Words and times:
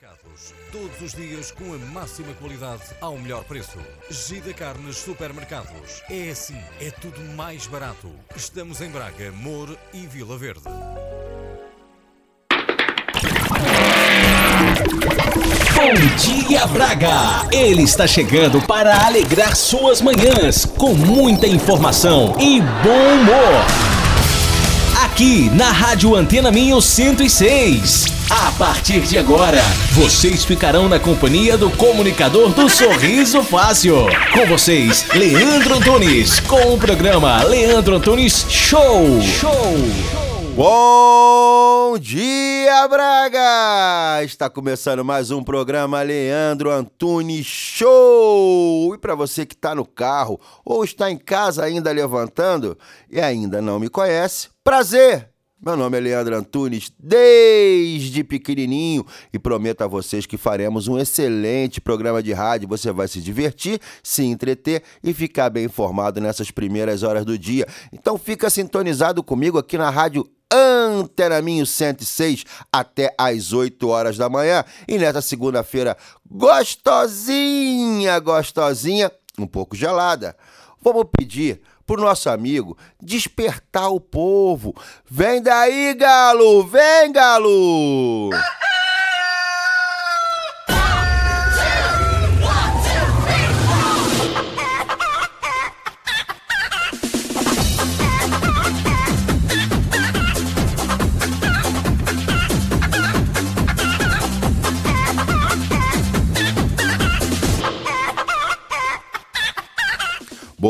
Supermercados. 0.00 0.54
Todos 0.72 1.02
os 1.02 1.12
dias 1.12 1.50
com 1.50 1.74
a 1.74 1.78
máxima 1.92 2.32
qualidade 2.34 2.82
ao 3.02 3.18
melhor 3.18 3.44
preço. 3.44 3.78
Gida 4.10 4.54
Carnes 4.54 4.96
Supermercados. 4.96 6.02
É 6.08 6.30
assim, 6.30 6.56
é 6.80 6.90
tudo 6.90 7.20
mais 7.34 7.66
barato. 7.66 8.10
Estamos 8.34 8.80
em 8.80 8.88
Braga, 8.88 9.30
Moura 9.32 9.76
e 9.92 10.06
Vila 10.06 10.38
Verde. 10.38 10.64
Bom 15.74 15.94
dia, 16.16 16.66
Braga! 16.66 17.48
Ele 17.52 17.82
está 17.82 18.06
chegando 18.06 18.62
para 18.62 19.06
alegrar 19.06 19.54
suas 19.54 20.00
manhãs 20.00 20.64
com 20.64 20.94
muita 20.94 21.46
informação 21.46 22.34
e 22.40 22.60
bom 22.60 23.20
humor. 23.20 23.89
Aqui 25.20 25.50
na 25.50 25.70
Rádio 25.70 26.16
Antena 26.16 26.50
Minho 26.50 26.80
106. 26.80 28.06
A 28.30 28.50
partir 28.52 29.02
de 29.02 29.18
agora, 29.18 29.60
vocês 29.92 30.46
ficarão 30.46 30.88
na 30.88 30.98
companhia 30.98 31.58
do 31.58 31.70
comunicador 31.72 32.54
do 32.54 32.70
Sorriso 32.70 33.42
Fácil. 33.42 34.06
Com 34.32 34.46
vocês, 34.46 35.06
Leandro 35.12 35.74
Antunes, 35.74 36.40
com 36.40 36.72
o 36.72 36.78
programa 36.78 37.42
Leandro 37.42 37.96
Antunes 37.96 38.46
Show. 38.48 39.20
Show. 39.20 39.76
Bom 40.56 41.98
dia, 41.98 42.88
Braga! 42.88 44.24
Está 44.24 44.48
começando 44.48 45.04
mais 45.04 45.30
um 45.30 45.44
programa 45.44 46.00
Leandro 46.02 46.70
Antunes 46.70 47.44
Show! 47.44 48.94
E 48.94 48.98
para 48.98 49.14
você 49.14 49.44
que 49.44 49.54
está 49.54 49.74
no 49.74 49.84
carro 49.84 50.40
ou 50.64 50.82
está 50.82 51.10
em 51.10 51.18
casa 51.18 51.62
ainda 51.62 51.92
levantando 51.92 52.76
e 53.10 53.20
ainda 53.20 53.60
não 53.60 53.78
me 53.78 53.88
conhece, 53.88 54.48
prazer! 54.70 55.28
Meu 55.60 55.76
nome 55.76 55.98
é 55.98 56.00
Leandro 56.00 56.36
Antunes, 56.36 56.92
desde 56.96 58.22
pequenininho, 58.22 59.04
e 59.32 59.38
prometo 59.38 59.82
a 59.82 59.88
vocês 59.88 60.26
que 60.26 60.36
faremos 60.36 60.86
um 60.86 60.96
excelente 60.96 61.80
programa 61.80 62.22
de 62.22 62.32
rádio. 62.32 62.68
Você 62.68 62.92
vai 62.92 63.08
se 63.08 63.20
divertir, 63.20 63.80
se 64.00 64.22
entreter 64.22 64.84
e 65.02 65.12
ficar 65.12 65.50
bem 65.50 65.64
informado 65.64 66.20
nessas 66.20 66.52
primeiras 66.52 67.02
horas 67.02 67.24
do 67.24 67.36
dia. 67.36 67.66
Então 67.92 68.16
fica 68.16 68.48
sintonizado 68.48 69.24
comigo 69.24 69.58
aqui 69.58 69.76
na 69.76 69.90
Rádio 69.90 70.24
Antena 70.48 71.42
Minho 71.42 71.66
106 71.66 72.44
até 72.72 73.12
às 73.18 73.52
8 73.52 73.88
horas 73.88 74.16
da 74.16 74.28
manhã. 74.28 74.62
E 74.86 74.98
nessa 74.98 75.20
segunda-feira, 75.20 75.96
gostosinha, 76.30 78.16
gostosinha, 78.20 79.10
um 79.36 79.48
pouco 79.48 79.74
gelada. 79.74 80.36
Vamos 80.80 81.06
pedir 81.18 81.60
pro 81.90 82.00
nosso 82.00 82.30
amigo 82.30 82.78
despertar 83.02 83.90
o 83.90 83.98
povo. 83.98 84.72
Vem 85.10 85.42
daí, 85.42 85.92
galo! 85.94 86.64
Vem, 86.64 87.10
galo! 87.10 88.30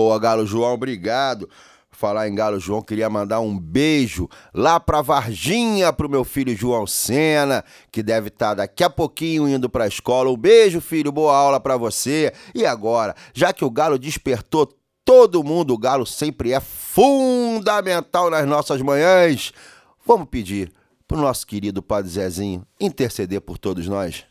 Boa, 0.00 0.18
Galo 0.18 0.46
João, 0.46 0.72
obrigado. 0.72 1.46
Falar 1.90 2.26
em 2.26 2.34
Galo 2.34 2.58
João, 2.58 2.80
queria 2.80 3.10
mandar 3.10 3.40
um 3.40 3.58
beijo 3.58 4.30
lá 4.54 4.80
pra 4.80 5.02
Varginha, 5.02 5.92
pro 5.92 6.08
meu 6.08 6.24
filho 6.24 6.56
João 6.56 6.86
Sena, 6.86 7.62
que 7.92 8.02
deve 8.02 8.28
estar 8.28 8.48
tá 8.48 8.54
daqui 8.54 8.82
a 8.82 8.88
pouquinho 8.88 9.46
indo 9.46 9.68
pra 9.68 9.86
escola. 9.86 10.30
Um 10.30 10.38
beijo, 10.38 10.80
filho, 10.80 11.12
boa 11.12 11.36
aula 11.36 11.60
pra 11.60 11.76
você. 11.76 12.32
E 12.54 12.64
agora, 12.64 13.14
já 13.34 13.52
que 13.52 13.62
o 13.62 13.70
Galo 13.70 13.98
despertou 13.98 14.72
todo 15.04 15.44
mundo, 15.44 15.74
o 15.74 15.78
Galo 15.78 16.06
sempre 16.06 16.52
é 16.52 16.60
fundamental 16.60 18.30
nas 18.30 18.48
nossas 18.48 18.80
manhãs. 18.80 19.52
Vamos 20.06 20.28
pedir 20.30 20.72
pro 21.06 21.18
nosso 21.18 21.46
querido 21.46 21.82
Padre 21.82 22.10
Zezinho 22.10 22.66
interceder 22.80 23.42
por 23.42 23.58
todos 23.58 23.86
nós. 23.86 24.29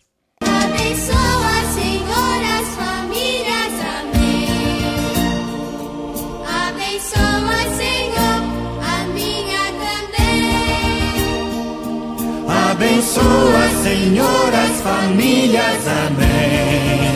Abençoa, 12.79 13.83
Senhor, 13.83 14.53
as 14.55 14.79
famílias. 14.79 15.85
Amém. 16.07 17.09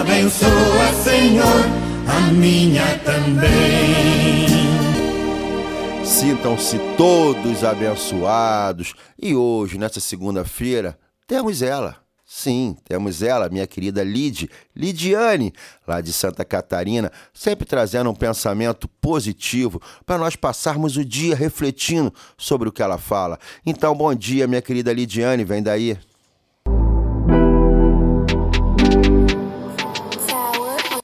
Abençoa, 0.00 0.94
Senhor, 1.04 1.66
a 2.08 2.32
minha 2.32 2.98
também. 3.04 4.48
Sintam-se 6.02 6.78
todos 6.96 7.62
abençoados. 7.62 8.94
E 9.20 9.34
hoje, 9.34 9.76
nessa 9.76 10.00
segunda-feira, 10.00 10.98
temos 11.26 11.60
ela. 11.60 11.98
Sim, 12.32 12.76
temos 12.84 13.22
ela, 13.22 13.48
minha 13.48 13.66
querida 13.66 14.04
Lid, 14.04 14.48
Lidiane, 14.74 15.52
lá 15.84 16.00
de 16.00 16.12
Santa 16.12 16.44
Catarina, 16.44 17.10
sempre 17.34 17.66
trazendo 17.66 18.08
um 18.08 18.14
pensamento 18.14 18.86
positivo 18.86 19.82
para 20.06 20.16
nós 20.16 20.36
passarmos 20.36 20.96
o 20.96 21.04
dia 21.04 21.34
refletindo 21.34 22.14
sobre 22.38 22.68
o 22.68 22.72
que 22.72 22.84
ela 22.84 22.98
fala. 22.98 23.36
Então, 23.66 23.96
bom 23.96 24.14
dia, 24.14 24.46
minha 24.46 24.62
querida 24.62 24.92
Lidiane, 24.92 25.42
vem 25.42 25.60
daí. 25.60 25.98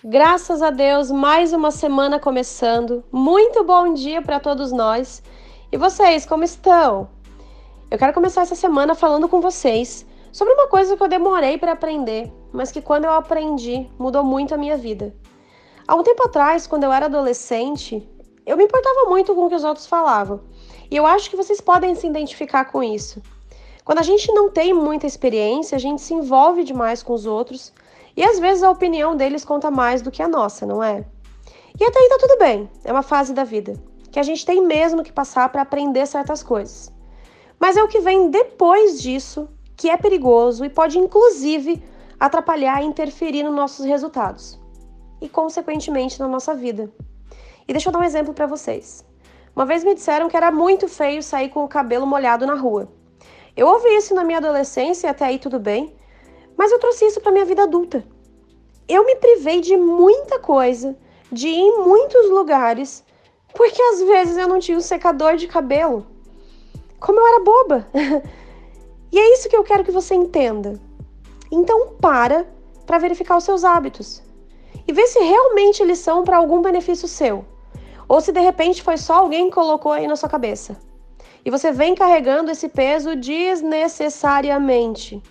Graças 0.04 0.62
a 0.62 0.70
Deus, 0.70 1.10
mais 1.10 1.52
uma 1.52 1.72
semana 1.72 2.20
começando. 2.20 3.02
Muito 3.10 3.64
bom 3.64 3.92
dia 3.92 4.22
para 4.22 4.38
todos 4.38 4.70
nós. 4.70 5.24
E 5.72 5.76
vocês, 5.76 6.24
como 6.24 6.44
estão? 6.44 7.10
Eu 7.90 7.98
quero 7.98 8.14
começar 8.14 8.42
essa 8.42 8.54
semana 8.54 8.94
falando 8.94 9.28
com 9.28 9.40
vocês 9.40 10.06
sobre 10.36 10.52
uma 10.52 10.66
coisa 10.66 10.98
que 10.98 11.02
eu 11.02 11.08
demorei 11.08 11.56
para 11.56 11.72
aprender, 11.72 12.30
mas 12.52 12.70
que 12.70 12.82
quando 12.82 13.06
eu 13.06 13.12
aprendi 13.12 13.90
mudou 13.98 14.22
muito 14.22 14.54
a 14.54 14.58
minha 14.58 14.76
vida. 14.76 15.16
Há 15.88 15.94
um 15.94 16.02
tempo 16.02 16.24
atrás, 16.24 16.66
quando 16.66 16.84
eu 16.84 16.92
era 16.92 17.06
adolescente, 17.06 18.06
eu 18.44 18.54
me 18.54 18.64
importava 18.64 19.08
muito 19.08 19.34
com 19.34 19.46
o 19.46 19.48
que 19.48 19.54
os 19.54 19.64
outros 19.64 19.86
falavam. 19.86 20.42
E 20.90 20.96
eu 20.96 21.06
acho 21.06 21.30
que 21.30 21.36
vocês 21.36 21.58
podem 21.58 21.94
se 21.94 22.06
identificar 22.06 22.66
com 22.66 22.82
isso. 22.82 23.22
Quando 23.82 24.00
a 24.00 24.02
gente 24.02 24.30
não 24.30 24.50
tem 24.50 24.74
muita 24.74 25.06
experiência, 25.06 25.74
a 25.74 25.78
gente 25.78 26.02
se 26.02 26.12
envolve 26.12 26.64
demais 26.64 27.02
com 27.02 27.14
os 27.14 27.24
outros 27.24 27.72
e 28.14 28.22
às 28.22 28.38
vezes 28.38 28.62
a 28.62 28.70
opinião 28.70 29.16
deles 29.16 29.42
conta 29.42 29.70
mais 29.70 30.02
do 30.02 30.10
que 30.10 30.22
a 30.22 30.28
nossa, 30.28 30.66
não 30.66 30.84
é? 30.84 31.02
E 31.80 31.82
até 31.82 31.98
aí 31.98 32.08
tá 32.10 32.18
tudo 32.20 32.38
bem, 32.38 32.68
é 32.84 32.92
uma 32.92 33.02
fase 33.02 33.32
da 33.32 33.42
vida 33.42 33.82
que 34.12 34.20
a 34.20 34.22
gente 34.22 34.44
tem 34.44 34.62
mesmo 34.62 35.02
que 35.02 35.12
passar 35.14 35.48
para 35.48 35.62
aprender 35.62 36.04
certas 36.04 36.42
coisas. 36.42 36.92
Mas 37.58 37.78
é 37.78 37.82
o 37.82 37.88
que 37.88 38.00
vem 38.00 38.30
depois 38.30 39.00
disso 39.00 39.48
que 39.76 39.90
é 39.90 39.96
perigoso 39.96 40.64
e 40.64 40.70
pode 40.70 40.98
inclusive 40.98 41.82
atrapalhar 42.18 42.82
e 42.82 42.86
interferir 42.86 43.42
nos 43.42 43.54
nossos 43.54 43.84
resultados 43.84 44.58
e 45.20 45.28
consequentemente 45.28 46.18
na 46.18 46.28
nossa 46.28 46.54
vida. 46.54 46.90
E 47.68 47.72
deixa 47.72 47.88
eu 47.88 47.92
dar 47.92 47.98
um 47.98 48.04
exemplo 48.04 48.32
para 48.32 48.46
vocês. 48.46 49.04
Uma 49.54 49.66
vez 49.66 49.84
me 49.84 49.94
disseram 49.94 50.28
que 50.28 50.36
era 50.36 50.50
muito 50.50 50.88
feio 50.88 51.22
sair 51.22 51.48
com 51.48 51.64
o 51.64 51.68
cabelo 51.68 52.06
molhado 52.06 52.46
na 52.46 52.54
rua. 52.54 52.88
Eu 53.56 53.66
ouvi 53.68 53.88
isso 53.96 54.14
na 54.14 54.22
minha 54.22 54.38
adolescência 54.38 55.06
e 55.06 55.10
até 55.10 55.24
aí 55.24 55.38
tudo 55.38 55.58
bem, 55.58 55.94
mas 56.56 56.70
eu 56.70 56.78
trouxe 56.78 57.06
isso 57.06 57.20
para 57.20 57.32
minha 57.32 57.44
vida 57.44 57.62
adulta. 57.62 58.04
Eu 58.88 59.04
me 59.04 59.16
privei 59.16 59.60
de 59.60 59.76
muita 59.76 60.38
coisa, 60.38 60.96
de 61.32 61.48
ir 61.48 61.58
em 61.58 61.78
muitos 61.82 62.30
lugares, 62.30 63.04
porque 63.54 63.80
às 63.80 64.02
vezes 64.02 64.36
eu 64.36 64.46
não 64.46 64.58
tinha 64.58 64.76
um 64.76 64.82
secador 64.82 65.36
de 65.36 65.48
cabelo. 65.48 66.06
Como 67.00 67.18
eu 67.18 67.26
era 67.26 67.40
boba. 67.40 67.88
e 69.16 69.18
é 69.18 69.32
isso 69.32 69.48
que 69.48 69.56
eu 69.56 69.64
quero 69.64 69.82
que 69.82 69.90
você 69.90 70.14
entenda. 70.14 70.78
Então 71.50 71.94
para 71.98 72.46
para 72.84 72.98
verificar 72.98 73.38
os 73.38 73.44
seus 73.44 73.64
hábitos 73.64 74.22
e 74.86 74.92
ver 74.92 75.06
se 75.06 75.18
realmente 75.18 75.82
eles 75.82 76.00
são 76.00 76.22
para 76.22 76.36
algum 76.36 76.60
benefício 76.60 77.08
seu, 77.08 77.46
ou 78.06 78.20
se 78.20 78.30
de 78.30 78.40
repente 78.40 78.82
foi 78.82 78.98
só 78.98 79.14
alguém 79.14 79.48
que 79.48 79.54
colocou 79.54 79.90
aí 79.90 80.06
na 80.06 80.16
sua 80.16 80.28
cabeça. 80.28 80.76
E 81.46 81.50
você 81.50 81.72
vem 81.72 81.94
carregando 81.94 82.50
esse 82.50 82.68
peso 82.68 83.16
desnecessariamente. 83.16 85.22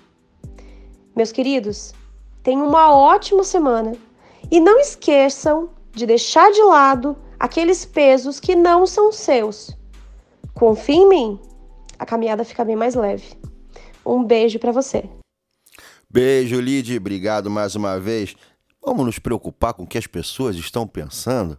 Meus 1.15 1.31
queridos, 1.31 1.93
tenham 2.41 2.67
uma 2.67 2.91
ótima 2.91 3.43
semana 3.43 3.91
e 4.49 4.59
não 4.59 4.79
esqueçam 4.79 5.69
de 5.91 6.07
deixar 6.07 6.51
de 6.51 6.63
lado 6.63 7.15
aqueles 7.39 7.85
pesos 7.85 8.39
que 8.39 8.55
não 8.55 8.87
são 8.87 9.11
seus. 9.11 9.77
Confie 10.55 10.95
em 10.95 11.07
mim, 11.07 11.39
a 11.99 12.05
caminhada 12.05 12.43
fica 12.43 12.65
bem 12.65 12.75
mais 12.75 12.95
leve. 12.95 13.44
Um 14.05 14.23
beijo 14.23 14.59
para 14.59 14.71
você. 14.71 15.03
Beijo, 16.09 16.59
Lid, 16.59 16.95
obrigado 16.95 17.49
mais 17.49 17.75
uma 17.75 17.99
vez. 17.99 18.35
Vamos 18.85 19.05
nos 19.05 19.19
preocupar 19.19 19.73
com 19.73 19.83
o 19.83 19.87
que 19.87 19.97
as 19.97 20.05
pessoas 20.07 20.55
estão 20.55 20.87
pensando? 20.87 21.57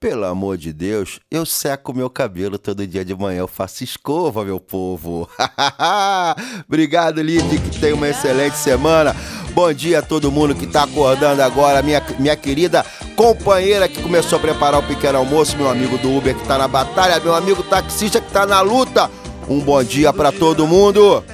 Pelo 0.00 0.26
amor 0.26 0.56
de 0.56 0.72
Deus, 0.72 1.18
eu 1.28 1.44
seco 1.44 1.92
meu 1.92 2.08
cabelo 2.08 2.56
todo 2.56 2.86
dia 2.86 3.04
de 3.04 3.12
manhã, 3.16 3.40
eu 3.40 3.48
faço 3.48 3.82
escova, 3.82 4.44
meu 4.44 4.60
povo. 4.60 5.28
Obrigado, 6.68 7.20
Lid, 7.20 7.58
que 7.58 7.80
tenha 7.80 7.96
uma 7.96 8.08
excelente 8.08 8.56
semana. 8.56 9.14
Bom 9.52 9.72
dia 9.72 9.98
a 9.98 10.02
todo 10.02 10.30
mundo 10.30 10.54
que 10.54 10.68
tá 10.68 10.84
acordando 10.84 11.42
agora, 11.42 11.82
minha, 11.82 12.00
minha 12.16 12.36
querida 12.36 12.86
companheira 13.16 13.88
que 13.88 14.00
começou 14.00 14.38
a 14.38 14.40
preparar 14.40 14.78
o 14.78 14.86
pequeno 14.86 15.18
almoço, 15.18 15.56
meu 15.56 15.68
amigo 15.68 15.98
do 15.98 16.16
Uber 16.16 16.32
que 16.32 16.46
tá 16.46 16.56
na 16.56 16.68
batalha, 16.68 17.18
meu 17.18 17.34
amigo 17.34 17.64
taxista 17.64 18.20
que 18.20 18.30
tá 18.30 18.46
na 18.46 18.60
luta. 18.60 19.10
Um 19.48 19.58
bom 19.58 19.82
dia 19.82 20.12
para 20.12 20.30
todo 20.30 20.64
mundo. 20.64 21.24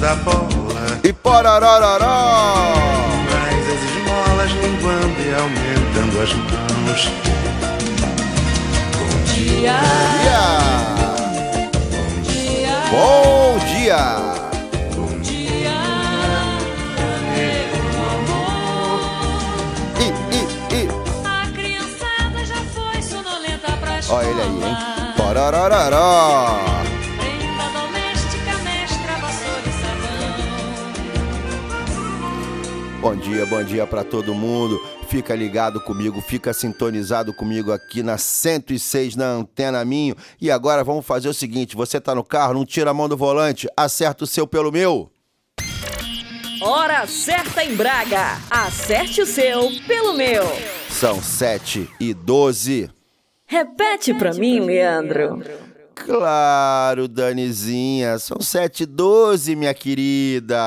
Da 0.00 0.14
bola, 0.16 0.98
E 1.04 1.12
pororororó! 1.12 2.06
mas 3.30 3.68
as 3.68 3.82
esmolas 3.90 4.50
linguando 4.52 5.20
e 5.20 5.34
aumentando 5.34 6.22
as 6.22 6.32
mãos. 6.32 7.10
Dia. 9.34 9.80
Bom 12.90 13.58
dia! 13.74 14.30
E, 19.98 20.06
e, 20.34 20.40
e. 20.76 20.88
A 21.26 21.46
criançada 21.52 22.44
já 22.46 22.62
foi 22.74 23.02
sonolenta 23.02 23.72
pra 23.80 23.98
escola. 23.98 24.18
Olha 24.20 24.28
ele 24.30 24.40
aí, 24.40 24.70
hein? 24.70 24.76
Pororororó! 25.16 26.79
Bom 33.00 33.16
dia, 33.16 33.46
bom 33.46 33.64
dia 33.64 33.86
pra 33.86 34.04
todo 34.04 34.34
mundo. 34.34 34.78
Fica 35.08 35.34
ligado 35.34 35.80
comigo, 35.80 36.20
fica 36.20 36.52
sintonizado 36.52 37.32
comigo 37.32 37.72
aqui 37.72 38.02
na 38.02 38.18
106 38.18 39.16
na 39.16 39.24
Antena 39.24 39.82
Minho. 39.86 40.14
E 40.38 40.50
agora 40.50 40.84
vamos 40.84 41.06
fazer 41.06 41.26
o 41.26 41.34
seguinte: 41.34 41.74
você 41.74 41.98
tá 41.98 42.14
no 42.14 42.22
carro, 42.22 42.52
não 42.52 42.66
tira 42.66 42.90
a 42.90 42.94
mão 42.94 43.08
do 43.08 43.16
volante, 43.16 43.66
acerta 43.74 44.24
o 44.24 44.26
seu 44.26 44.46
pelo 44.46 44.70
meu. 44.70 45.10
Hora 46.60 47.06
certa 47.06 47.64
em 47.64 47.74
Braga. 47.74 48.36
Acerte 48.50 49.22
o 49.22 49.26
seu 49.26 49.70
pelo 49.86 50.12
meu. 50.12 50.44
São 50.90 51.22
7 51.22 51.88
e 51.98 52.12
12. 52.12 52.90
Repete 53.46 54.12
pra 54.12 54.34
mim, 54.34 54.60
Leandro. 54.60 55.42
Claro, 55.94 57.08
Danizinha, 57.08 58.18
são 58.18 58.40
7 58.40 58.82
e 58.82 58.86
12, 58.86 59.56
minha 59.56 59.72
querida. 59.72 60.58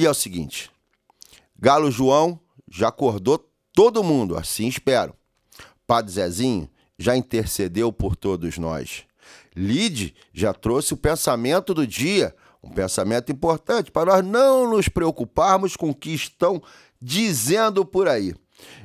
E 0.00 0.06
é 0.06 0.10
o 0.10 0.14
seguinte: 0.14 0.70
Galo 1.58 1.90
João 1.90 2.40
já 2.66 2.88
acordou 2.88 3.46
todo 3.74 4.02
mundo, 4.02 4.34
assim 4.34 4.66
espero. 4.66 5.14
Padre 5.86 6.12
Zezinho 6.12 6.70
já 6.98 7.14
intercedeu 7.14 7.92
por 7.92 8.16
todos 8.16 8.56
nós. 8.56 9.04
Lide 9.54 10.14
já 10.32 10.54
trouxe 10.54 10.94
o 10.94 10.96
pensamento 10.96 11.74
do 11.74 11.86
dia, 11.86 12.34
um 12.62 12.70
pensamento 12.70 13.30
importante 13.30 13.90
para 13.90 14.12
nós 14.12 14.24
não 14.24 14.70
nos 14.70 14.88
preocuparmos 14.88 15.76
com 15.76 15.90
o 15.90 15.94
que 15.94 16.14
estão 16.14 16.62
dizendo 16.98 17.84
por 17.84 18.08
aí. 18.08 18.34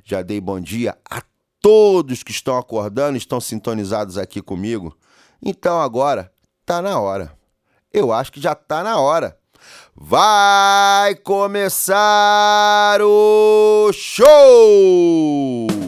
Já 0.04 0.22
dei 0.22 0.42
bom 0.42 0.60
dia 0.60 0.98
a 1.10 1.24
todos 1.62 2.24
que 2.24 2.32
estão 2.32 2.58
acordando, 2.58 3.18
estão 3.18 3.40
sintonizados 3.40 4.18
aqui 4.18 4.42
comigo. 4.42 4.94
Então 5.42 5.80
agora 5.80 6.30
tá 6.66 6.82
na 6.82 7.00
hora. 7.00 7.34
Eu 7.94 8.12
acho 8.12 8.34
que 8.34 8.42
já 8.42 8.54
tá 8.54 8.84
na 8.84 9.00
hora. 9.00 9.40
Vai 9.96 11.16
começar 11.16 13.00
o 13.02 13.92
show! 13.94 15.85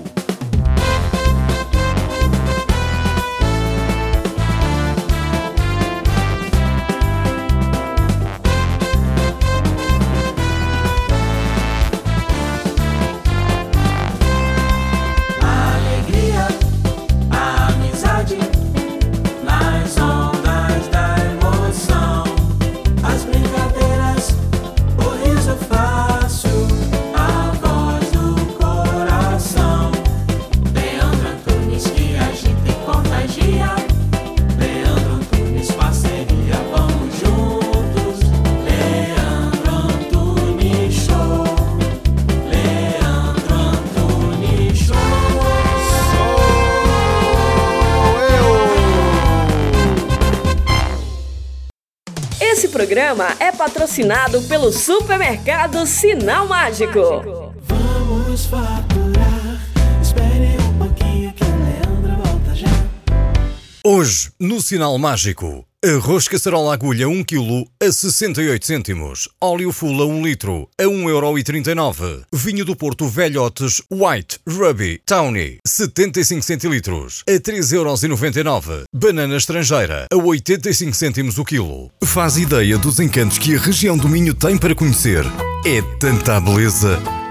Patrocinado 53.58 54.42
pelo 54.44 54.72
supermercado 54.72 55.86
Sinal 55.88 56.48
Mágico. 56.48 57.54
Vamos 57.64 58.46
faturar. 58.46 59.60
Espere 60.02 60.56
um 60.62 60.78
pouquinho 60.78 61.34
que 61.34 61.44
o 61.44 61.48
Leandro 61.48 62.24
volta 62.24 62.56
já. 62.56 62.68
Hoje, 63.84 64.32
no 64.40 64.62
Sinal 64.62 64.98
Mágico, 65.00 65.66
arroz 65.86 66.28
caçarola 66.28 66.74
agulha 66.74 67.08
1 67.08 67.24
kg 67.24 67.68
a 67.80 67.92
68 67.92 68.66
cêntimos, 68.66 69.30
óleo 69.40 69.72
full 69.72 70.02
a 70.02 70.08
1 70.08 70.26
litro 70.26 70.68
a 70.76 70.84
1,39€, 70.86 72.24
vinho 72.34 72.66
do 72.66 72.76
Porto 72.76 73.08
Velhotes 73.08 73.84
White 73.92 74.40
Ruby 74.48 75.00
Tawny 75.06 75.60
75 75.68 76.42
centilitros 76.42 77.24
a 77.30 77.34
3,99€, 77.34 78.86
banana 78.92 79.38
estrangeira 79.38 80.08
a 80.12 80.16
85 80.16 80.96
cêntimos 80.96 81.38
o 81.38 81.46
quilo. 81.46 81.92
Faz 82.04 82.38
ideia 82.38 82.78
dos 82.80 83.00
encantos 83.00 83.38
que 83.38 83.56
a 83.56 83.60
região 83.60 83.96
do 83.96 84.10
Minho 84.10 84.34
tem 84.34 84.58
para 84.58 84.74
conhecer. 84.74 85.26
É 85.64 85.82
tanta 86.00 86.40
beleza 86.40 87.00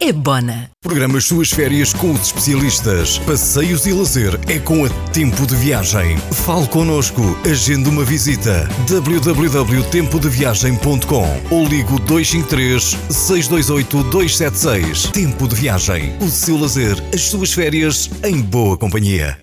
é 0.00 0.12
Bona. 0.12 0.70
Programa 0.82 1.18
as 1.18 1.26
suas 1.26 1.50
férias 1.50 1.92
com 1.92 2.12
os 2.12 2.22
especialistas. 2.22 3.18
Passeios 3.18 3.84
e 3.84 3.92
lazer 3.92 4.40
é 4.48 4.58
com 4.58 4.82
a 4.84 4.88
Tempo 5.12 5.46
de 5.46 5.54
Viagem. 5.54 6.16
Fale 6.32 6.66
connosco, 6.68 7.20
agende 7.44 7.86
uma 7.88 8.02
visita. 8.02 8.66
www.tempodeviagem.com 8.88 11.40
ou 11.50 11.66
ligo 11.66 12.00
253 12.00 12.96
628 13.10 14.02
276. 14.04 15.02
Tempo 15.12 15.46
de 15.46 15.54
Viagem. 15.54 16.16
O 16.18 16.28
seu 16.28 16.58
lazer, 16.58 16.96
as 17.14 17.20
suas 17.22 17.52
férias 17.52 18.08
em 18.24 18.40
boa 18.40 18.78
companhia. 18.78 19.38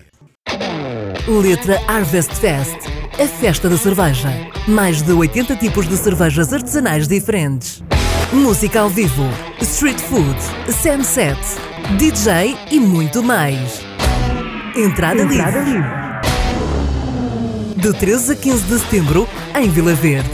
Letra 1.28 1.80
Harvest 1.86 2.34
Fest, 2.34 2.76
a 3.20 3.28
festa 3.28 3.68
da 3.68 3.78
cerveja. 3.78 4.28
Mais 4.66 5.02
de 5.02 5.12
80 5.12 5.54
tipos 5.56 5.86
de 5.88 5.96
cervejas 5.96 6.52
artesanais 6.52 7.06
diferentes. 7.06 7.80
Música 8.32 8.80
ao 8.80 8.90
vivo, 8.90 9.24
street 9.62 9.98
food, 10.00 10.36
sunset, 10.70 11.38
DJ 11.96 12.58
e 12.70 12.78
muito 12.78 13.22
mais. 13.22 13.80
Entrada, 14.76 15.22
livre. 15.22 15.82
De 17.74 17.90
13 17.94 18.32
a 18.32 18.36
15 18.36 18.64
de 18.64 18.78
setembro, 18.80 19.26
em 19.58 19.70
Vila 19.70 19.94
Verde. 19.94 20.28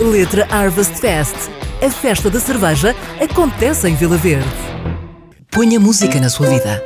Letra 0.00 0.44
Harvest 0.50 0.94
Fest, 0.94 1.36
a 1.80 1.88
festa 1.88 2.28
da 2.28 2.40
cerveja 2.40 2.96
acontece 3.22 3.88
em 3.88 3.94
Vila 3.94 4.16
Verde. 4.16 4.50
Ponha 5.48 5.78
música 5.78 6.18
na 6.18 6.28
sua 6.28 6.48
vida. 6.48 6.82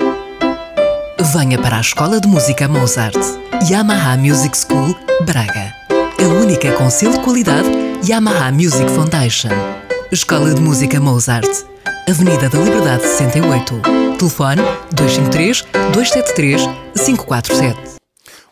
Venha 1.33 1.59
para 1.59 1.79
a 1.79 1.81
Escola 1.81 2.21
de 2.21 2.29
Música 2.29 2.69
Mozart, 2.69 3.17
Yamaha 3.67 4.19
Music 4.19 4.59
School, 4.59 4.95
Braga. 5.25 5.73
A 6.23 6.29
única 6.29 6.71
com 6.73 6.91
selo 6.91 7.15
de 7.15 7.21
qualidade 7.21 7.69
Yamaha 8.07 8.53
Music 8.53 8.91
Foundation. 8.91 9.80
Escola 10.13 10.53
de 10.53 10.61
Música 10.61 11.01
Mozart, 11.01 11.49
Avenida 12.09 12.49
da 12.49 12.59
Liberdade 12.59 13.05
68. 13.05 13.81
Telefone 14.19 14.61
253 14.93 15.63
273 15.93 16.63
547. 16.97 18.01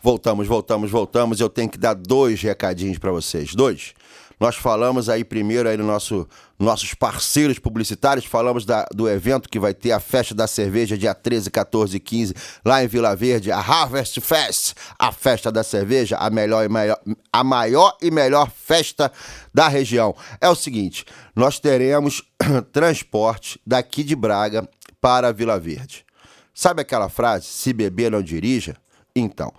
Voltamos, 0.01 0.47
voltamos, 0.47 0.89
voltamos. 0.89 1.39
Eu 1.41 1.49
tenho 1.49 1.67
que 1.69 1.77
dar 1.77 1.95
dois 1.95 2.41
recadinhos 2.41 2.97
para 2.97 3.11
vocês. 3.11 3.53
Dois. 3.53 3.93
Nós 4.39 4.55
falamos 4.55 5.09
aí 5.09 5.23
primeiro 5.25 5.67
aí 5.67 5.75
no 5.75 5.83
nosso 5.85 6.27
nossos 6.57 6.93
parceiros 6.93 7.57
publicitários, 7.57 8.25
falamos 8.25 8.65
da- 8.65 8.85
do 8.93 9.07
evento 9.09 9.47
que 9.49 9.59
vai 9.59 9.73
ter 9.73 9.91
a 9.93 9.99
festa 9.99 10.35
da 10.35 10.45
cerveja 10.45 10.97
dia 10.97 11.13
13, 11.15 11.49
14 11.49 11.95
e 11.95 11.99
15 11.99 12.33
lá 12.65 12.83
em 12.83 12.87
Vila 12.87 13.15
Verde, 13.15 13.49
a 13.51 13.57
Harvest 13.59 14.19
Fest, 14.19 14.73
a 14.97 15.11
festa 15.11 15.51
da 15.51 15.63
cerveja, 15.63 16.17
a 16.17 16.29
melhor 16.29 16.65
e 16.65 16.69
maior, 16.69 16.99
a 17.31 17.43
maior 17.43 17.95
e 18.01 18.11
melhor 18.11 18.49
festa 18.51 19.11
da 19.53 19.67
região. 19.69 20.13
É 20.41 20.49
o 20.49 20.55
seguinte, 20.55 21.05
nós 21.35 21.59
teremos 21.59 22.21
transporte 22.73 23.59
daqui 23.65 24.03
de 24.03 24.15
Braga 24.15 24.67
para 24.99 25.31
Vila 25.31 25.57
Verde. 25.59 26.05
Sabe 26.53 26.81
aquela 26.81 27.07
frase, 27.07 27.45
se 27.45 27.71
beber 27.71 28.11
não 28.11 28.21
dirija? 28.21 28.75
Então, 29.15 29.53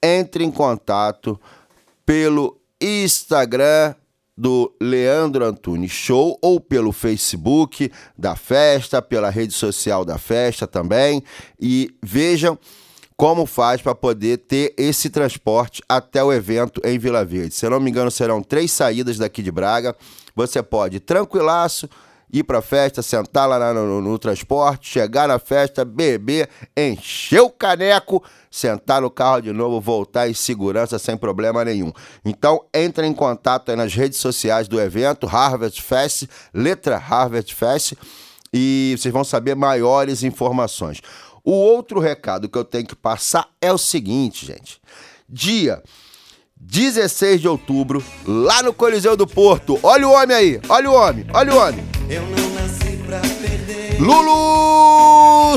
entre 0.00 0.44
em 0.44 0.52
contato 0.52 1.40
pelo 2.06 2.60
Instagram 2.80 3.94
do 4.36 4.74
Leandro 4.80 5.44
Antunes 5.44 5.92
Show 5.92 6.38
ou 6.42 6.60
pelo 6.60 6.92
Facebook 6.92 7.90
da 8.18 8.34
festa, 8.34 9.00
pela 9.00 9.30
rede 9.30 9.52
social 9.52 10.04
da 10.04 10.18
festa 10.18 10.66
também 10.66 11.22
e 11.60 11.94
vejam 12.02 12.58
como 13.16 13.46
faz 13.46 13.80
para 13.80 13.94
poder 13.94 14.38
ter 14.38 14.74
esse 14.76 15.08
transporte 15.08 15.80
até 15.88 16.22
o 16.22 16.32
evento 16.32 16.80
em 16.84 16.98
Vila 16.98 17.24
Verde. 17.24 17.54
Se 17.54 17.64
eu 17.64 17.70
não 17.70 17.78
me 17.78 17.90
engano, 17.90 18.10
serão 18.10 18.42
três 18.42 18.72
saídas 18.72 19.18
daqui 19.18 19.40
de 19.40 19.52
Braga. 19.52 19.94
Você 20.34 20.62
pode 20.62 20.98
tranquilaço 20.98 21.88
ir 22.38 22.42
pra 22.44 22.60
festa, 22.60 23.00
sentar 23.02 23.48
lá 23.48 23.72
no, 23.72 23.86
no- 23.86 24.00
no 24.00 24.18
transporte, 24.18 24.88
chegar 24.88 25.28
na 25.28 25.38
festa, 25.38 25.84
beber, 25.84 26.48
encher 26.76 27.40
o 27.40 27.48
caneco, 27.50 28.22
sentar 28.50 29.00
no 29.02 29.10
carro 29.10 29.40
de 29.42 29.52
novo, 29.52 29.80
voltar 29.80 30.28
em 30.28 30.34
segurança 30.34 30.98
sem 30.98 31.16
problema 31.16 31.64
nenhum. 31.64 31.92
Então, 32.24 32.64
entre 32.74 33.06
em 33.06 33.12
contato 33.14 33.70
aí 33.70 33.76
nas 33.76 33.94
redes 33.94 34.18
sociais 34.18 34.66
do 34.68 34.80
evento, 34.80 35.26
Harvard 35.26 35.80
Fest, 35.80 36.24
letra 36.52 36.98
Harvard 36.98 37.54
Fest, 37.54 37.92
e 38.52 38.94
vocês 38.98 39.12
vão 39.12 39.24
saber 39.24 39.54
maiores 39.54 40.22
informações. 40.22 41.00
O 41.44 41.52
outro 41.52 42.00
recado 42.00 42.48
que 42.48 42.56
eu 42.56 42.64
tenho 42.64 42.86
que 42.86 42.96
passar 42.96 43.48
é 43.60 43.72
o 43.72 43.78
seguinte, 43.78 44.46
gente. 44.46 44.80
Dia 45.28 45.82
16 46.60 47.40
de 47.40 47.48
outubro, 47.48 48.02
lá 48.26 48.62
no 48.62 48.72
Coliseu 48.72 49.16
do 49.16 49.26
Porto. 49.26 49.78
Olha 49.82 50.08
o 50.08 50.12
homem 50.12 50.36
aí, 50.36 50.60
olha 50.68 50.90
o 50.90 50.94
homem, 50.94 51.26
olha 51.32 51.54
o 51.54 51.58
homem. 51.58 51.84
Lulu 53.98 55.56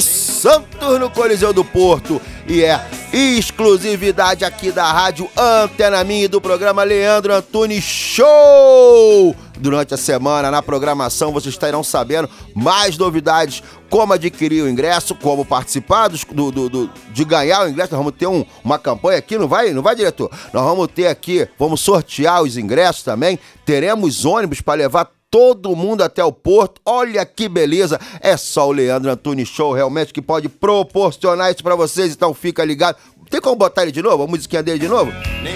Santos 0.52 0.98
no 0.98 1.10
Coliseu 1.10 1.52
do 1.52 1.62
Porto. 1.66 2.22
E 2.48 2.64
é 2.64 2.80
exclusividade 3.12 4.46
aqui 4.46 4.72
da 4.72 4.90
Rádio 4.90 5.30
Antena 5.36 6.02
Minha 6.06 6.24
e 6.24 6.28
do 6.30 6.40
programa 6.40 6.84
Leandro 6.86 7.34
Antunes 7.34 7.84
Show. 7.84 9.36
Durante 9.60 9.94
a 9.94 9.98
semana, 9.98 10.50
na 10.50 10.62
programação, 10.62 11.34
vocês 11.34 11.54
estarão 11.54 11.84
sabendo 11.84 12.30
mais 12.56 12.98
novidades, 12.98 13.62
como 13.90 14.14
adquirir 14.14 14.62
o 14.64 14.70
ingresso, 14.70 15.16
como 15.16 15.44
participar 15.44 16.08
do, 16.08 16.52
do- 16.52 16.70
do- 16.70 16.90
de 17.12 17.26
ganhar 17.26 17.66
o 17.66 17.70
ingresso. 17.70 17.92
Nós 17.92 17.98
vamos 18.04 18.18
ter 18.18 18.28
um- 18.28 18.46
uma 18.64 18.80
campanha 18.80 19.18
aqui, 19.18 19.38
não 19.38 19.50
vai, 19.50 19.72
não 19.74 19.82
vai, 19.82 19.96
diretor? 19.96 20.32
Nós 20.54 20.64
vamos 20.64 20.88
ter 20.88 21.08
aqui, 21.08 21.46
vamos 21.60 21.82
sortear 21.82 22.42
os 22.44 22.56
ingressos 22.56 23.04
também. 23.04 23.38
Teremos 23.66 24.24
ônibus 24.24 24.62
para 24.62 24.76
levar 24.78 25.10
todo 25.30 25.76
mundo 25.76 26.04
até 26.04 26.24
o 26.24 26.32
porto. 26.32 26.82
Olha 26.86 27.26
que 27.26 27.48
beleza! 27.50 28.00
É 28.22 28.36
só 28.38 28.68
o 28.68 28.72
Leandro 28.72 29.12
Antunes 29.12 29.48
Show 29.48 29.74
realmente 29.74 30.14
que 30.14 30.22
pode 30.22 30.50
proporcionar 30.50 31.52
isso 31.52 31.64
pra 31.64 31.76
vocês, 31.76 32.14
então 32.14 32.34
fica 32.34 32.64
ligado. 32.64 32.98
Tem 33.30 33.42
como 33.42 33.56
botar 33.56 33.84
ele 33.84 33.92
de 33.92 34.02
novo? 34.02 34.24
A 34.24 34.28
musiquinha 34.28 34.64
dele 34.64 34.80
de 34.80 34.88
novo? 34.88 35.12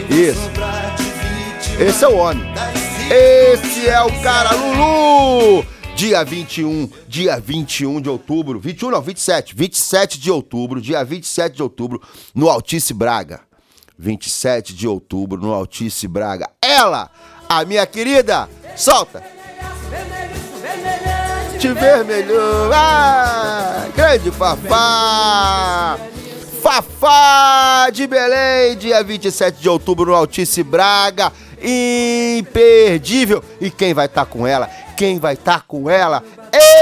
Isso. 0.10 0.42
Esse 1.80 2.04
é 2.04 2.08
o 2.08 2.18
homem. 2.18 2.44
Esse 3.10 3.88
é 3.88 4.02
o 4.02 4.22
cara 4.22 4.52
Lulu! 4.54 5.66
Dia 5.96 6.24
21, 6.24 6.90
dia 7.08 7.40
21 7.40 8.02
de 8.02 8.10
outubro, 8.10 8.60
21 8.60 8.90
não, 8.90 9.02
27, 9.02 9.54
27 9.56 10.20
de 10.20 10.32
outubro, 10.32 10.82
dia 10.82 11.04
27 11.04 11.56
de 11.56 11.62
outubro, 11.62 12.02
no 12.34 12.50
Altice 12.50 12.94
Braga. 12.94 13.42
27 14.00 14.74
de 14.74 14.88
outubro, 14.88 15.40
no 15.40 15.54
Altice 15.54 16.08
Braga. 16.08 16.50
Ela, 16.60 17.12
a 17.48 17.64
minha 17.66 17.86
querida, 17.86 18.50
solta! 18.76 19.41
Te 21.60 21.68
vermelhou, 21.74 22.72
ah, 22.74 23.88
grande 23.96 24.32
Fafá! 24.32 25.98
Fafá 26.62 27.90
de 27.92 28.06
Belém, 28.08 28.78
dia 28.78 29.04
27 29.04 29.60
de 29.60 29.70
outubro 29.70 30.12
no 30.12 30.16
Altice 30.16 30.64
Braga. 30.64 31.32
Imperdível. 31.62 33.44
E 33.60 33.70
quem 33.70 33.94
vai 33.94 34.06
estar 34.06 34.26
com 34.26 34.46
ela? 34.46 34.68
Quem 34.96 35.20
vai 35.20 35.34
estar 35.34 35.64
com 35.68 35.90
ela? 35.90 36.24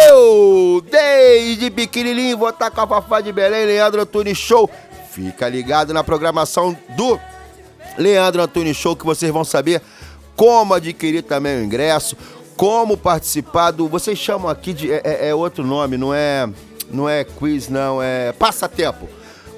Eu, 0.10 0.82
desde 0.90 1.70
pequenininho, 1.72 2.38
vou 2.38 2.50
estar 2.50 2.70
com 2.72 2.82
a 2.82 2.88
Fafá 2.88 3.22
de 3.22 3.32
Belém, 3.32 3.66
Leandro 3.66 4.02
Antunes 4.02 4.38
Show. 4.38 4.70
Fica 5.12 5.48
ligado 5.48 5.94
na 5.94 6.04
programação 6.04 6.78
do 6.90 7.20
Leandro 7.98 8.42
Antunes 8.42 8.78
Show 8.78 8.96
que 8.96 9.06
vocês 9.06 9.32
vão 9.32 9.44
saber 9.44 9.82
como 10.36 10.74
adquirir 10.74 11.22
também 11.24 11.58
o 11.58 11.64
ingresso, 11.64 12.16
como 12.60 12.98
participar 12.98 13.72
do. 13.72 13.88
Vocês 13.88 14.20
chamam 14.20 14.50
aqui 14.52 14.74
de. 14.74 14.92
É, 14.92 15.02
é- 15.06 15.30
é 15.30 15.36
outro 15.36 15.64
nome, 15.66 15.96
não 15.96 16.14
é. 16.14 16.46
Não 16.92 17.08
é 17.08 17.24
quiz, 17.24 17.70
não, 17.70 18.02
é 18.04 18.34
passatempo. 18.34 19.08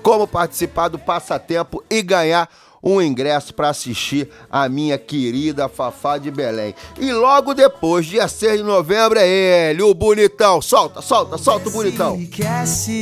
Como 0.03 0.27
participar 0.27 0.87
do 0.87 0.99
passatempo 0.99 1.83
e 1.89 2.03
ganhar 2.03 2.47
um 2.83 3.01
ingresso 3.01 3.55
para 3.55 3.69
assistir 3.69 4.29
a 4.51 4.69
minha 4.69 4.99
querida 4.99 5.67
Fafá 5.67 6.19
de 6.19 6.29
Belém. 6.29 6.75
E 6.99 7.11
logo 7.11 7.55
depois, 7.55 8.05
dia 8.05 8.27
6 8.27 8.57
de 8.57 8.63
novembro, 8.63 9.17
é 9.17 9.71
ele, 9.71 9.81
o 9.81 9.93
bonitão. 9.95 10.61
Solta, 10.61 11.01
solta, 11.01 11.39
solta 11.39 11.69
o 11.69 11.71
bonitão. 11.71 12.15
Enriquece 12.15 13.01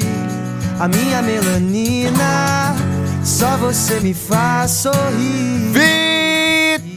a 0.79 0.87
minha 0.87 1.21
melanina. 1.21 2.73
Só 3.25 3.57
você 3.57 3.99
me 3.99 4.13
faz 4.13 4.71
sorrir. 4.71 5.71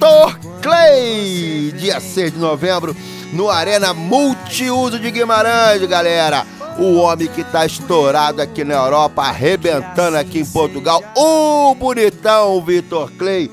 Vitor 0.03 0.37
Clay, 0.61 1.73
dia 1.77 2.01
6 2.01 2.33
de 2.33 2.39
novembro, 2.41 2.97
no 3.33 3.49
Arena 3.49 3.95
Multiuso 3.95 4.99
de 4.99 5.13
Guimarães, 5.13 5.81
galera. 5.87 6.45
O 6.77 6.97
homem 6.97 7.29
que 7.29 7.45
tá 7.45 7.65
estourado 7.65 8.43
aqui 8.43 8.65
na 8.65 8.75
Europa, 8.75 9.23
arrebentando 9.23 10.17
aqui 10.17 10.41
em 10.41 10.45
Portugal, 10.45 11.01
o 11.17 11.73
bonitão 11.77 12.61
Vitor 12.65 13.13
Clay. 13.13 13.49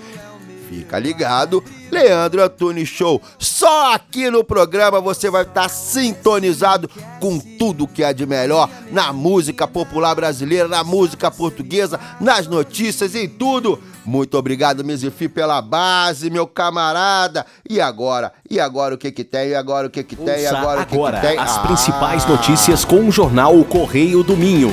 Fica 0.68 0.98
ligado, 0.98 1.63
Leandro 1.91 2.44
Antunes 2.44 2.89
Show. 2.89 3.22
Só 3.38 3.94
aqui 3.94 4.32
no 4.32 4.44
programa 4.44 5.00
você 5.00 5.29
vai 5.29 5.44
estar 5.44 5.70
sintonizado 5.70 6.89
com 7.20 7.38
tudo 7.38 7.88
que 7.88 8.03
é 8.03 8.12
de 8.12 8.25
melhor 8.25 8.68
na 8.91 9.13
música 9.13 9.68
popular 9.68 10.15
brasileira, 10.15 10.68
na 10.68 10.84
música 10.84 11.29
portuguesa, 11.29 12.00
nas 12.20 12.48
notícias 12.48 13.13
e 13.13 13.27
tudo. 13.27 13.79
Muito 14.09 14.35
obrigado, 14.39 14.83
Mizifi, 14.83 15.29
pela 15.29 15.61
base, 15.61 16.31
meu 16.31 16.47
camarada. 16.47 17.45
E 17.69 17.79
agora? 17.79 18.33
E 18.49 18.59
agora 18.59 18.95
o 18.95 18.97
que 18.97 19.11
que 19.11 19.23
tem? 19.23 19.49
E 19.49 19.55
agora 19.55 19.85
o 19.85 19.89
que 19.91 20.03
que 20.03 20.15
tem? 20.15 20.41
E 20.41 20.45
Ouça 20.45 20.57
agora 20.57 20.81
o 20.81 20.85
que 20.87 20.95
agora 20.95 21.19
que 21.19 21.27
tem? 21.27 21.37
as 21.37 21.57
Ah. 21.57 21.59
principais 21.59 22.25
notícias 22.25 22.83
com 22.83 23.07
o 23.07 23.11
jornal 23.11 23.55
O 23.55 23.63
Correio 23.63 24.23
do 24.23 24.35
Minho. 24.35 24.71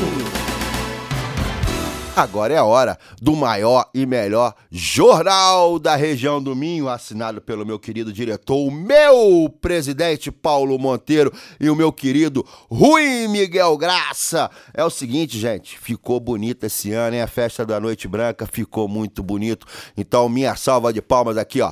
Agora 2.16 2.54
é 2.54 2.56
a 2.56 2.64
hora 2.64 2.99
do 3.20 3.37
maior 3.37 3.90
e 3.92 4.06
melhor 4.06 4.54
jornal 4.70 5.78
da 5.78 5.96
região 5.96 6.42
do 6.42 6.56
Minho, 6.56 6.88
assinado 6.88 7.42
pelo 7.42 7.66
meu 7.66 7.78
querido 7.78 8.11
diretor, 8.11 8.56
o 8.56 8.70
meu 8.70 9.54
presidente 9.61 10.32
Paulo 10.32 10.78
Monteiro 10.78 11.30
e 11.61 11.68
o 11.68 11.76
meu 11.76 11.92
querido 11.92 12.42
Rui 12.70 13.28
Miguel 13.28 13.76
Graça. 13.76 14.50
É 14.73 14.82
o 14.82 14.88
seguinte, 14.88 15.38
gente, 15.38 15.78
ficou 15.78 16.18
bonito 16.18 16.64
esse 16.64 16.90
ano, 16.90 17.16
hein? 17.16 17.20
A 17.20 17.26
festa 17.26 17.66
da 17.66 17.78
Noite 17.78 18.08
Branca 18.08 18.46
ficou 18.46 18.88
muito 18.88 19.23
bonito. 19.23 19.66
Então, 19.94 20.26
minha 20.26 20.56
salva 20.56 20.94
de 20.94 21.02
palmas 21.02 21.37
aqui, 21.37 21.61
ó, 21.61 21.70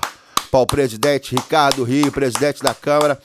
para 0.51 0.61
o 0.61 0.67
presidente 0.67 1.35
Ricardo 1.35 1.85
Rio, 1.85 2.13
presidente 2.13 2.63
da 2.63 2.75
Câmara 2.75 3.19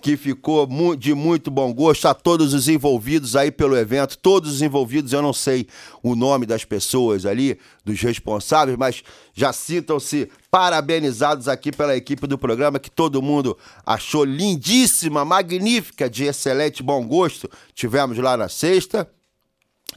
que 0.00 0.16
ficou 0.16 0.66
de 0.96 1.14
muito 1.14 1.50
bom 1.50 1.72
gosto 1.72 2.06
a 2.08 2.14
todos 2.14 2.54
os 2.54 2.68
envolvidos 2.68 3.36
aí 3.36 3.50
pelo 3.50 3.76
evento, 3.76 4.16
todos 4.18 4.54
os 4.54 4.62
envolvidos, 4.62 5.12
eu 5.12 5.20
não 5.20 5.32
sei 5.32 5.66
o 6.02 6.16
nome 6.16 6.46
das 6.46 6.64
pessoas 6.64 7.26
ali, 7.26 7.58
dos 7.84 8.00
responsáveis, 8.00 8.76
mas 8.78 9.02
já 9.34 9.52
sintam-se 9.52 10.28
parabenizados 10.50 11.48
aqui 11.48 11.70
pela 11.70 11.96
equipe 11.96 12.26
do 12.26 12.38
programa, 12.38 12.78
que 12.78 12.90
todo 12.90 13.22
mundo 13.22 13.56
achou 13.84 14.24
lindíssima, 14.24 15.24
magnífica, 15.24 16.08
de 16.08 16.24
excelente 16.24 16.82
bom 16.82 17.06
gosto. 17.06 17.48
Tivemos 17.74 18.18
lá 18.18 18.36
na 18.36 18.48
sexta, 18.48 19.08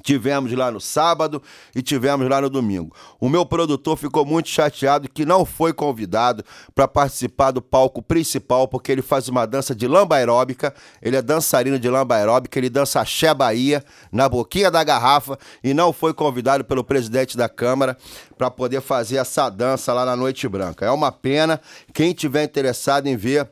Tivemos 0.02 0.52
lá 0.54 0.72
no 0.72 0.82
sábado 0.82 1.42
e 1.76 1.82
tivemos 1.82 2.28
lá 2.28 2.42
no 2.42 2.50
domingo. 2.50 2.96
O 3.20 3.30
meu 3.30 3.46
produtor 3.46 3.96
ficou 3.96 4.26
muito 4.26 4.50
chateado 4.50 5.08
que 5.08 5.24
não 5.24 5.46
foi 5.46 5.72
convidado 5.72 6.44
para 6.74 6.88
participar 6.88 7.52
do 7.52 7.62
palco 7.62 8.02
principal, 8.02 8.68
porque 8.68 8.92
ele 8.92 9.04
faz 9.04 9.28
uma 9.28 9.46
dança 9.46 9.76
de 9.76 9.88
lamba 9.88 10.16
aeróbica. 10.16 10.74
Ele 11.02 11.16
é 11.16 11.22
dançarino 11.22 11.78
de 11.78 11.90
lamba 11.90 12.16
aeróbica, 12.16 12.58
ele 12.58 12.70
dança 12.70 13.02
axé 13.02 13.34
Bahia 13.34 13.84
na 14.12 14.28
boquinha 14.28 14.72
da 14.72 14.84
garrafa 14.84 15.38
e 15.64 15.74
não 15.74 15.94
foi 15.94 16.14
convidado 16.14 16.64
pelo 16.64 16.84
presidente 16.84 17.38
da 17.38 17.48
Câmara 17.48 17.96
para 18.38 18.50
poder 18.50 18.82
fazer 18.82 19.18
essa 19.18 19.50
dança 19.50 19.94
lá 19.94 20.06
na 20.06 20.16
Noite 20.16 20.48
Branca. 20.48 20.86
É 20.86 20.92
uma 20.92 21.12
pena. 21.12 21.62
Quem 21.94 22.14
tiver 22.14 22.44
interessado 22.44 23.08
em 23.08 23.16
ver 23.16 23.48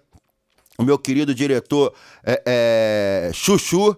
o 0.78 0.84
meu 0.84 0.98
querido 0.98 1.36
diretor 1.36 1.94
é, 2.24 2.42
é, 2.46 3.32
Chuchu 3.34 3.96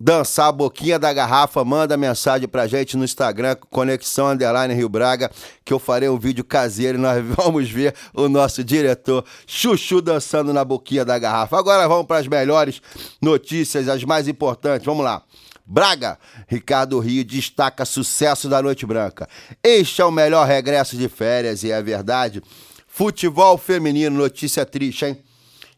dançar 0.00 0.48
a 0.48 0.52
boquinha 0.52 0.98
da 0.98 1.12
garrafa, 1.12 1.64
manda 1.64 1.96
mensagem 1.96 2.48
pra 2.48 2.66
gente 2.66 2.96
no 2.96 3.04
Instagram, 3.04 3.56
Conexão 3.70 4.28
Underline 4.28 4.74
Rio 4.74 4.88
Braga, 4.88 5.30
que 5.64 5.72
eu 5.72 5.78
farei 5.78 6.08
um 6.08 6.18
vídeo 6.18 6.44
caseiro 6.44 6.98
e 6.98 7.00
nós 7.00 7.24
vamos 7.36 7.70
ver 7.70 7.94
o 8.12 8.28
nosso 8.28 8.64
diretor 8.64 9.24
Chuchu 9.46 10.00
dançando 10.00 10.52
na 10.52 10.64
boquinha 10.64 11.04
da 11.04 11.18
garrafa. 11.18 11.58
Agora 11.58 11.86
vamos 11.86 12.06
para 12.06 12.18
as 12.18 12.26
melhores 12.26 12.82
notícias, 13.22 13.88
as 13.88 14.02
mais 14.04 14.26
importantes. 14.26 14.84
Vamos 14.84 15.04
lá. 15.04 15.22
Braga, 15.66 16.18
Ricardo 16.46 16.98
Rio 16.98 17.24
destaca 17.24 17.86
sucesso 17.86 18.50
da 18.50 18.60
Noite 18.60 18.84
Branca. 18.84 19.26
Este 19.62 20.02
é 20.02 20.04
o 20.04 20.10
melhor 20.10 20.46
regresso 20.46 20.94
de 20.96 21.08
férias 21.08 21.62
e 21.62 21.70
é 21.70 21.82
verdade. 21.82 22.42
Futebol 22.86 23.56
feminino, 23.56 24.16
notícia 24.16 24.66
triste, 24.66 25.06
hein? 25.06 25.18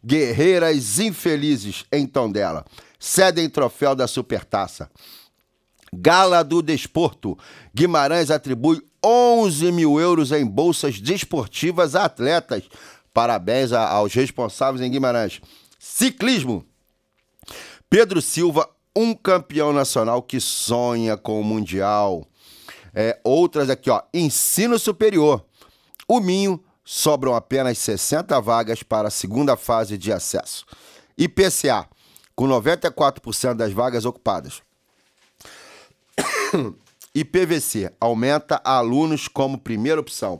Guerreiras 0.05 0.99
infelizes 0.99 1.85
em 1.93 2.07
Tondela 2.07 2.65
cedem 2.99 3.49
troféu 3.49 3.95
da 3.95 4.07
Supertaça. 4.07 4.91
Gala 5.93 6.43
do 6.43 6.62
Desporto. 6.62 7.38
Guimarães 7.75 8.31
atribui 8.31 8.83
11 9.05 9.71
mil 9.73 10.00
euros 10.00 10.33
em 10.33 10.45
bolsas 10.45 11.00
desportivas 11.00 11.95
a 11.95 12.05
atletas. 12.05 12.65
Parabéns 13.15 13.73
a- 13.73 13.88
aos 13.88 14.12
responsáveis 14.12 14.83
em 14.85 14.91
Guimarães. 14.91 15.41
Ciclismo. 15.79 16.65
Pedro 17.88 18.21
Silva, 18.21 18.69
um 18.95 19.15
campeão 19.15 19.73
nacional 19.73 20.23
que 20.23 20.41
sonha 20.41 21.17
com 21.17 21.41
o 21.41 21.45
Mundial. 21.45 22.26
É, 22.95 23.19
outras 23.23 23.71
aqui, 23.71 23.88
ó. 23.91 24.03
Ensino 24.12 24.79
superior. 24.79 25.45
O 26.09 26.19
Minho 26.21 26.62
sobram 26.85 27.35
apenas 27.35 27.79
60 27.79 28.41
vagas 28.41 28.83
para 28.83 29.09
a 29.09 29.11
segunda 29.11 29.57
fase 29.57 29.97
de 29.99 30.12
acesso. 30.12 30.65
IPCA, 31.17 31.87
com 32.37 32.47
94% 32.47 33.55
das 33.55 33.73
vagas 33.73 34.05
ocupadas. 34.05 34.62
IPVC, 37.14 37.90
aumenta 37.99 38.61
alunos 38.62 39.26
como 39.26 39.57
primeira 39.57 39.99
opção. 39.99 40.38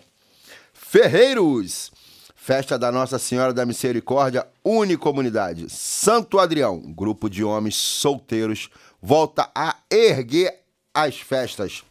Ferreiros, 0.75 1.91
festa 2.35 2.79
da 2.79 2.93
Nossa 2.93 3.19
Senhora 3.19 3.55
da 3.55 3.65
Misericórdia, 3.65 4.47
Unicomunidade. 4.63 5.71
Santo 5.71 6.39
Adrião, 6.39 6.79
grupo 6.81 7.31
de 7.31 7.43
homens 7.43 7.77
solteiros, 7.77 8.69
volta 9.01 9.51
a 9.55 9.77
erguer 9.91 10.63
as 10.93 11.19
festas. 11.19 11.83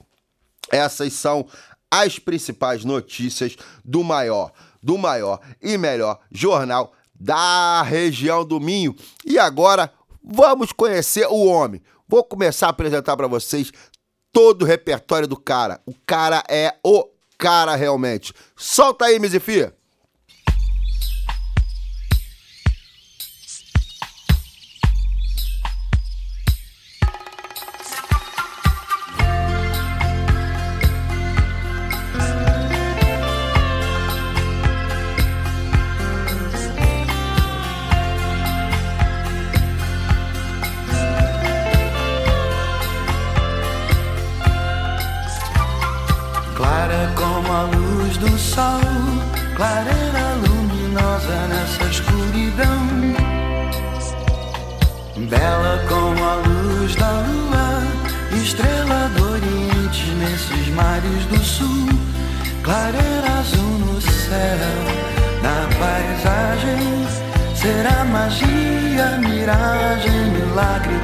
Essas 0.71 1.13
são 1.13 1.47
as 1.89 2.19
principais 2.19 2.85
notícias 2.85 3.55
do 3.83 4.03
maior, 4.03 4.51
do 4.81 4.97
maior 4.97 5.39
e 5.61 5.77
melhor 5.77 6.19
jornal 6.31 6.93
da 7.19 7.81
região 7.81 8.45
do 8.45 8.59
Minho. 8.59 8.95
E 9.25 9.39
agora 9.39 9.91
vamos 10.23 10.71
conhecer 10.71 11.27
o 11.27 11.45
homem. 11.45 11.81
Vou 12.07 12.23
começar 12.23 12.67
a 12.67 12.69
apresentar 12.69 13.15
para 13.17 13.27
vocês 13.27 13.71
todo 14.31 14.63
o 14.63 14.65
repertório 14.65 15.27
do 15.27 15.37
cara. 15.37 15.81
O 15.85 15.93
cara 16.05 16.43
é 16.49 16.75
o 16.83 17.07
cara 17.37 17.75
realmente. 17.75 18.33
Solta 18.55 19.05
aí, 19.05 19.19
Mizifia. 19.19 19.75
Será 67.85 68.03
magia, 68.05 69.19
miragem, 69.19 70.31
milagre, 70.31 70.95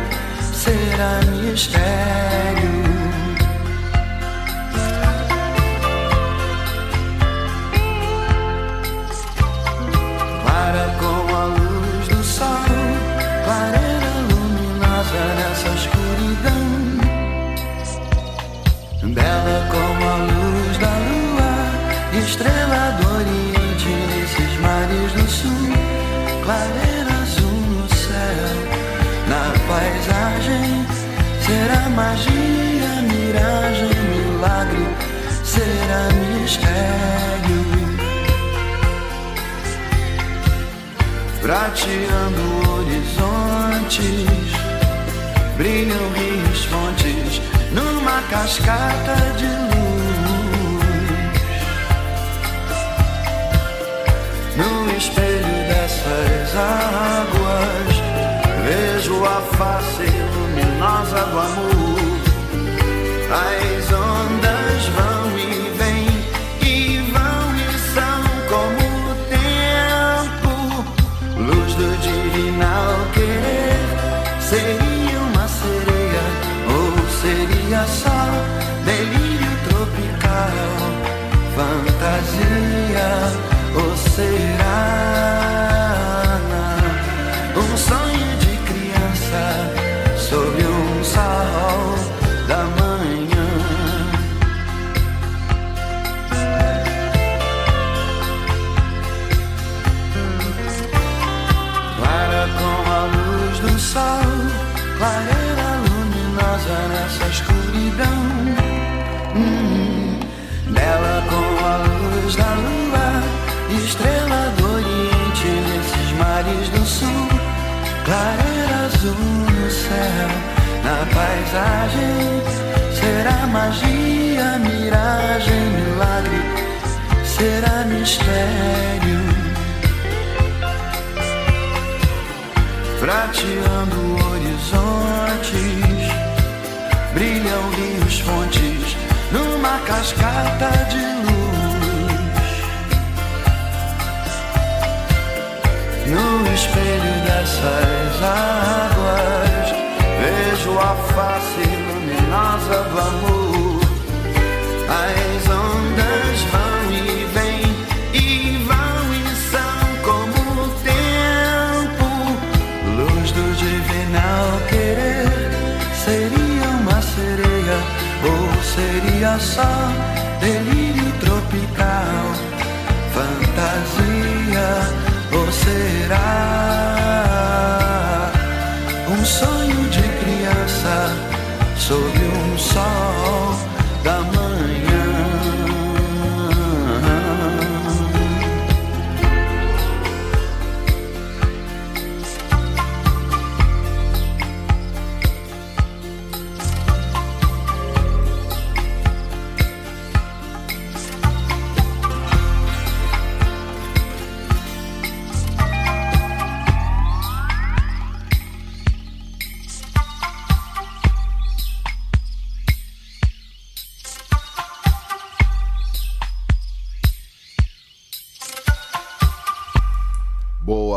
será 0.52 1.20
mistério. 1.30 2.81
Magia, 31.95 33.01
miragem, 33.10 33.89
milagre, 34.12 34.88
será 35.43 36.10
mistério. 36.39 37.21
prateando 41.41 42.43
horizontes, 42.71 44.51
brilham 45.58 46.12
rios 46.13 46.65
fontes 46.65 47.41
numa 47.71 48.21
cascata 48.30 49.15
de 49.38 49.47
luz. 49.47 49.82
No 54.56 54.95
espelho 54.95 55.67
dessas 55.67 56.56
águas, 56.56 57.91
vejo 58.63 59.25
a 59.25 59.41
face 59.58 60.40
luminosa 60.52 61.26
do 61.26 61.38
é 61.38 61.42
amor. 61.42 62.22
As 63.32 63.86
ondas 63.94 64.82
vão 64.96 65.40
e 65.40 65.50
vêm, 65.78 66.08
e 66.62 67.12
vão 67.12 67.56
e 67.56 67.68
são 67.94 68.22
como 68.50 68.84
o 69.10 69.16
tempo. 69.30 70.52
Luz 71.38 71.72
do 71.76 71.90
divinal 72.02 72.96
querer, 73.14 73.82
seria 74.42 75.20
uma 75.20 75.48
sereia 75.48 76.26
ou 76.68 76.92
seria 77.22 77.84
só 77.88 78.22
delírio 78.86 79.54
tropical, 79.70 80.66
fantasia 81.56 83.10
ou 83.76 83.92
será? 83.98 85.40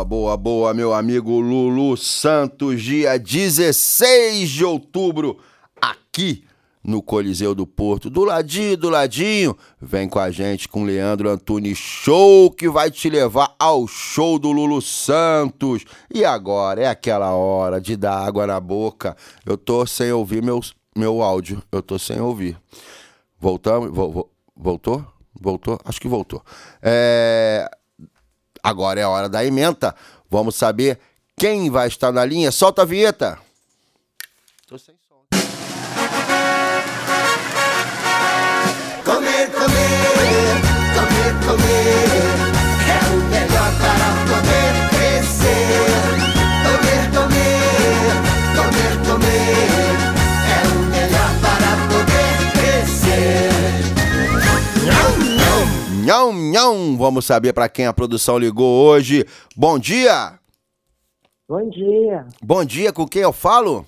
Boa, 0.06 0.36
boa, 0.36 0.74
meu 0.74 0.92
amigo 0.92 1.40
Lulu 1.40 1.96
Santos, 1.96 2.82
dia 2.82 3.18
16 3.18 4.50
de 4.50 4.64
outubro, 4.64 5.38
aqui 5.80 6.44
no 6.82 7.00
Coliseu 7.02 7.54
do 7.54 7.66
Porto. 7.66 8.10
Do 8.10 8.22
ladinho, 8.24 8.76
do 8.76 8.90
ladinho, 8.90 9.56
vem 9.80 10.06
com 10.08 10.18
a 10.18 10.30
gente 10.30 10.68
com 10.68 10.84
Leandro 10.84 11.30
Antunes 11.30 11.78
Show, 11.78 12.50
que 12.50 12.68
vai 12.68 12.90
te 12.90 13.08
levar 13.08 13.54
ao 13.58 13.86
show 13.86 14.38
do 14.38 14.52
Lulu 14.52 14.82
Santos. 14.82 15.84
E 16.12 16.24
agora 16.24 16.82
é 16.82 16.86
aquela 16.86 17.30
hora 17.32 17.80
de 17.80 17.96
dar 17.96 18.18
água 18.18 18.46
na 18.46 18.60
boca. 18.60 19.16
Eu 19.46 19.56
tô 19.56 19.86
sem 19.86 20.12
ouvir 20.12 20.42
meus, 20.42 20.74
meu 20.94 21.22
áudio, 21.22 21.62
eu 21.72 21.80
tô 21.82 21.98
sem 21.98 22.20
ouvir. 22.20 22.56
Voltamos? 23.40 23.90
Vo- 23.90 24.10
vo- 24.10 24.30
voltou? 24.54 25.04
Voltou? 25.40 25.78
Acho 25.84 26.00
que 26.00 26.08
voltou. 26.08 26.42
É... 26.82 27.68
Agora 28.64 28.98
é 28.98 29.02
a 29.02 29.10
hora 29.10 29.28
da 29.28 29.44
emenda. 29.44 29.94
Vamos 30.30 30.56
saber 30.56 30.98
quem 31.36 31.68
vai 31.68 31.86
estar 31.86 32.10
na 32.10 32.24
linha. 32.24 32.50
Solta 32.50 32.80
a 32.80 32.84
vinheta. 32.86 33.38
Tô 34.66 34.78
sem 34.78 34.94
nham. 56.04 56.32
Nhão, 56.32 56.32
nhão. 56.32 56.96
Vamos 56.96 57.24
saber 57.24 57.52
para 57.52 57.68
quem 57.68 57.86
a 57.86 57.92
produção 57.92 58.38
ligou 58.38 58.86
hoje. 58.86 59.24
Bom 59.56 59.78
dia. 59.78 60.38
Bom 61.48 61.68
dia. 61.68 62.26
Bom 62.42 62.64
dia, 62.64 62.92
com 62.92 63.06
quem 63.06 63.22
eu 63.22 63.32
falo? 63.32 63.86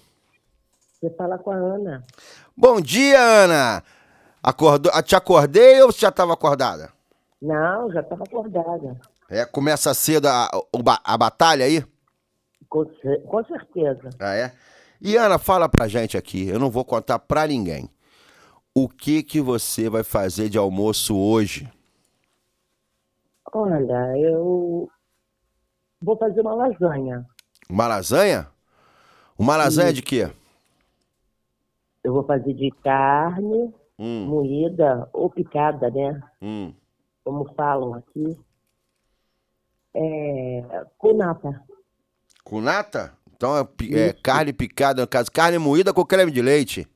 Você 1.00 1.10
fala 1.10 1.38
com 1.38 1.50
a 1.50 1.56
Ana. 1.56 2.04
Bom 2.56 2.80
dia, 2.80 3.20
Ana. 3.20 3.82
Acordou, 4.42 4.92
ah, 4.94 5.02
te 5.02 5.16
acordei 5.16 5.82
ou 5.82 5.90
você 5.90 6.00
já 6.00 6.08
estava 6.08 6.32
acordada? 6.32 6.90
Não, 7.40 7.90
já 7.90 8.00
estava 8.00 8.24
acordada. 8.24 9.00
É, 9.28 9.44
começa 9.44 9.92
cedo 9.92 10.26
a, 10.26 10.50
a 11.04 11.18
batalha 11.18 11.64
aí? 11.64 11.84
Com, 12.68 12.84
com 13.26 13.44
certeza. 13.44 14.10
Ah, 14.18 14.34
é? 14.34 14.52
E 15.00 15.16
Ana, 15.16 15.38
fala 15.38 15.68
pra 15.68 15.88
gente 15.88 16.16
aqui, 16.16 16.48
eu 16.48 16.58
não 16.58 16.70
vou 16.70 16.84
contar 16.84 17.18
pra 17.18 17.46
ninguém. 17.46 17.90
O 18.74 18.88
que 18.88 19.22
que 19.22 19.40
você 19.40 19.88
vai 19.88 20.02
fazer 20.02 20.48
de 20.48 20.58
almoço 20.58 21.16
hoje? 21.16 21.68
Olha, 23.52 24.16
eu 24.18 24.88
vou 26.00 26.16
fazer 26.18 26.40
uma 26.40 26.54
lasanha. 26.54 27.24
Uma 27.68 27.86
lasanha? 27.86 28.48
Uma 29.38 29.56
lasanha 29.56 29.92
de 29.92 30.02
quê? 30.02 30.30
Eu 32.04 32.12
vou 32.12 32.24
fazer 32.24 32.54
de 32.54 32.70
carne 32.82 33.74
Hum, 33.98 34.26
moída 34.26 35.08
ou 35.12 35.30
picada, 35.30 35.90
né? 35.90 36.20
hum. 36.40 36.72
Como 37.24 37.44
falam 37.54 37.94
aqui. 37.94 38.38
É, 39.94 40.84
com 40.98 41.14
nata. 41.14 41.64
Com 42.44 42.60
nata? 42.60 43.16
Então 43.34 43.56
é, 43.58 43.68
é 43.98 44.12
carne 44.12 44.52
picada, 44.52 45.02
no 45.02 45.08
caso, 45.08 45.30
carne 45.32 45.58
moída 45.58 45.92
com 45.92 46.04
creme 46.04 46.30
de 46.30 46.40
leite. 46.42 46.86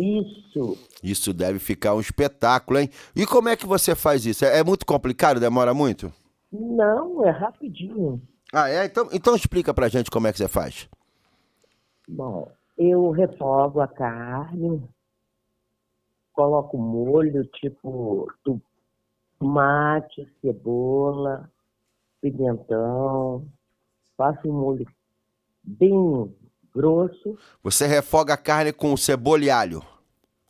Isso. 0.00 0.78
Isso 1.02 1.34
deve 1.34 1.58
ficar 1.58 1.94
um 1.94 2.00
espetáculo, 2.00 2.78
hein? 2.78 2.88
E 3.14 3.26
como 3.26 3.50
é 3.50 3.56
que 3.56 3.66
você 3.66 3.94
faz 3.94 4.24
isso? 4.24 4.46
É, 4.46 4.60
é 4.60 4.64
muito 4.64 4.86
complicado? 4.86 5.38
Demora 5.38 5.74
muito? 5.74 6.10
Não, 6.50 7.24
é 7.26 7.30
rapidinho. 7.30 8.20
Ah, 8.50 8.68
é? 8.70 8.86
Então, 8.86 9.08
então 9.12 9.36
explica 9.36 9.74
pra 9.74 9.88
gente 9.88 10.10
como 10.10 10.26
é 10.26 10.32
que 10.32 10.38
você 10.38 10.48
faz. 10.48 10.88
Bom, 12.08 12.50
eu 12.78 13.10
refogo 13.10 13.80
a 13.80 13.86
carne, 13.86 14.82
coloco 16.32 16.78
molho 16.78 17.44
tipo 17.44 18.26
tomate, 19.38 20.26
cebola, 20.40 21.48
pimentão, 22.22 23.46
faço 24.16 24.48
um 24.48 24.52
molho 24.52 24.86
bem 25.62 26.34
grosso. 26.74 27.36
Você 27.62 27.86
refoga 27.86 28.34
a 28.34 28.36
carne 28.36 28.72
com 28.72 28.96
cebola 28.96 29.44
e 29.44 29.50
alho. 29.50 29.82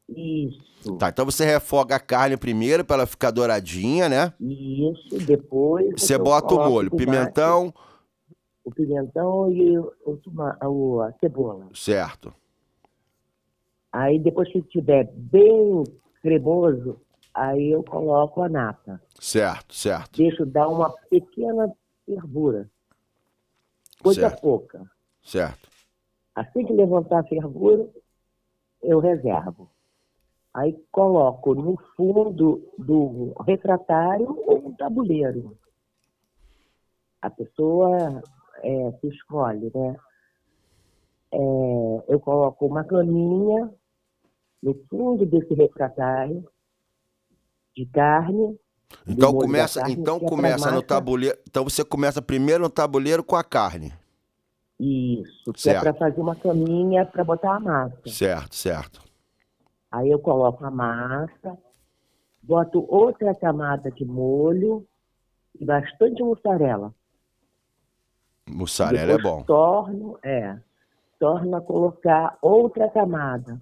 Isso, 0.08 0.96
Tá, 0.98 1.10
então 1.10 1.24
você 1.26 1.44
refoga 1.44 1.94
a 1.96 2.00
carne 2.00 2.36
primeiro 2.36 2.84
pra 2.84 2.96
ela 2.96 3.06
ficar 3.06 3.30
douradinha, 3.30 4.08
né? 4.08 4.32
isso, 4.40 5.18
depois 5.26 5.90
Você 6.00 6.16
bota 6.16 6.54
o 6.54 6.58
molho, 6.70 6.90
pimentão, 6.90 7.72
O 8.64 8.70
pimentão 8.72 9.50
e 9.52 9.78
o, 9.78 9.92
o- 10.06 11.00
a 11.02 11.12
cebola. 11.20 11.68
certo. 11.74 12.32
Aí 13.92 14.18
depois 14.18 14.50
que 14.50 14.58
estiver 14.58 15.10
bem 15.14 15.84
cremoso, 16.22 17.00
Aí 17.32 17.70
eu 17.70 17.84
coloco 17.84 18.42
a 18.42 18.48
nata. 18.48 19.00
Certo, 19.20 19.72
certo. 19.72 20.16
Deixo 20.16 20.44
dar 20.44 20.66
uma 20.66 20.90
pequena 21.08 21.70
fervura. 22.04 22.68
Coisa 24.02 24.22
Certo. 24.28 24.40
pouca. 24.40 24.82
Certo. 25.22 25.69
Assim 26.34 26.64
que 26.64 26.72
levantar 26.72 27.20
a 27.20 27.24
fervura, 27.24 27.88
eu 28.82 28.98
reservo. 29.00 29.70
Aí 30.52 30.72
coloco 30.90 31.54
no 31.54 31.76
fundo 31.96 32.60
do 32.76 33.34
refratário 33.46 34.26
ou 34.46 34.68
um 34.68 34.74
tabuleiro. 34.74 35.56
A 37.22 37.30
pessoa 37.30 38.22
é, 38.62 38.92
se 39.00 39.08
escolhe, 39.08 39.70
né? 39.74 39.96
É, 41.32 42.04
eu 42.08 42.18
coloco 42.18 42.66
uma 42.66 42.82
caminha 42.82 43.72
no 44.62 44.74
fundo 44.88 45.24
desse 45.24 45.54
refratário 45.54 46.44
de 47.76 47.86
carne. 47.86 48.58
Então 49.06 49.32
começa, 49.32 49.80
carne, 49.80 49.94
então 49.94 50.16
é 50.16 50.28
começa 50.28 50.70
no 50.72 50.82
tabuleiro. 50.82 51.38
Então 51.48 51.62
você 51.62 51.84
começa 51.84 52.20
primeiro 52.20 52.64
no 52.64 52.70
tabuleiro 52.70 53.22
com 53.22 53.36
a 53.36 53.44
carne. 53.44 53.92
Isso, 54.82 55.52
que 55.52 55.60
Certo. 55.60 55.86
é 55.86 55.92
para 55.92 55.98
fazer 55.98 56.20
uma 56.22 56.34
caminha 56.34 57.04
para 57.04 57.22
botar 57.22 57.56
a 57.56 57.60
massa. 57.60 58.00
Certo, 58.06 58.54
certo. 58.56 59.02
Aí 59.90 60.08
eu 60.08 60.18
coloco 60.18 60.64
a 60.64 60.70
massa, 60.70 61.58
boto 62.42 62.86
outra 62.88 63.34
camada 63.34 63.90
de 63.90 64.06
molho 64.06 64.88
e 65.60 65.66
bastante 65.66 66.22
mussarela. 66.22 66.94
Mussarela 68.48 69.12
é 69.12 69.16
Depois 69.16 69.22
bom. 69.22 69.42
Torno, 69.44 70.18
é, 70.22 70.58
torno 71.18 71.56
a 71.56 71.60
colocar 71.60 72.38
outra 72.40 72.88
camada. 72.88 73.60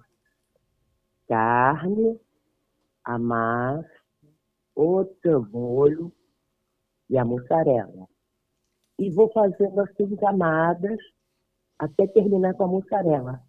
Carne, 1.27 2.17
a 3.03 3.19
massa, 3.19 3.89
outro 4.73 5.45
molho 5.51 6.13
e 7.09 7.17
a 7.17 7.25
mussarela. 7.25 8.07
E 8.99 9.09
vou 9.09 9.31
fazendo 9.31 9.79
assim 9.81 10.15
camadas 10.17 10.99
até 11.79 12.05
terminar 12.05 12.53
com 12.53 12.65
a 12.65 12.67
mussarela. 12.67 13.41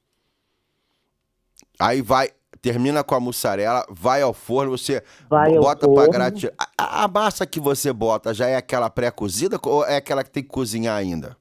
Aí 1.79 2.01
vai, 2.01 2.29
termina 2.63 3.03
com 3.03 3.15
a 3.15 3.21
mussarela, 3.21 3.85
vai 3.91 4.23
ao 4.23 4.33
forno, 4.33 4.77
você 4.79 5.03
Vai 5.29 5.53
bota 5.59 5.87
pra 5.89 5.95
forno. 6.05 6.13
gratinar. 6.13 6.55
A- 6.79 7.05
a 7.05 7.09
massa 7.09 7.45
que 7.47 7.59
você 7.59 7.93
bota 7.93 8.33
já 8.33 8.47
é 8.47 8.57
aquela 8.57 8.89
pré-cozida 8.89 9.59
ou 9.65 9.85
é 9.85 9.97
aquela 9.97 10.23
que 10.23 10.31
tem 10.31 10.43
que 10.43 10.49
cozinhar 10.49 10.97
ainda? 10.97 11.37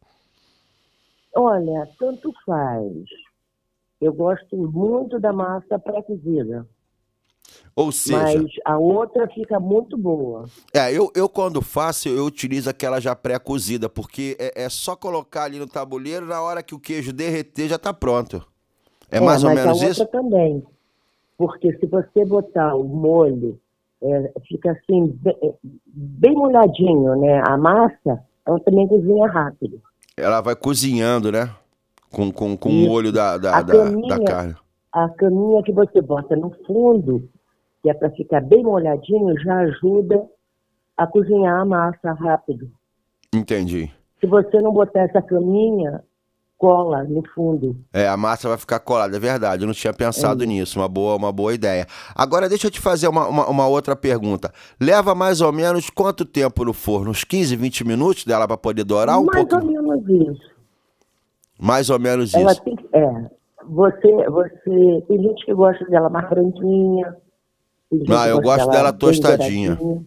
Olha, 1.35 1.87
tanto 1.99 2.33
faz. 2.45 2.93
Eu 4.01 4.13
gosto 4.13 4.57
muito 4.57 5.19
da 5.19 5.31
massa 5.31 5.77
pré-cozida, 5.77 6.67
Ou 7.75 7.91
seja, 7.91 8.41
mas 8.41 8.51
a 8.65 8.77
outra 8.77 9.27
fica 9.29 9.59
muito 9.59 9.97
boa. 9.97 10.45
é, 10.73 10.91
eu, 10.91 11.11
eu 11.15 11.29
quando 11.29 11.61
faço, 11.61 12.09
eu 12.09 12.25
utilizo 12.25 12.69
aquela 12.69 12.99
já 12.99 13.15
pré-cozida, 13.15 13.87
porque 13.87 14.35
é, 14.39 14.63
é 14.65 14.69
só 14.69 14.95
colocar 14.95 15.43
ali 15.43 15.59
no 15.59 15.67
tabuleiro, 15.67 16.25
na 16.25 16.41
hora 16.41 16.61
que 16.61 16.75
o 16.75 16.79
queijo 16.79 17.13
derreter 17.13 17.69
já 17.69 17.77
tá 17.77 17.93
pronto. 17.93 18.45
É, 19.09 19.19
mais 19.19 19.43
ou 19.43 19.49
menos 19.49 19.81
a 19.81 19.87
isso? 19.89 20.01
outra 20.03 20.19
também. 20.21 20.63
Porque 21.37 21.73
se 21.77 21.85
você 21.87 22.25
botar 22.25 22.75
o 22.75 22.83
molho, 22.83 23.57
é, 24.03 24.33
fica 24.47 24.71
assim, 24.71 25.07
bem, 25.21 25.37
bem 25.85 26.33
molhadinho, 26.33 27.15
né? 27.15 27.41
A 27.47 27.57
massa, 27.57 28.21
ela 28.45 28.59
também 28.59 28.87
cozinha 28.87 29.25
rápido. 29.27 29.81
Ela 30.17 30.41
vai 30.41 30.55
cozinhando, 30.55 31.31
né? 31.31 31.49
Com, 32.11 32.31
com, 32.31 32.57
com 32.57 32.69
o 32.69 32.73
molho 32.73 33.11
da, 33.11 33.37
da, 33.37 33.57
A 33.57 33.61
da, 33.61 33.73
caminha- 33.73 34.17
da 34.17 34.25
carne. 34.25 34.55
A 34.91 35.07
caminha 35.09 35.63
que 35.63 35.71
você 35.71 36.01
bota 36.01 36.35
no 36.35 36.49
fundo, 36.65 37.29
que 37.81 37.89
é 37.89 37.93
para 37.93 38.09
ficar 38.11 38.41
bem 38.41 38.63
molhadinho, 38.63 39.39
já 39.41 39.57
ajuda 39.59 40.21
a 40.97 41.07
cozinhar 41.07 41.61
a 41.61 41.65
massa 41.65 42.11
rápido. 42.13 42.69
Entendi. 43.33 43.91
Se 44.19 44.27
você 44.27 44.57
não 44.61 44.73
botar 44.73 45.01
essa 45.01 45.21
caminha, 45.21 46.03
cola 46.57 47.05
no 47.05 47.23
fundo. 47.33 47.77
É, 47.93 48.05
a 48.07 48.17
massa 48.17 48.49
vai 48.49 48.57
ficar 48.57 48.79
colada, 48.81 49.15
é 49.15 49.19
verdade. 49.19 49.63
Eu 49.63 49.67
não 49.67 49.73
tinha 49.73 49.93
pensado 49.93 50.43
É. 50.43 50.45
nisso. 50.45 50.77
Uma 50.77 50.89
boa, 50.89 51.15
uma 51.15 51.31
boa 51.31 51.53
ideia. 51.53 51.85
Agora, 52.13 52.49
deixa 52.49 52.67
eu 52.67 52.71
te 52.71 52.81
fazer 52.81 53.07
uma, 53.07 53.27
uma, 53.27 53.47
uma 53.47 53.67
outra 53.67 53.95
pergunta. 53.95 54.51
Leva 54.81 55.15
mais 55.15 55.39
ou 55.39 55.53
menos 55.53 55.89
quanto 55.89 56.25
tempo 56.25 56.65
no 56.65 56.73
forno? 56.73 57.11
Uns 57.11 57.23
15, 57.23 57.55
20 57.55 57.87
minutos 57.87 58.25
dela 58.25 58.45
para 58.45 58.57
poder 58.57 58.83
dourar? 58.83 59.17
Um 59.19 59.25
Mais 59.25 59.47
pouco. 59.47 59.65
ou 59.65 59.71
menos 59.71 60.09
isso. 60.09 60.49
Mais 61.57 61.89
ou 61.89 61.99
menos 61.99 62.33
Ela 62.33 62.51
isso. 62.51 62.61
tem 62.63 62.75
é. 62.91 63.29
Você, 63.65 64.29
você, 64.29 65.03
tem 65.07 65.21
gente 65.21 65.45
que 65.45 65.53
gosta 65.53 65.85
dela 65.85 66.09
mais 66.09 66.27
branquinha. 66.29 67.15
Ah, 68.09 68.27
eu 68.27 68.39
gosto 68.41 68.69
dela 68.69 68.93
tostadinha. 68.93 69.75
douradinha. 69.75 70.05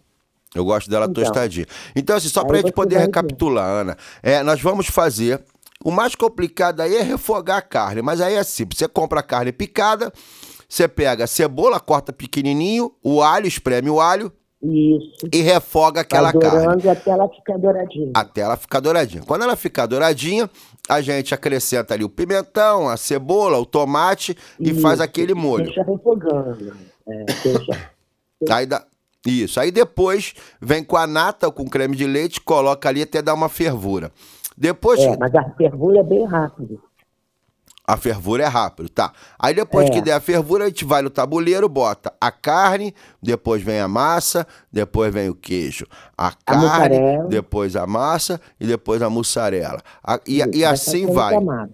Eu 0.55 0.63
gosto 0.63 0.89
dela 0.89 1.05
Então. 1.09 1.23
tostadinha. 1.23 1.65
Então, 1.95 2.15
assim, 2.15 2.29
só 2.29 2.43
pra 2.45 2.57
gente 2.57 2.71
poder 2.71 2.97
ver. 2.97 3.01
recapitular, 3.05 3.67
Ana, 3.67 3.97
é, 4.21 4.43
nós 4.43 4.61
vamos 4.61 4.87
fazer. 4.87 5.41
O 5.83 5.91
mais 5.91 6.15
complicado 6.15 6.79
aí 6.81 6.95
é 6.95 7.01
refogar 7.01 7.57
a 7.57 7.61
carne, 7.61 8.01
mas 8.01 8.21
aí 8.21 8.35
é 8.35 8.43
simples. 8.43 8.77
Você 8.79 8.87
compra 8.87 9.19
a 9.19 9.23
carne 9.23 9.51
picada, 9.51 10.13
você 10.69 10.87
pega 10.87 11.25
a 11.25 11.27
cebola, 11.27 11.79
corta 11.79 12.13
pequenininho, 12.13 12.93
o 13.03 13.21
alho, 13.21 13.47
espreme 13.47 13.89
o 13.89 13.99
alho 13.99 14.31
Isso. 14.61 15.27
e 15.33 15.41
refoga 15.41 15.99
aquela 16.01 16.31
carne. 16.31 16.89
até 16.89 17.09
ela 17.11 17.27
ficar 17.27 17.57
douradinha. 17.57 18.11
Até 18.13 18.41
ela 18.41 18.55
ficar 18.55 18.79
douradinha. 18.79 19.23
Quando 19.23 19.41
ela 19.41 19.57
ficar 19.57 19.87
douradinha, 19.87 20.49
a 20.87 21.01
gente 21.01 21.33
acrescenta 21.33 21.93
ali 21.95 22.05
o 22.05 22.09
pimentão, 22.09 22.87
a 22.87 22.95
cebola, 22.95 23.57
o 23.57 23.65
tomate 23.65 24.37
e 24.59 24.69
Isso. 24.69 24.79
faz 24.79 25.01
aquele 25.01 25.33
molho. 25.33 25.65
Deixa 25.65 25.83
refogando. 25.83 26.73
É. 27.07 28.53
Aí 28.53 28.65
dá... 28.65 28.83
Isso. 29.25 29.57
Aí 29.59 29.71
depois 29.71 30.33
vem 30.61 30.83
com 30.83 30.97
a 30.97 31.07
nata, 31.07 31.49
com 31.49 31.65
creme 31.65 31.95
de 31.95 32.05
leite, 32.05 32.41
coloca 32.41 32.89
ali 32.89 33.01
até 33.03 33.21
dar 33.21 33.33
uma 33.33 33.47
fervura. 33.47 34.11
Depois 34.57 34.99
É, 34.99 35.15
mas 35.17 35.33
a 35.33 35.43
fervura 35.51 35.99
é 36.01 36.03
bem 36.03 36.25
rápido. 36.25 36.81
a 37.87 37.95
fervura 37.95 38.43
é 38.43 38.47
rápido, 38.47 38.89
tá? 38.89 39.13
Aí 39.39 39.53
depois 39.53 39.87
É. 39.87 39.91
que 39.91 40.01
der 40.01 40.11
a 40.13 40.19
fervura, 40.19 40.65
a 40.65 40.67
gente 40.67 40.83
vai 40.83 41.01
no 41.01 41.09
tabuleiro, 41.09 41.69
bota 41.69 42.13
a 42.19 42.31
carne, 42.31 42.93
depois 43.21 43.61
vem 43.63 43.79
a 43.79 43.87
massa, 43.87 44.45
depois 44.71 45.13
vem 45.13 45.29
o 45.29 45.35
queijo. 45.35 45.87
A 46.17 46.33
carne, 46.45 46.99
mussarela. 46.99 47.27
depois 47.29 47.75
a 47.77 47.87
massa 47.87 48.41
e 48.59 48.67
depois 48.67 49.01
a 49.01 49.09
mussarela. 49.09 49.81
A- 50.03 50.19
e, 50.27 50.39
Isso, 50.39 50.49
e 50.53 50.65
assim 50.65 51.05
vai. 51.07 51.33
camada. 51.33 51.71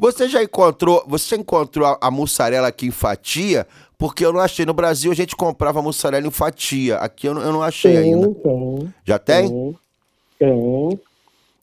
Você 0.00 0.28
já 0.28 0.42
encontrou, 0.42 1.04
você 1.08 1.36
encontrou 1.36 1.86
a, 1.86 1.98
a 2.00 2.10
mussarela 2.10 2.68
aqui 2.68 2.86
em 2.86 2.90
fatia? 2.92 3.66
Porque 3.98 4.24
eu 4.24 4.32
não 4.32 4.40
achei. 4.40 4.64
No 4.64 4.72
Brasil 4.72 5.10
a 5.10 5.14
gente 5.14 5.34
comprava 5.34 5.82
mussarela 5.82 6.26
em 6.26 6.30
fatia. 6.30 6.98
Aqui 6.98 7.26
eu 7.26 7.34
não, 7.34 7.42
eu 7.42 7.52
não 7.52 7.62
achei 7.62 7.94
Tem, 7.94 8.14
ainda. 8.14 8.28
tem. 8.32 8.94
Já 9.04 9.18
tem? 9.18 9.48
Tem. 9.48 9.78
tem. 10.38 11.00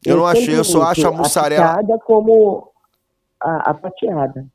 Eu 0.05 0.17
não 0.17 0.27
achei, 0.27 0.55
eu 0.55 0.63
só 0.63 0.83
acho 0.83 1.07
a 1.07 1.11
mussarela. 1.11 1.77
picada 1.77 1.99
como 2.05 2.69
a, 3.41 3.71
a 3.71 3.73
fatiada. 3.73 4.45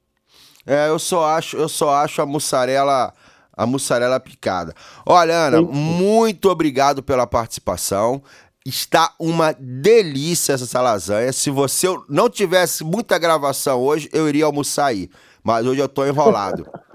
É, 0.67 0.89
eu 0.89 0.99
só 0.99 1.25
acho, 1.25 1.57
eu 1.57 1.69
só 1.69 1.91
acho 1.95 2.23
a 2.23 2.27
mussarela, 2.27 3.13
a 3.57 3.67
mussarela 3.67 4.21
picada. 4.21 4.75
Olha, 5.05 5.47
Ana, 5.47 5.63
muito 5.63 6.49
obrigado 6.51 7.03
pela 7.03 7.27
participação. 7.27 8.23
Está 8.65 9.13
uma 9.19 9.53
delícia 9.59 10.53
essa 10.53 10.81
lasanha. 10.83 11.33
Se 11.33 11.51
você 11.51 11.87
não 12.09 12.29
tivesse 12.29 12.85
muita 12.85 13.19
gravação 13.19 13.81
hoje, 13.81 14.09
eu 14.13 14.29
iria 14.29 14.45
almoçar 14.45 14.87
aí. 14.87 15.11
Mas 15.43 15.67
hoje 15.67 15.81
eu 15.81 15.89
tô 15.89 16.07
enrolado. 16.07 16.69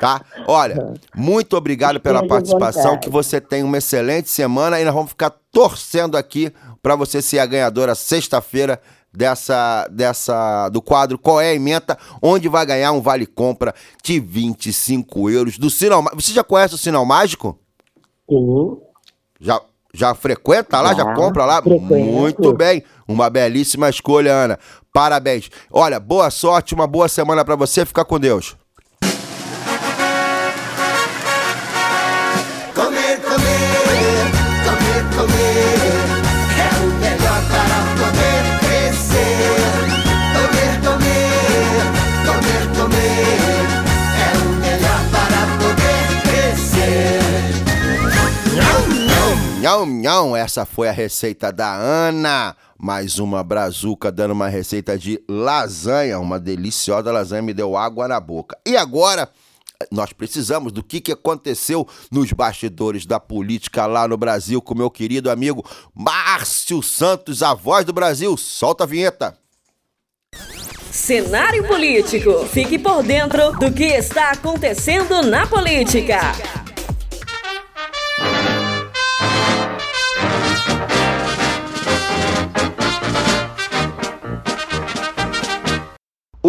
Tá? 0.00 0.20
Olha, 0.46 0.94
muito 1.14 1.56
obrigado 1.56 2.00
pela 2.00 2.26
participação. 2.26 2.98
Que 2.98 3.10
você 3.10 3.40
tenha 3.40 3.64
uma 3.64 3.78
excelente 3.78 4.28
semana 4.28 4.80
e 4.80 4.84
nós 4.84 4.94
vamos 4.94 5.10
ficar 5.10 5.30
torcendo 5.50 6.16
aqui 6.16 6.52
para 6.82 6.94
você 6.94 7.20
ser 7.20 7.38
a 7.40 7.46
ganhadora 7.46 7.94
sexta-feira 7.94 8.80
dessa, 9.12 9.88
dessa 9.90 10.68
do 10.68 10.80
quadro 10.80 11.18
Qual 11.18 11.40
é 11.40 11.50
a 11.50 11.54
Emenda, 11.54 11.98
onde 12.22 12.48
vai 12.48 12.64
ganhar 12.64 12.92
um 12.92 13.00
vale 13.00 13.26
compra 13.26 13.74
de 14.02 14.20
25 14.20 15.30
euros 15.30 15.58
do 15.58 15.68
Sinal. 15.70 16.04
Você 16.14 16.32
já 16.32 16.44
conhece 16.44 16.74
o 16.74 16.78
Sinal 16.78 17.04
Mágico? 17.04 17.58
Sim. 18.28 18.76
Já, 19.40 19.60
já 19.92 20.14
frequenta 20.14 20.80
lá? 20.80 20.94
Já, 20.94 21.04
Já, 21.04 21.14
compra 21.14 21.44
lá? 21.44 21.62
frequento. 21.62 21.94
Muito 21.94 22.52
bem. 22.52 22.84
Uma 23.06 23.30
belíssima 23.30 23.88
escolha, 23.88 24.32
Ana. 24.32 24.58
Parabéns. 24.92 25.50
Olha, 25.72 25.98
boa 25.98 26.30
sorte, 26.30 26.74
uma 26.74 26.86
boa 26.86 27.08
semana 27.08 27.44
para 27.44 27.56
você. 27.56 27.84
Fica 27.84 28.04
com 28.04 28.18
Deus. 28.20 28.56
Nhão, 49.68 49.84
nhão, 49.84 50.34
essa 50.34 50.64
foi 50.64 50.88
a 50.88 50.92
receita 50.92 51.52
da 51.52 51.74
Ana. 51.74 52.56
Mais 52.78 53.18
uma 53.18 53.44
brazuca 53.44 54.10
dando 54.10 54.30
uma 54.30 54.48
receita 54.48 54.96
de 54.96 55.22
lasanha, 55.28 56.18
uma 56.18 56.40
deliciosa 56.40 57.12
lasanha, 57.12 57.42
me 57.42 57.52
deu 57.52 57.76
água 57.76 58.08
na 58.08 58.18
boca. 58.18 58.56
E 58.64 58.78
agora, 58.78 59.28
nós 59.92 60.10
precisamos 60.10 60.72
do 60.72 60.82
que, 60.82 61.02
que 61.02 61.12
aconteceu 61.12 61.86
nos 62.10 62.32
bastidores 62.32 63.04
da 63.04 63.20
política 63.20 63.84
lá 63.84 64.08
no 64.08 64.16
Brasil 64.16 64.62
com 64.62 64.74
meu 64.74 64.90
querido 64.90 65.30
amigo 65.30 65.62
Márcio 65.94 66.82
Santos, 66.82 67.42
a 67.42 67.52
voz 67.52 67.84
do 67.84 67.92
Brasil. 67.92 68.34
Solta 68.38 68.84
a 68.84 68.86
vinheta. 68.86 69.36
Cenário 70.90 71.68
político. 71.68 72.46
Fique 72.46 72.78
por 72.78 73.02
dentro 73.02 73.52
do 73.58 73.70
que 73.70 73.84
está 73.84 74.30
acontecendo 74.30 75.20
na 75.22 75.46
política. 75.46 76.20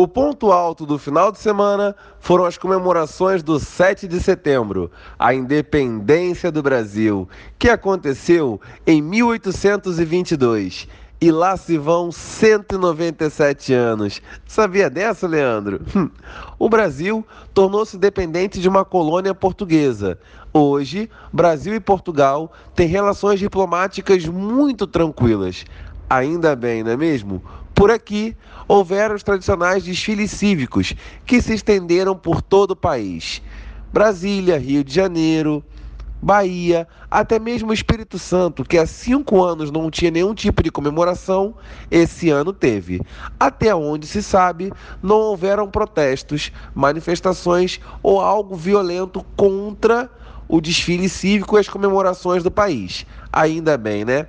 O 0.02 0.08
ponto 0.08 0.50
alto 0.54 0.86
do 0.86 0.98
final 0.98 1.30
de 1.30 1.40
semana 1.40 1.94
foram 2.22 2.46
as 2.46 2.58
comemorações 2.58 3.44
do 3.44 3.60
7 3.60 4.08
de 4.08 4.22
setembro, 4.22 4.90
a 5.20 5.34
independência 5.34 6.50
do 6.50 6.64
Brasil, 6.64 7.28
que 7.60 7.68
aconteceu 7.68 8.62
em 8.88 9.02
1822. 9.02 10.88
E 11.20 11.32
lá 11.34 11.58
se 11.58 11.78
vão 11.78 12.14
197 12.14 13.74
anos. 13.74 14.22
Sabia 14.48 14.90
dessa, 14.90 15.28
Leandro? 15.28 15.82
Hum. 15.94 16.10
O 16.58 16.70
Brasil 16.70 17.28
tornou-se 17.54 17.98
dependente 17.98 18.62
de 18.62 18.70
uma 18.70 18.86
colônia 18.86 19.36
portuguesa. 19.36 20.18
Hoje, 20.54 21.10
Brasil 21.34 21.76
e 21.76 21.80
Portugal 21.82 22.54
têm 22.74 22.88
relações 22.88 23.38
diplomáticas 23.38 24.26
muito 24.26 24.88
tranquilas. 24.88 25.66
Ainda 26.10 26.56
bem, 26.56 26.84
não 26.84 26.92
é 26.92 26.98
mesmo? 26.98 27.44
Por 27.76 27.92
aqui, 27.92 28.36
houveram 28.68 29.16
os 29.16 29.24
tradicionais 29.24 29.84
desfiles 29.84 30.32
cívicos 30.32 30.96
que 31.26 31.42
se 31.42 31.54
estenderam 31.54 32.16
por 32.16 32.42
todo 32.42 32.72
o 32.72 32.76
país. 32.76 33.42
Brasília, 33.94 34.58
Rio 34.58 34.84
de 34.84 34.94
Janeiro, 34.94 35.64
Bahia, 36.22 36.88
até 37.10 37.40
mesmo 37.40 37.72
Espírito 37.72 38.20
Santo, 38.20 38.66
que 38.66 38.78
há 38.78 38.86
cinco 38.86 39.42
anos 39.42 39.72
não 39.72 39.90
tinha 39.90 40.12
nenhum 40.12 40.34
tipo 40.34 40.62
de 40.62 40.72
comemoração, 40.72 41.56
esse 41.90 42.30
ano 42.30 42.52
teve. 42.52 43.02
Até 43.40 43.74
onde 43.74 44.06
se 44.06 44.22
sabe, 44.22 44.74
não 45.02 45.18
houveram 45.18 45.70
protestos, 45.70 46.52
manifestações 46.76 47.80
ou 48.04 48.20
algo 48.20 48.56
violento 48.56 49.24
contra 49.38 50.10
o 50.48 50.60
desfile 50.60 51.08
cívico 51.08 51.56
e 51.56 51.60
as 51.60 51.70
comemorações 51.70 52.44
do 52.44 52.52
país. 52.52 53.06
Ainda 53.32 53.78
bem, 53.78 54.04
né? 54.04 54.28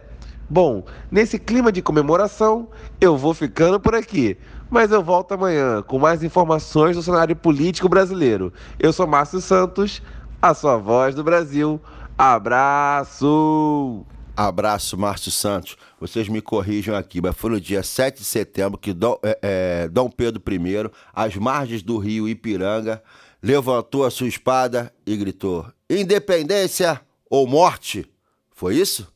Bom, 0.52 0.84
nesse 1.12 1.38
clima 1.38 1.70
de 1.70 1.80
comemoração, 1.80 2.70
eu 3.00 3.16
vou 3.16 3.32
ficando 3.32 3.78
por 3.78 3.94
aqui. 3.94 4.36
Mas 4.68 4.90
eu 4.90 5.00
volto 5.00 5.30
amanhã 5.30 5.80
com 5.80 5.96
mais 5.96 6.24
informações 6.24 6.96
do 6.96 7.02
cenário 7.04 7.36
político 7.36 7.88
brasileiro. 7.88 8.52
Eu 8.76 8.92
sou 8.92 9.06
Márcio 9.06 9.40
Santos, 9.40 10.02
a 10.42 10.52
sua 10.52 10.76
voz 10.76 11.14
do 11.14 11.22
Brasil. 11.22 11.80
Abraço! 12.18 14.04
Abraço, 14.36 14.98
Márcio 14.98 15.30
Santos. 15.30 15.76
Vocês 16.00 16.28
me 16.28 16.40
corrijam 16.40 16.96
aqui, 16.96 17.20
mas 17.20 17.36
foi 17.36 17.50
no 17.50 17.60
dia 17.60 17.84
7 17.84 18.18
de 18.18 18.24
setembro 18.24 18.76
que 18.76 18.92
Dom, 18.92 19.20
é, 19.22 19.38
é, 19.42 19.88
Dom 19.88 20.10
Pedro 20.10 20.42
I, 20.48 20.90
às 21.14 21.36
margens 21.36 21.80
do 21.80 21.96
rio 21.96 22.28
Ipiranga, 22.28 23.00
levantou 23.40 24.04
a 24.04 24.10
sua 24.10 24.26
espada 24.26 24.92
e 25.06 25.16
gritou: 25.16 25.64
Independência 25.88 27.00
ou 27.28 27.46
morte? 27.46 28.04
Foi 28.50 28.74
isso? 28.74 29.12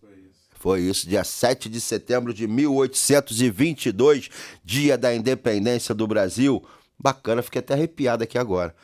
Foi 0.65 0.81
isso, 0.81 1.07
dia 1.07 1.23
7 1.23 1.69
de 1.69 1.79
setembro 1.79 2.33
de 2.33 2.49
1822, 2.49 4.31
dia 4.65 4.97
da 4.97 5.15
independência 5.15 5.95
do 5.95 6.07
Brasil. 6.07 6.65
Bacana, 6.99 7.43
fiquei 7.43 7.59
até 7.59 7.75
arrepiado 7.75 8.25
aqui 8.25 8.39
agora. 8.39 8.75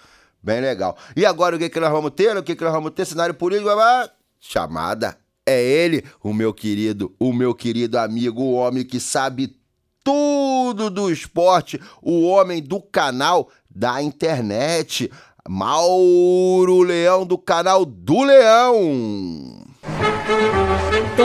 Bem 0.43 0.61
legal. 0.61 0.95
E 1.17 1.25
agora 1.25 1.57
o 1.57 1.59
que, 1.59 1.71
que 1.71 1.81
nós 1.81 1.91
vamos 1.91 2.11
ter? 2.11 2.37
O 2.37 2.43
que, 2.43 2.55
que 2.55 2.63
nós 2.63 2.75
vamos 2.75 2.91
ter? 2.91 3.07
Cenário 3.07 3.33
político. 3.33 3.71
Chamada. 4.39 5.17
É 5.47 5.59
ele, 5.59 6.05
o 6.23 6.35
meu 6.35 6.53
querido, 6.53 7.17
o 7.19 7.33
meu 7.33 7.55
querido 7.55 7.97
amigo, 7.99 8.43
o 8.43 8.53
homem 8.53 8.85
que 8.85 9.01
sabe 9.01 9.57
tudo 10.05 10.91
do 10.91 11.11
esporte, 11.11 11.81
o 12.03 12.27
homem 12.27 12.63
do 12.63 12.79
canal 12.83 13.49
da 13.71 14.03
internet. 14.03 15.11
Mauro 15.49 16.83
Leão, 16.83 17.25
do 17.25 17.39
canal 17.39 17.87
do 17.87 18.23
Leão. 18.23 19.60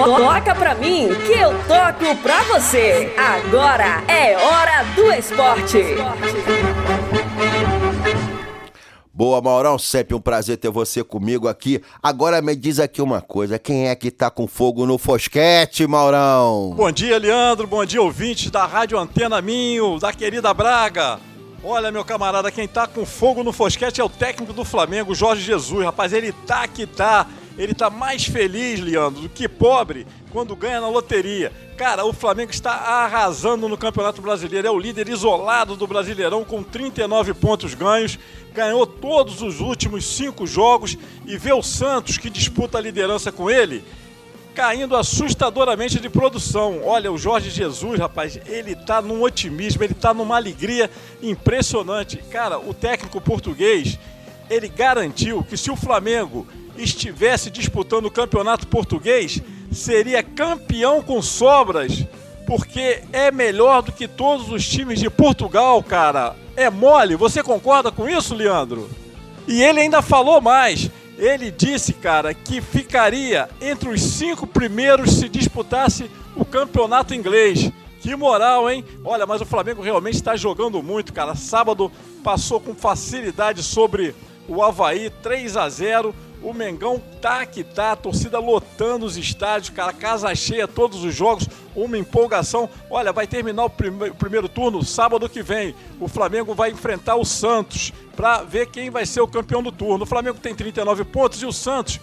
Toca 0.03 0.53
pra 0.53 0.75
mim 0.75 1.07
que 1.25 1.31
eu 1.31 1.51
toco 1.67 2.15
pra 2.21 2.41
você. 2.43 3.13
Agora 3.17 4.03
é 4.07 4.35
hora 4.35 4.83
do 4.93 5.11
esporte. 5.13 5.77
Boa, 9.13 9.41
Maurão, 9.41 9.79
sempre 9.79 10.13
um 10.13 10.19
prazer 10.19 10.57
ter 10.57 10.69
você 10.69 11.01
comigo 11.01 11.47
aqui. 11.47 11.81
Agora 12.03 12.41
me 12.41 12.53
diz 12.53 12.79
aqui 12.79 13.01
uma 13.01 13.21
coisa, 13.21 13.57
quem 13.57 13.87
é 13.87 13.95
que 13.95 14.11
tá 14.11 14.29
com 14.29 14.45
fogo 14.45 14.85
no 14.85 14.97
fosquete, 14.97 15.87
Maurão? 15.87 16.73
Bom 16.75 16.91
dia, 16.91 17.17
Leandro, 17.17 17.65
bom 17.65 17.85
dia, 17.85 18.01
ouvintes 18.01 18.51
da 18.51 18.65
Rádio 18.65 18.99
Antena 18.99 19.41
Minho, 19.41 19.97
da 19.97 20.11
querida 20.11 20.53
Braga. 20.53 21.17
Olha, 21.63 21.89
meu 21.89 22.03
camarada, 22.03 22.51
quem 22.51 22.67
tá 22.67 22.85
com 22.85 23.05
fogo 23.05 23.41
no 23.41 23.53
fosquete 23.53 24.01
é 24.01 24.03
o 24.03 24.09
técnico 24.09 24.51
do 24.51 24.65
Flamengo, 24.65 25.15
Jorge 25.15 25.41
Jesus. 25.41 25.85
Rapaz, 25.85 26.11
ele 26.11 26.33
tá 26.45 26.67
que 26.67 26.85
tá 26.85 27.25
ele 27.57 27.73
tá 27.73 27.89
mais 27.89 28.25
feliz, 28.25 28.79
Leandro, 28.79 29.21
do 29.21 29.29
que 29.29 29.47
pobre 29.47 30.05
quando 30.31 30.55
ganha 30.55 30.81
na 30.81 30.89
loteria. 30.89 31.51
Cara, 31.77 32.05
o 32.05 32.13
Flamengo 32.13 32.51
está 32.51 32.71
arrasando 32.71 33.69
no 33.69 33.77
Campeonato 33.77 34.21
Brasileiro. 34.21 34.67
É 34.67 34.71
o 34.71 34.79
líder 34.79 35.07
isolado 35.07 35.75
do 35.75 35.87
Brasileirão 35.87 36.43
com 36.43 36.61
39 36.61 37.33
pontos 37.33 37.73
ganhos. 37.73 38.19
Ganhou 38.53 38.85
todos 38.85 39.41
os 39.41 39.59
últimos 39.61 40.05
cinco 40.05 40.45
jogos 40.45 40.97
e 41.25 41.37
vê 41.37 41.53
o 41.53 41.63
Santos, 41.63 42.17
que 42.17 42.29
disputa 42.29 42.77
a 42.77 42.81
liderança 42.81 43.31
com 43.31 43.49
ele, 43.49 43.83
caindo 44.53 44.95
assustadoramente 44.95 45.99
de 45.99 46.09
produção. 46.09 46.81
Olha, 46.83 47.11
o 47.11 47.17
Jorge 47.17 47.49
Jesus, 47.49 47.99
rapaz, 47.99 48.39
ele 48.47 48.75
tá 48.75 49.01
num 49.01 49.21
otimismo, 49.21 49.83
ele 49.83 49.93
tá 49.93 50.13
numa 50.13 50.37
alegria 50.37 50.89
impressionante. 51.21 52.17
Cara, 52.29 52.57
o 52.57 52.73
técnico 52.73 53.19
português, 53.19 53.99
ele 54.49 54.69
garantiu 54.69 55.43
que 55.43 55.57
se 55.57 55.69
o 55.69 55.75
Flamengo 55.75 56.47
estivesse 56.77 57.49
disputando 57.49 58.05
o 58.05 58.11
campeonato 58.11 58.67
português, 58.67 59.41
seria 59.71 60.23
campeão 60.23 61.01
com 61.01 61.21
sobras, 61.21 62.05
porque 62.45 63.01
é 63.11 63.31
melhor 63.31 63.81
do 63.81 63.91
que 63.91 64.07
todos 64.07 64.49
os 64.49 64.67
times 64.67 64.99
de 64.99 65.09
Portugal, 65.09 65.81
cara. 65.83 66.35
É 66.55 66.69
mole. 66.69 67.15
Você 67.15 67.43
concorda 67.43 67.91
com 67.91 68.07
isso, 68.07 68.35
Leandro? 68.35 68.89
E 69.47 69.61
ele 69.61 69.81
ainda 69.81 70.01
falou 70.01 70.39
mais. 70.39 70.89
Ele 71.17 71.49
disse, 71.49 71.93
cara, 71.93 72.33
que 72.33 72.61
ficaria 72.61 73.49
entre 73.61 73.89
os 73.89 74.01
cinco 74.01 74.45
primeiros 74.45 75.15
se 75.15 75.29
disputasse 75.29 76.09
o 76.35 76.43
campeonato 76.43 77.13
inglês. 77.13 77.71
Que 78.01 78.15
moral, 78.15 78.69
hein? 78.69 78.85
Olha, 79.03 79.25
mas 79.25 79.41
o 79.41 79.45
Flamengo 79.45 79.81
realmente 79.81 80.15
está 80.15 80.35
jogando 80.35 80.83
muito, 80.83 81.13
cara. 81.13 81.33
Sábado 81.33 81.91
passou 82.23 82.59
com 82.59 82.75
facilidade 82.75 83.63
sobre 83.63 84.13
o 84.47 84.61
Havaí 84.61 85.09
3 85.09 85.57
a 85.57 85.67
0 85.69 86.13
o 86.45 86.53
Mengão 86.53 87.01
tá 87.19 87.43
que 87.43 87.63
tá, 87.63 87.93
a 87.93 87.95
torcida 87.95 88.37
lotando 88.37 89.03
os 89.03 89.17
estádios, 89.17 89.71
cara, 89.71 89.91
casa 89.91 90.33
cheia, 90.35 90.67
todos 90.67 91.03
os 91.03 91.13
jogos, 91.13 91.49
uma 91.75 91.97
empolgação. 91.97 92.69
Olha, 92.87 93.11
vai 93.11 93.25
terminar 93.25 93.65
o, 93.65 93.69
prime 93.69 94.11
primeiro 94.11 94.47
turno 94.47 94.85
sábado 94.85 95.27
que 95.27 95.41
vem. 95.41 95.73
O 95.99 96.07
Flamengo 96.07 96.53
vai 96.53 96.69
enfrentar 96.69 97.15
o 97.15 97.25
Santos 97.25 97.91
para 98.15 98.43
ver 98.43 98.67
quem 98.67 98.91
vai 98.91 99.07
ser 99.07 99.21
o 99.21 99.27
campeão 99.27 99.63
do 99.63 99.71
turno. 99.71 100.03
O 100.03 100.07
Flamengo 100.07 100.37
tem 100.37 100.53
39 100.53 101.03
pontos 101.05 101.41
e 101.41 101.47
o 101.47 101.51
Santos 101.51 101.99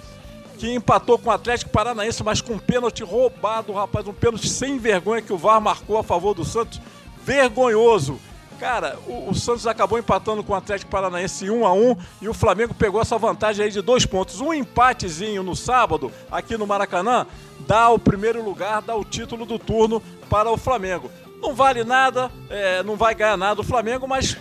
que 0.59 0.75
empatou 0.75 1.19
com 1.19 1.31
o 1.31 1.33
Atlético 1.33 1.71
Paranaense, 1.71 2.25
mas 2.25 2.41
com 2.41 2.55
um 2.55 2.59
pênalti 2.59 3.05
roubado, 3.05 3.73
rapaz, 3.73 4.09
um 4.09 4.13
pênalti 4.13 4.49
sem 4.49 4.77
vergonha 4.77 5.23
que 5.23 5.33
o 5.33 5.39
VAR 5.39 5.61
marcou 5.61 5.99
a 5.99 6.03
favor 6.03 6.35
do 6.35 6.45
Santos. 6.45 6.81
Vergonhoso. 7.25 8.19
Cara, 8.63 8.97
o, 9.09 9.31
o, 9.31 9.35
Santos 9.35 9.67
acabou 9.67 9.99
empatando 9.99 10.45
com 10.45 10.53
o 10.53 10.55
Atlético 10.55 10.89
Paranaense 10.89 11.51
1 11.51 11.67
a 11.67 11.73
1 11.73 11.97
e 12.21 12.29
o 12.29 12.33
Flamengo 12.33 12.73
pegou 12.73 13.01
essa 13.01 13.19
vantagem 13.19 13.65
aí 13.65 13.73
de 13.73 13.83
dois 13.83 14.07
pontos. 14.07 14.41
Um 14.41 14.55
empatezinho 14.55 15.43
no 15.43 15.57
sábado, 15.57 16.13
aqui 16.31 16.57
no 16.57 16.65
Maracanã, 16.65 17.27
dá 17.67 17.91
o 17.91 17.99
primeiro 17.99 18.41
lugar, 18.41 18.81
dá 18.81 18.95
o 18.95 19.05
título 19.05 19.45
do 19.45 19.59
turno 19.59 20.01
para 20.31 20.49
o 20.49 20.57
Flamengo. 20.57 21.11
Não 21.41 21.57
vale 21.57 21.83
nada, 21.83 22.31
é, 22.49 22.85
não 22.85 22.95
vai 22.95 23.17
ganhar 23.17 23.37
nada 23.37 23.61
o 23.61 23.65
Flamengo, 23.65 24.07
mas 24.07 24.37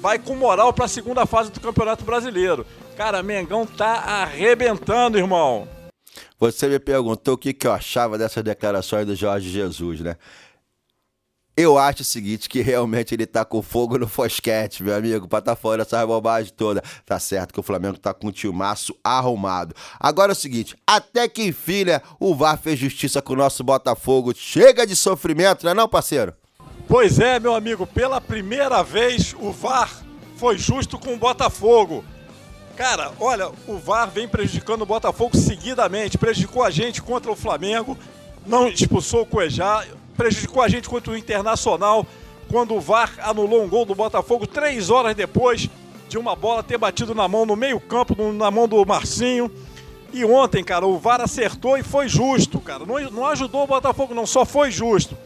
vai 0.00 0.18
com 0.18 0.34
moral 0.34 0.72
para 0.72 0.86
a 0.86 0.88
segunda 0.88 1.26
fase 1.26 1.52
do 1.52 1.60
Campeonato 1.60 2.02
Brasileiro. 2.02 2.64
Cara, 2.96 3.22
Mengão 3.22 3.66
tá 3.66 3.92
arrebentando, 4.22 5.18
irmão. 5.18 5.68
Você 6.38 6.66
me 6.66 6.78
perguntou 6.78 7.34
o 7.34 7.38
que, 7.38 7.52
que 7.52 7.66
eu 7.66 7.72
achava 7.72 8.16
dessas 8.16 8.42
declarações 8.42 9.06
do 9.06 9.14
Jorge 9.14 9.50
Jesus, 9.50 10.00
né? 10.00 10.16
Eu 11.58 11.78
acho 11.78 12.02
o 12.02 12.04
seguinte, 12.04 12.50
que 12.50 12.60
realmente 12.60 13.14
ele 13.14 13.24
tá 13.24 13.42
com 13.42 13.62
fogo 13.62 13.96
no 13.96 14.06
fosquete, 14.06 14.82
meu 14.82 14.94
amigo, 14.94 15.26
pra 15.26 15.40
tá 15.40 15.56
fora 15.56 15.80
essa 15.80 16.06
bobagem 16.06 16.52
toda. 16.54 16.82
Tá 17.06 17.18
certo 17.18 17.54
que 17.54 17.58
o 17.58 17.62
Flamengo 17.62 17.96
tá 17.96 18.12
com 18.12 18.28
um 18.28 18.30
timaço 18.30 18.94
arrumado. 19.02 19.74
Agora 19.98 20.32
é 20.32 20.34
o 20.34 20.36
seguinte, 20.36 20.76
até 20.86 21.26
que 21.26 21.42
enfim, 21.44 21.84
né, 21.84 22.02
o 22.20 22.34
VAR 22.34 22.58
fez 22.58 22.78
justiça 22.78 23.22
com 23.22 23.32
o 23.32 23.36
nosso 23.36 23.64
Botafogo. 23.64 24.34
Chega 24.36 24.86
de 24.86 24.94
sofrimento, 24.94 25.64
não 25.64 25.70
é 25.70 25.74
não, 25.74 25.88
parceiro? 25.88 26.34
Pois 26.86 27.18
é, 27.18 27.40
meu 27.40 27.54
amigo, 27.54 27.86
pela 27.86 28.20
primeira 28.20 28.82
vez 28.82 29.34
o 29.40 29.50
VAR 29.50 30.04
foi 30.36 30.58
justo 30.58 30.98
com 30.98 31.14
o 31.14 31.18
Botafogo. 31.18 32.04
Cara, 32.76 33.12
olha, 33.18 33.50
o 33.66 33.78
VAR 33.78 34.10
vem 34.10 34.28
prejudicando 34.28 34.82
o 34.82 34.86
Botafogo 34.86 35.34
seguidamente. 35.34 36.18
Prejudicou 36.18 36.62
a 36.62 36.68
gente 36.68 37.00
contra 37.00 37.32
o 37.32 37.36
Flamengo, 37.36 37.96
não 38.46 38.68
expulsou 38.68 39.22
o 39.22 39.26
Cuejá, 39.26 39.86
prejudicou 40.16 40.62
a 40.62 40.68
gente 40.68 40.88
contra 40.88 41.12
o 41.12 41.16
Internacional, 41.16 42.06
quando 42.48 42.74
o 42.74 42.80
VAR 42.80 43.12
anulou 43.22 43.62
um 43.62 43.68
gol 43.68 43.84
do 43.84 43.94
Botafogo 43.94 44.46
três 44.46 44.90
horas 44.90 45.14
depois 45.14 45.68
de 46.08 46.16
uma 46.16 46.36
bola 46.36 46.62
ter 46.62 46.78
batido 46.78 47.14
na 47.14 47.26
mão 47.26 47.44
no 47.44 47.56
meio-campo, 47.56 48.32
na 48.32 48.50
mão 48.50 48.68
do 48.68 48.84
Marcinho. 48.86 49.50
E 50.12 50.24
ontem, 50.24 50.62
cara, 50.62 50.86
o 50.86 50.98
VAR 50.98 51.20
acertou 51.20 51.76
e 51.76 51.82
foi 51.82 52.08
justo, 52.08 52.60
cara. 52.60 52.84
Não, 52.86 52.98
não 53.10 53.26
ajudou 53.26 53.64
o 53.64 53.66
Botafogo, 53.66 54.14
não, 54.14 54.26
só 54.26 54.44
foi 54.44 54.70
justo. 54.70 55.16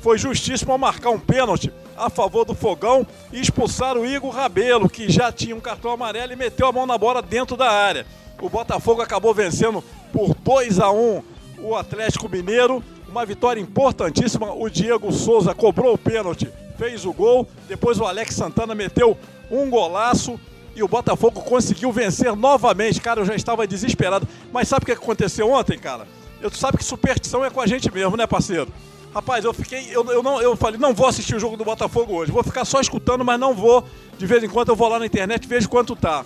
Foi 0.00 0.16
justíssimo 0.16 0.72
ao 0.72 0.78
marcar 0.78 1.10
um 1.10 1.18
pênalti 1.18 1.72
a 1.96 2.08
favor 2.08 2.44
do 2.44 2.54
Fogão 2.54 3.04
e 3.32 3.40
expulsar 3.40 3.96
o 3.96 4.06
Igor 4.06 4.30
Rabelo, 4.30 4.88
que 4.88 5.10
já 5.10 5.32
tinha 5.32 5.56
um 5.56 5.60
cartão 5.60 5.90
amarelo 5.90 6.32
e 6.32 6.36
meteu 6.36 6.68
a 6.68 6.72
mão 6.72 6.86
na 6.86 6.96
bola 6.96 7.20
dentro 7.20 7.56
da 7.56 7.68
área. 7.68 8.06
O 8.40 8.48
Botafogo 8.48 9.02
acabou 9.02 9.34
vencendo 9.34 9.82
por 10.12 10.34
2 10.34 10.78
a 10.78 10.90
1 10.92 11.22
o 11.58 11.74
Atlético 11.74 12.28
Mineiro. 12.28 12.82
Uma 13.08 13.24
vitória 13.24 13.60
importantíssima. 13.60 14.52
O 14.52 14.68
Diego 14.68 15.10
Souza 15.12 15.54
cobrou 15.54 15.94
o 15.94 15.98
pênalti, 15.98 16.50
fez 16.76 17.04
o 17.04 17.12
gol. 17.12 17.48
Depois 17.66 17.98
o 17.98 18.04
Alex 18.04 18.34
Santana 18.34 18.74
meteu 18.74 19.16
um 19.50 19.70
golaço 19.70 20.38
e 20.76 20.82
o 20.82 20.88
Botafogo 20.88 21.40
conseguiu 21.40 21.90
vencer 21.90 22.34
novamente. 22.36 23.00
Cara, 23.00 23.20
eu 23.20 23.24
já 23.24 23.34
estava 23.34 23.66
desesperado. 23.66 24.28
Mas 24.52 24.68
sabe 24.68 24.82
o 24.82 24.86
que 24.86 24.92
aconteceu 24.92 25.50
ontem, 25.50 25.78
cara? 25.78 26.06
Eu, 26.40 26.50
sabe 26.50 26.78
que 26.78 26.84
superstição 26.84 27.44
é 27.44 27.50
com 27.50 27.60
a 27.60 27.66
gente 27.66 27.92
mesmo, 27.92 28.16
né, 28.16 28.26
parceiro? 28.26 28.68
Rapaz, 29.12 29.44
eu 29.44 29.52
fiquei. 29.52 29.88
Eu, 29.90 30.04
eu, 30.10 30.22
não, 30.22 30.40
eu 30.40 30.54
falei, 30.54 30.78
não 30.78 30.94
vou 30.94 31.06
assistir 31.06 31.34
o 31.34 31.40
jogo 31.40 31.56
do 31.56 31.64
Botafogo 31.64 32.14
hoje. 32.14 32.30
Vou 32.30 32.44
ficar 32.44 32.64
só 32.64 32.80
escutando, 32.80 33.24
mas 33.24 33.40
não 33.40 33.54
vou. 33.54 33.84
De 34.18 34.26
vez 34.26 34.44
em 34.44 34.48
quando 34.48 34.68
eu 34.68 34.76
vou 34.76 34.88
lá 34.88 34.98
na 34.98 35.06
internet 35.06 35.44
e 35.44 35.48
vejo 35.48 35.68
quanto 35.68 35.96
tá. 35.96 36.24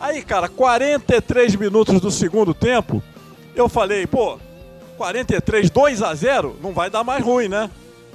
Aí, 0.00 0.22
cara, 0.22 0.48
43 0.48 1.54
minutos 1.54 2.00
do 2.00 2.10
segundo 2.10 2.52
tempo, 2.52 3.00
eu 3.54 3.68
falei, 3.68 4.06
pô, 4.06 4.38
43, 5.02 5.68
2 5.68 6.00
a 6.00 6.14
0 6.14 6.58
não 6.62 6.72
vai 6.72 6.88
dar 6.88 7.02
mais 7.02 7.24
ruim, 7.24 7.48
né? 7.48 7.68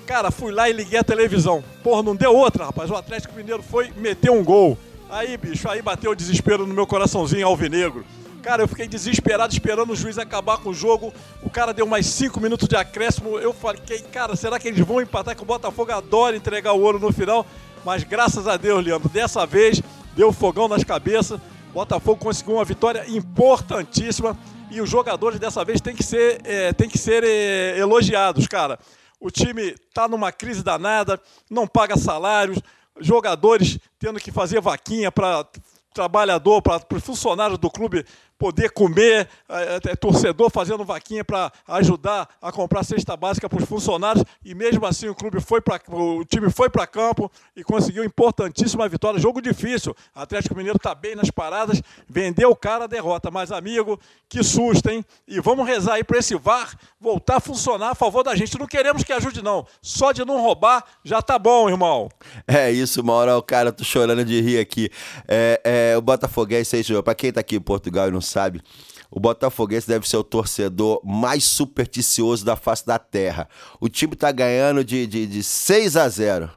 Cara, 0.05 0.31
fui 0.31 0.53
lá 0.53 0.69
e 0.69 0.73
liguei 0.73 0.97
a 0.97 1.03
televisão. 1.03 1.61
Porra, 1.83 2.01
não 2.01 2.15
deu 2.15 2.33
outra, 2.33 2.63
rapaz. 2.63 2.89
O 2.89 2.95
Atlético 2.95 3.35
Mineiro 3.35 3.61
foi 3.61 3.91
meter 3.97 4.31
um 4.31 4.41
gol. 4.41 4.77
Aí, 5.09 5.35
bicho, 5.35 5.69
aí 5.69 5.81
bateu 5.81 6.11
o 6.11 6.15
desespero 6.15 6.65
no 6.65 6.73
meu 6.73 6.87
coraçãozinho 6.87 7.45
alvinegro. 7.45 8.05
Cara, 8.41 8.63
eu 8.63 8.69
fiquei 8.69 8.87
desesperado 8.87 9.51
esperando 9.51 9.91
o 9.91 9.97
juiz 9.97 10.17
acabar 10.17 10.59
com 10.59 10.69
o 10.69 10.73
jogo. 10.73 11.13
O 11.43 11.49
cara 11.49 11.73
deu 11.73 11.85
mais 11.85 12.05
5 12.05 12.39
minutos 12.39 12.69
de 12.69 12.77
acréscimo. 12.77 13.37
Eu 13.37 13.51
falei, 13.51 13.81
cara, 14.09 14.37
será 14.37 14.57
que 14.57 14.69
eles 14.69 14.79
vão 14.79 15.01
empatar? 15.01 15.35
Que 15.35 15.43
o 15.43 15.45
Botafogo 15.45 15.91
adora 15.91 16.37
entregar 16.37 16.71
o 16.71 16.79
ouro 16.79 16.99
no 16.99 17.11
final. 17.11 17.45
Mas 17.83 18.05
graças 18.05 18.47
a 18.47 18.55
Deus, 18.55 18.85
Leandro, 18.85 19.09
dessa 19.09 19.45
vez 19.45 19.83
deu 20.15 20.31
fogão 20.31 20.69
nas 20.69 20.85
cabeças. 20.85 21.37
Botafogo 21.73 22.17
conseguiu 22.17 22.55
uma 22.55 22.63
vitória 22.63 23.03
importantíssima. 23.09 24.37
E 24.69 24.81
os 24.81 24.89
jogadores 24.89 25.39
dessa 25.39 25.63
vez 25.63 25.79
têm 25.79 25.95
que 25.95 26.03
ser, 26.03 26.41
é, 26.43 26.73
têm 26.73 26.89
que 26.89 26.97
ser 26.97 27.23
é, 27.23 27.77
elogiados, 27.77 28.47
cara. 28.47 28.77
O 29.19 29.31
time 29.31 29.75
tá 29.93 30.07
numa 30.07 30.31
crise 30.31 30.63
danada, 30.63 31.19
não 31.49 31.65
paga 31.65 31.95
salários, 31.97 32.59
jogadores 32.99 33.79
tendo 33.97 34.19
que 34.19 34.31
fazer 34.31 34.59
vaquinha 34.61 35.11
para 35.11 35.47
trabalhador, 35.93 36.61
para 36.61 36.81
os 36.93 37.03
funcionários 37.03 37.57
do 37.57 37.71
clube 37.71 38.05
poder 38.37 38.71
comer, 38.71 39.27
é, 39.49 39.79
é, 39.91 39.95
torcedor 39.95 40.49
fazendo 40.49 40.85
vaquinha 40.85 41.23
para 41.23 41.51
ajudar 41.67 42.29
a 42.41 42.51
comprar 42.51 42.83
cesta 42.83 43.15
básica 43.17 43.49
para 43.49 43.61
os 43.61 43.67
funcionários 43.67 44.23
e 44.45 44.53
mesmo 44.53 44.85
assim 44.85 45.07
o 45.07 45.15
clube 45.15 45.39
foi 45.41 45.59
para 45.61 45.81
o 45.89 46.23
time 46.23 46.49
foi 46.49 46.69
para 46.69 46.85
campo 46.85 47.31
e 47.55 47.63
conseguiu 47.63 48.03
importantíssima 48.03 48.87
vitória, 48.87 49.19
jogo 49.19 49.41
difícil. 49.41 49.95
Atlético 50.13 50.55
Mineiro 50.55 50.77
está 50.77 50.93
bem 50.93 51.15
nas 51.15 51.31
paradas, 51.31 51.81
vendeu 52.07 52.51
o 52.51 52.55
cara 52.55 52.85
a 52.85 52.87
derrota, 52.87 53.31
mas 53.31 53.51
amigo, 53.51 53.99
que 54.29 54.43
susto, 54.43 54.89
hein? 54.89 55.03
E 55.27 55.39
vamos 55.39 55.67
rezar 55.67 55.95
aí 55.95 56.03
para 56.03 56.19
esse 56.19 56.35
VAR 56.35 56.75
voltar 56.99 57.37
a 57.37 57.39
funcionar 57.39 57.91
a 57.91 57.95
favor 57.95 58.23
da 58.23 58.35
gente. 58.35 58.57
Não 58.59 58.67
queremos 58.67 59.03
que 59.03 59.13
ajude 59.13 59.43
não, 59.43 59.65
só 59.81 60.11
de 60.11 60.23
não 60.23 60.41
roubar 60.41 60.83
já 61.03 61.21
tá 61.21 61.39
bom, 61.39 61.69
irmão. 61.69 62.09
É 62.47 62.71
isso, 62.71 63.03
Mauro. 63.03 63.41
Cara, 63.41 63.71
tô 63.71 63.83
chorando 63.83 64.23
de 64.23 64.41
rir 64.41 64.59
aqui. 64.59 64.89
É, 65.27 65.61
é, 65.63 65.97
o 65.97 66.01
Botafoguense 66.01 66.77
pra 67.03 67.15
quem 67.15 67.31
tá 67.31 67.39
aqui 67.39 67.55
em 67.55 67.61
Portugal 67.61 68.07
e 68.07 68.11
não 68.11 68.21
sabe, 68.27 68.61
o 69.09 69.19
Botafoguense 69.19 69.87
deve 69.87 70.07
ser 70.07 70.17
o 70.17 70.23
torcedor 70.23 71.01
mais 71.03 71.43
supersticioso 71.43 72.45
da 72.45 72.55
face 72.55 72.85
da 72.85 72.99
terra. 72.99 73.47
O 73.79 73.87
time 73.89 74.15
tá 74.15 74.31
ganhando 74.31 74.83
de, 74.83 75.07
de, 75.07 75.25
de 75.25 75.43
6 75.43 75.97
a 75.97 76.09
0 76.09 76.51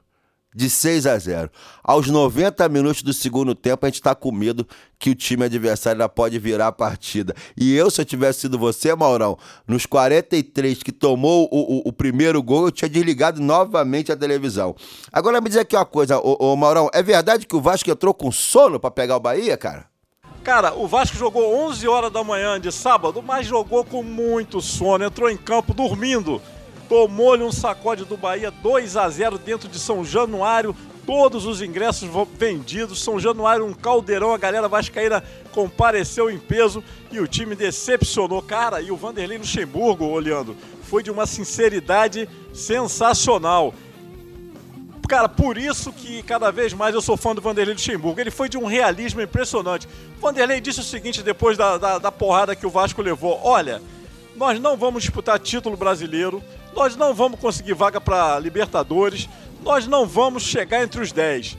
de 0.55 0.69
6 0.69 1.07
a 1.07 1.19
0. 1.19 1.51
Aos 1.83 2.09
90 2.09 2.69
minutos 2.69 3.03
do 3.03 3.13
segundo 3.13 3.55
tempo, 3.55 3.87
a 3.87 3.89
gente 3.89 4.03
tá 4.03 4.15
com 4.15 4.33
medo 4.33 4.67
que 4.99 5.11
o 5.11 5.15
time 5.15 5.45
adversário 5.45 6.01
ainda 6.01 6.09
pode 6.09 6.39
virar 6.39 6.69
a 6.69 6.73
partida. 6.73 7.35
E 7.57 7.75
eu, 7.75 7.91
se 7.91 8.01
eu 8.01 8.05
tivesse 8.05 8.41
sido 8.41 8.59
você, 8.59 8.95
Maurão, 8.95 9.39
nos 9.67 9.87
43 9.87 10.83
que 10.83 10.93
tomou 10.93 11.49
o, 11.51 11.79
o, 11.79 11.89
o 11.89 11.93
primeiro 11.93 12.43
gol, 12.43 12.67
eu 12.67 12.73
tinha 12.73 12.89
desligado 12.89 13.41
novamente 13.41 14.11
a 14.11 14.17
televisão. 14.17 14.75
Agora 15.13 15.41
me 15.41 15.49
diz 15.49 15.59
aqui 15.59 15.77
uma 15.77 15.87
coisa, 15.87 16.19
ô, 16.19 16.37
ô 16.41 16.57
Maurão, 16.57 16.91
é 16.93 17.03
verdade 17.03 17.47
que 17.47 17.57
o 17.57 17.61
Vasco 17.61 17.91
entrou 17.91 18.13
com 18.13 18.33
sono 18.33 18.81
pra 18.81 18.91
pegar 18.91 19.17
o 19.17 19.21
Bahia, 19.21 19.57
cara? 19.57 19.90
Cara, 20.43 20.75
o 20.75 20.87
Vasco 20.87 21.19
jogou 21.19 21.55
11 21.67 21.87
horas 21.87 22.11
da 22.11 22.25
manhã 22.25 22.59
de 22.59 22.73
sábado, 22.73 23.23
mas 23.23 23.47
jogou 23.47 23.85
com 23.85 24.03
muito 24.03 24.61
sono, 24.63 25.05
entrou 25.05 25.29
em 25.29 25.37
campo 25.37 25.75
dormindo. 25.75 26.41
Tomou-lhe 26.89 27.43
um 27.43 27.53
sacode 27.53 28.05
do 28.05 28.17
Bahia 28.17 28.51
2 28.51 28.97
a 28.97 29.09
0 29.09 29.39
dentro 29.39 29.69
de 29.69 29.79
São 29.79 30.05
Januário. 30.05 30.75
Todos 31.07 31.45
os 31.45 31.61
ingressos 31.61 32.09
vendidos. 32.37 33.03
São 33.03 33.21
Januário, 33.21 33.67
um 33.67 33.73
caldeirão. 33.73 34.33
A 34.33 34.39
galera 34.39 34.67
vascaína 34.67 35.23
compareceu 35.53 36.31
em 36.31 36.39
peso 36.39 36.83
e 37.13 37.21
o 37.21 37.29
time 37.29 37.55
decepcionou. 37.55 38.43
Cara, 38.43 38.81
e 38.81 38.91
o 38.91 38.97
Vanderlei 38.97 39.39
Luxemburgo, 39.39 40.07
olhando, 40.07 40.57
foi 40.83 41.03
de 41.03 41.11
uma 41.11 41.27
sinceridade 41.27 42.29
sensacional. 42.53 43.73
Cara, 45.11 45.29
por 45.29 45.59
isso 45.59 45.93
que 45.93 46.23
cada 46.23 46.53
vez 46.53 46.73
mais 46.73 46.95
eu 46.95 47.03
sou 47.03 47.17
fã 47.17 47.35
do 47.35 47.41
Vanderlei 47.41 47.75
Luxemburgo. 47.75 48.21
Ele 48.21 48.31
foi 48.31 48.49
de 48.49 48.57
um 48.57 48.65
realismo 48.65 49.21
impressionante. 49.21 49.89
O 50.17 50.21
Vanderlei 50.21 50.61
disse 50.61 50.79
o 50.79 50.85
seguinte 50.85 51.21
depois 51.21 51.59
da, 51.59 51.77
da, 51.77 51.99
da 51.99 52.13
porrada 52.13 52.55
que 52.55 52.65
o 52.65 52.71
Vasco 52.71 53.03
levou: 53.03 53.41
Olha, 53.43 53.83
nós 54.37 54.61
não 54.61 54.77
vamos 54.77 55.03
disputar 55.03 55.41
título 55.41 55.77
brasileiro, 55.77 56.41
nós 56.77 56.95
não 56.95 57.13
vamos 57.13 57.41
conseguir 57.41 57.75
vaga 57.75 58.01
para 58.01 58.39
Libertadores, 58.39 59.29
nós 59.65 59.85
não 59.85 60.07
vamos 60.07 60.45
chegar 60.45 60.81
entre 60.81 61.01
os 61.01 61.11
10. 61.11 61.59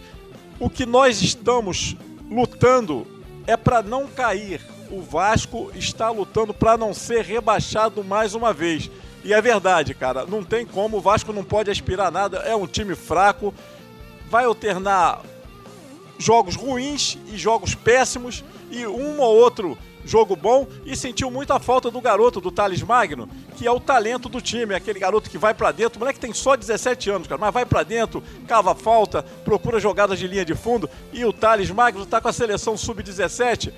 O 0.58 0.70
que 0.70 0.86
nós 0.86 1.22
estamos 1.22 1.98
lutando 2.30 3.06
é 3.46 3.58
para 3.58 3.82
não 3.82 4.08
cair. 4.08 4.62
O 4.90 5.02
Vasco 5.02 5.70
está 5.76 6.10
lutando 6.10 6.54
para 6.54 6.78
não 6.78 6.94
ser 6.94 7.26
rebaixado 7.26 8.02
mais 8.02 8.34
uma 8.34 8.54
vez. 8.54 8.90
E 9.24 9.34
é 9.34 9.42
verdade, 9.42 9.94
cara, 9.94 10.26
não 10.26 10.44
tem 10.44 10.66
como, 10.66 10.98
o 10.98 11.02
Vasco 11.02 11.32
não 11.32 11.44
pode 11.44 11.70
aspirar 11.70 12.12
nada, 12.12 12.38
é 12.40 12.56
um 12.56 12.66
time 12.66 12.96
fraco, 12.96 13.54
vai 14.30 14.46
alternar 14.46 15.22
jogos 16.18 16.56
ruins 16.56 17.18
e 17.32 17.38
jogos 17.38 17.76
péssimos 17.76 18.44
e 18.70 18.86
um 18.88 19.20
ou 19.20 19.36
outro 19.36 19.78
jogo 20.04 20.36
bom 20.36 20.68
e 20.86 20.96
sentiu 20.96 21.30
muita 21.30 21.60
falta 21.60 21.92
do 21.92 22.02
garoto, 22.02 22.42
do 22.42 22.52
Thales 22.52 22.82
Magno, 22.82 23.30
que 23.56 23.68
é 23.68 23.72
o 23.72 23.80
talento 23.80 24.28
do 24.28 24.42
time, 24.42 24.74
aquele 24.74 25.00
garoto 25.00 25.30
que 25.30 25.38
vai 25.38 25.54
pra 25.54 25.72
dentro, 25.72 25.98
o 25.98 26.00
moleque 26.00 26.20
tem 26.20 26.34
só 26.34 26.56
17 26.56 27.10
anos, 27.10 27.28
cara, 27.28 27.40
mas 27.40 27.54
vai 27.54 27.66
pra 27.66 27.84
dentro, 27.84 28.24
cava 28.48 28.74
falta, 28.74 29.24
procura 29.46 29.80
jogadas 29.80 30.18
de 30.18 30.28
linha 30.28 30.46
de 30.46 30.56
fundo 30.56 30.90
e 31.14 31.24
o 31.26 31.32
Thales 31.32 31.70
Magno 31.70 32.06
tá 32.06 32.20
com 32.20 32.28
a 32.28 32.34
seleção 32.34 32.76
sub-17 32.76 33.72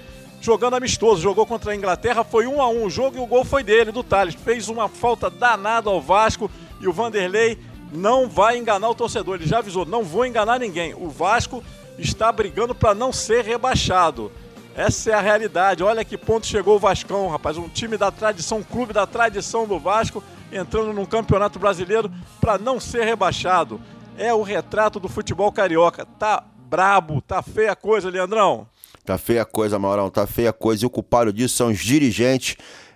jogando 0.43 0.75
amistoso, 0.75 1.21
jogou 1.21 1.45
contra 1.45 1.71
a 1.71 1.75
Inglaterra, 1.75 2.21
foi 2.21 2.45
um 2.45 2.61
a 2.61 2.67
um 2.67 2.83
o 2.83 2.89
jogo 2.89 3.17
e 3.17 3.19
o 3.21 3.25
gol 3.25 3.45
foi 3.45 3.63
dele, 3.63 3.93
do 3.93 4.03
Thales, 4.03 4.35
fez 4.35 4.67
uma 4.67 4.89
falta 4.89 5.29
danada 5.29 5.89
ao 5.89 6.01
Vasco 6.01 6.51
e 6.81 6.87
o 6.87 6.91
Vanderlei 6.91 7.57
não 7.93 8.27
vai 8.27 8.57
enganar 8.57 8.89
o 8.89 8.95
torcedor, 8.95 9.35
ele 9.35 9.47
já 9.47 9.59
avisou, 9.59 9.85
não 9.85 10.03
vou 10.03 10.25
enganar 10.25 10.59
ninguém, 10.59 10.93
o 10.93 11.07
Vasco 11.07 11.63
está 11.97 12.29
brigando 12.29 12.75
para 12.75 12.93
não 12.93 13.13
ser 13.13 13.45
rebaixado. 13.45 14.31
Essa 14.75 15.11
é 15.11 15.13
a 15.13 15.21
realidade. 15.21 15.83
Olha 15.83 16.03
que 16.03 16.17
ponto 16.17 16.47
chegou 16.47 16.77
o 16.77 16.79
Vascão, 16.79 17.29
rapaz. 17.29 17.57
Um 17.57 17.69
time 17.69 17.95
da 17.95 18.09
tradição, 18.09 18.57
um 18.57 18.63
clube 18.63 18.91
da 18.91 19.05
tradição 19.05 19.67
do 19.67 19.77
Vasco, 19.77 20.23
entrando 20.51 20.91
num 20.91 21.05
campeonato 21.05 21.59
brasileiro 21.59 22.11
para 22.41 22.57
não 22.57 22.79
ser 22.79 23.03
rebaixado. 23.05 23.79
É 24.17 24.33
o 24.33 24.41
retrato 24.41 24.99
do 24.99 25.07
futebol 25.07 25.51
carioca. 25.51 26.07
Tá 26.17 26.43
brabo, 26.67 27.21
tá 27.21 27.43
feia 27.43 27.73
a 27.73 27.75
coisa, 27.75 28.09
Leandrão. 28.09 28.67
Tá 29.05 29.17
feia 29.17 29.41
a 29.41 29.45
coisa, 29.45 29.77
Maurão, 29.77 30.09
tá 30.09 30.25
feia 30.25 30.49
a 30.49 30.53
coisa. 30.53 30.83
E 30.83 30.87
o 30.87 30.89
culpado 30.89 31.33
disso 31.33 31.55
são 31.55 31.69
os 31.69 31.79
dirigentes 31.79 32.55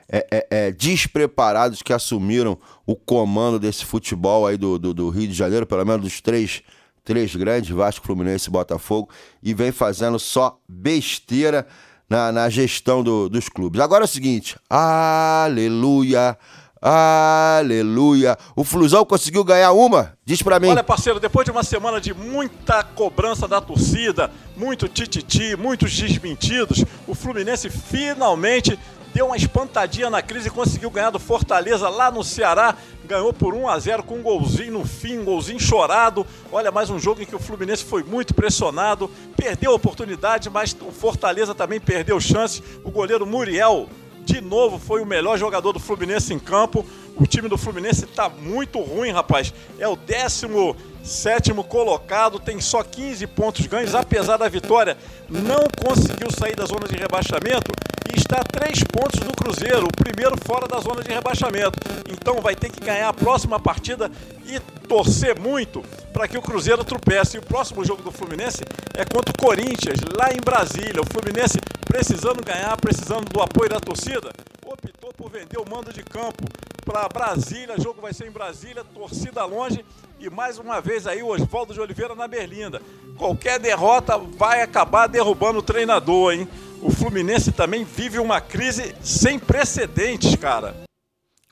é, 0.09 0.25
é, 0.31 0.47
é, 0.49 0.71
despreparados 0.71 1.81
que 1.81 1.91
assumiram 1.91 2.57
o 2.85 2.95
comando 2.95 3.59
desse 3.59 3.83
futebol 3.83 4.47
aí 4.47 4.55
do, 4.57 4.79
do, 4.79 4.93
do 4.93 5.09
Rio 5.09 5.27
de 5.27 5.33
Janeiro, 5.33 5.65
pelo 5.65 5.85
menos 5.85 6.01
dos 6.01 6.21
três, 6.21 6.61
três 7.03 7.35
grandes, 7.35 7.69
Vasco, 7.71 8.05
Fluminense 8.05 8.47
e 8.47 8.51
Botafogo, 8.51 9.09
e 9.43 9.53
vem 9.53 9.71
fazendo 9.73 10.17
só 10.17 10.57
besteira 10.67 11.67
na, 12.09 12.31
na 12.31 12.47
gestão 12.49 13.03
do- 13.03 13.27
dos 13.27 13.49
clubes. 13.49 13.81
Agora 13.81 14.03
é 14.03 14.05
o 14.05 14.07
seguinte, 14.07 14.55
aleluia, 14.69 16.37
Aleluia. 16.81 18.37
O 18.55 18.63
Flusão 18.63 19.05
conseguiu 19.05 19.43
ganhar 19.43 19.71
uma? 19.71 20.13
Diz 20.25 20.41
pra 20.41 20.59
mim. 20.59 20.69
Olha, 20.69 20.83
parceiro, 20.83 21.19
depois 21.19 21.45
de 21.45 21.51
uma 21.51 21.63
semana 21.63 21.99
de 21.99 22.13
muita 22.13 22.83
cobrança 22.83 23.47
da 23.47 23.59
torcida, 23.59 24.31
muito 24.55 24.87
tititi, 24.87 25.55
muitos 25.55 25.95
desmentidos, 25.95 26.83
o 27.07 27.15
Fluminense 27.15 27.69
finalmente 27.69 28.77
deu 29.13 29.25
uma 29.25 29.37
espantadinha 29.37 30.11
na 30.11 30.21
crise 30.21 30.47
e 30.47 30.51
conseguiu 30.51 30.91
ganhar 30.91 31.09
do 31.09 31.17
Fortaleza 31.17 31.89
lá 31.89 32.11
no 32.11 32.23
Ceará. 32.23 32.75
Ganhou 33.05 33.33
por 33.33 33.53
1 33.53 33.67
a 33.67 33.79
0 33.79 34.03
com 34.03 34.19
um 34.19 34.21
golzinho 34.21 34.73
no 34.73 34.85
fim, 34.85 35.17
um 35.17 35.25
golzinho 35.25 35.59
chorado. 35.59 36.25
Olha, 36.51 36.71
mais 36.71 36.89
um 36.89 36.99
jogo 36.99 37.21
em 37.21 37.25
que 37.25 37.35
o 37.35 37.39
Fluminense 37.39 37.83
foi 37.83 38.03
muito 38.03 38.35
pressionado, 38.35 39.09
perdeu 39.35 39.71
a 39.71 39.75
oportunidade, 39.75 40.49
mas 40.49 40.75
o 40.81 40.91
Fortaleza 40.91 41.55
também 41.55 41.79
perdeu 41.79 42.19
chance. 42.19 42.61
O 42.83 42.91
goleiro 42.91 43.25
Muriel 43.25 43.89
de 44.27 44.41
novo 44.41 44.77
foi 44.77 45.01
o 45.01 45.05
melhor 45.05 45.37
jogador 45.37 45.71
do 45.71 45.79
Fluminense 45.79 46.33
em 46.33 46.39
campo. 46.39 46.85
O 47.19 47.25
time 47.25 47.49
do 47.49 47.57
Fluminense 47.57 48.05
está 48.05 48.29
muito 48.29 48.79
ruim, 48.79 49.11
rapaz. 49.11 49.51
É 49.79 49.87
o 49.87 49.95
17 49.95 51.51
colocado, 51.67 52.39
tem 52.39 52.61
só 52.61 52.83
15 52.83 53.25
pontos 53.27 53.65
ganhos, 53.65 53.95
apesar 53.95 54.37
da 54.37 54.47
vitória, 54.47 54.95
não 55.27 55.63
conseguiu 55.83 56.29
sair 56.31 56.55
da 56.55 56.65
zona 56.65 56.87
de 56.87 56.95
rebaixamento 56.95 57.71
e 58.13 58.19
está 58.19 58.41
a 58.41 58.43
3 58.43 58.83
pontos 58.83 59.19
do 59.21 59.35
Cruzeiro, 59.35 59.87
o 59.87 59.91
primeiro 59.91 60.37
fora 60.45 60.67
da 60.67 60.79
zona 60.79 61.01
de 61.01 61.11
rebaixamento. 61.11 61.79
Então 62.07 62.39
vai 62.39 62.55
ter 62.55 62.69
que 62.69 62.79
ganhar 62.79 63.09
a 63.09 63.13
próxima 63.13 63.59
partida 63.59 64.11
e 64.45 64.59
torcer 64.87 65.39
muito 65.39 65.81
para 66.13 66.27
que 66.27 66.37
o 66.37 66.41
Cruzeiro 66.41 66.83
tropece. 66.83 67.37
E 67.37 67.39
o 67.39 67.43
próximo 67.43 67.83
jogo 67.83 68.03
do 68.03 68.11
Fluminense 68.11 68.63
é 68.93 69.03
contra 69.03 69.33
o 69.33 69.37
Corinthians, 69.37 69.99
lá 70.15 70.31
em 70.31 70.39
Brasília. 70.39 71.01
O 71.01 71.05
Fluminense 71.05 71.59
precisando 71.85 72.43
ganhar, 72.45 72.77
precisando 72.77 73.25
do 73.25 73.41
apoio 73.41 73.69
da 73.69 73.79
torcida, 73.79 74.29
optou 74.71 75.13
por 75.13 75.29
vender 75.29 75.57
o 75.57 75.69
mando 75.69 75.93
de 75.93 76.03
campo 76.03 76.43
para 76.85 77.07
Brasília. 77.07 77.75
O 77.77 77.81
jogo 77.81 78.01
vai 78.01 78.13
ser 78.13 78.27
em 78.27 78.31
Brasília, 78.31 78.83
torcida 78.83 79.45
longe. 79.45 79.83
E 80.19 80.29
mais 80.29 80.57
uma 80.57 80.81
vez 80.81 81.05
aí 81.07 81.21
o 81.21 81.27
Oswaldo 81.27 81.73
de 81.73 81.79
Oliveira 81.79 82.15
na 82.15 82.27
Berlinda. 82.27 82.81
Qualquer 83.17 83.59
derrota 83.59 84.17
vai 84.17 84.61
acabar 84.61 85.07
derrubando 85.07 85.59
o 85.59 85.63
treinador, 85.63 86.33
hein? 86.33 86.47
O 86.81 86.91
Fluminense 86.91 87.51
também 87.51 87.83
vive 87.83 88.19
uma 88.19 88.41
crise 88.41 88.95
sem 89.01 89.39
precedentes, 89.39 90.35
cara. 90.35 90.75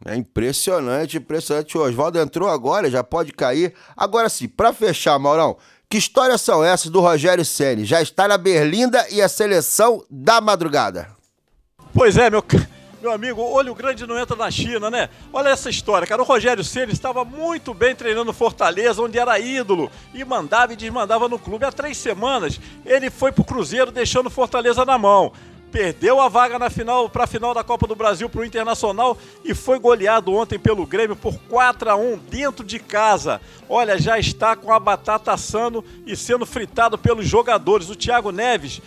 É 0.03 0.16
impressionante, 0.16 1.18
impressionante. 1.18 1.78
O 1.78 1.82
Oswaldo 1.82 2.20
entrou 2.20 2.49
agora, 2.49 2.89
já 2.91 3.03
pode 3.03 3.32
cair. 3.32 3.74
Agora 3.95 4.30
sim, 4.30 4.47
para 4.47 4.74
fechar, 4.74 5.18
Maurão, 5.18 5.57
que 5.89 5.97
histórias 5.97 6.41
são 6.41 6.63
essas 6.63 6.91
do 6.91 6.99
Rogério 6.99 7.45
Ceni? 7.45 7.86
Já 7.86 8.01
está 8.01 8.28
na 8.28 8.38
Berlinda 8.38 9.05
e 9.09 9.22
a 9.22 9.30
seleção 9.30 10.03
da 10.09 10.41
madrugada. 10.41 11.09
Pois 11.93 12.18
é, 12.18 12.30
meu, 12.30 12.43
meu 13.06 13.14
amigo, 13.14 13.39
olho 13.39 13.76
grande 13.76 14.08
não 14.08 14.18
entra 14.18 14.36
na 14.36 14.49
China, 14.49 14.89
né? 14.89 15.10
Olha 15.32 15.49
essa 15.49 15.70
história, 15.70 16.08
cara. 16.08 16.24
O 16.24 16.26
Rogério 16.26 16.64
Ceni 16.64 16.91
estava 16.91 17.24
muito 17.24 17.72
bem 17.72 17.95
treinando 17.95 18.34
Fortaleza, 18.34 18.99
onde 18.99 19.20
era 19.20 19.38
ídolo, 19.38 19.91
e 20.12 20.26
mandava 20.26 20.74
e 20.74 20.76
desmandava 20.76 21.30
no 21.30 21.38
clube. 21.38 21.66
Há 21.66 21.72
três 21.72 21.97
semanas 21.97 22.60
ele 22.84 23.12
foi 23.12 23.32
pro 23.32 23.43
Cruzeiro, 23.43 23.91
deixando 23.91 24.28
Fortaleza 24.28 24.84
na 24.84 24.97
mão 24.97 25.32
perdeu 25.72 26.22
a 26.22 26.30
vaga 26.30 26.58
na 26.58 26.70
final 26.70 27.10
para 27.10 27.26
a 27.26 27.28
final 27.28 27.53
da 27.53 27.62
Copa 27.62 27.86
do 27.86 27.97
Brasil 27.97 28.30
para 28.30 28.39
o 28.39 28.45
Internacional 28.45 29.18
e 29.43 29.53
foi 29.53 29.78
goleado 29.78 30.34
ontem 30.34 30.58
pelo 30.58 30.86
Grêmio 30.86 31.18
por 31.18 31.38
4 31.49 31.89
a 31.89 31.95
1 31.97 32.18
dentro 32.30 32.66
de 32.66 32.80
casa. 32.80 33.41
Olha, 33.68 33.99
já 33.99 34.18
está 34.18 34.56
com 34.56 34.72
a 34.72 34.80
batata 34.80 35.34
assando 35.34 35.84
e 36.08 36.16
sendo 36.16 36.45
fritado 36.45 36.97
pelos 36.97 37.28
jogadores. 37.28 37.89
O 37.89 37.95
Thiago 37.95 38.32
Neves 38.32 38.82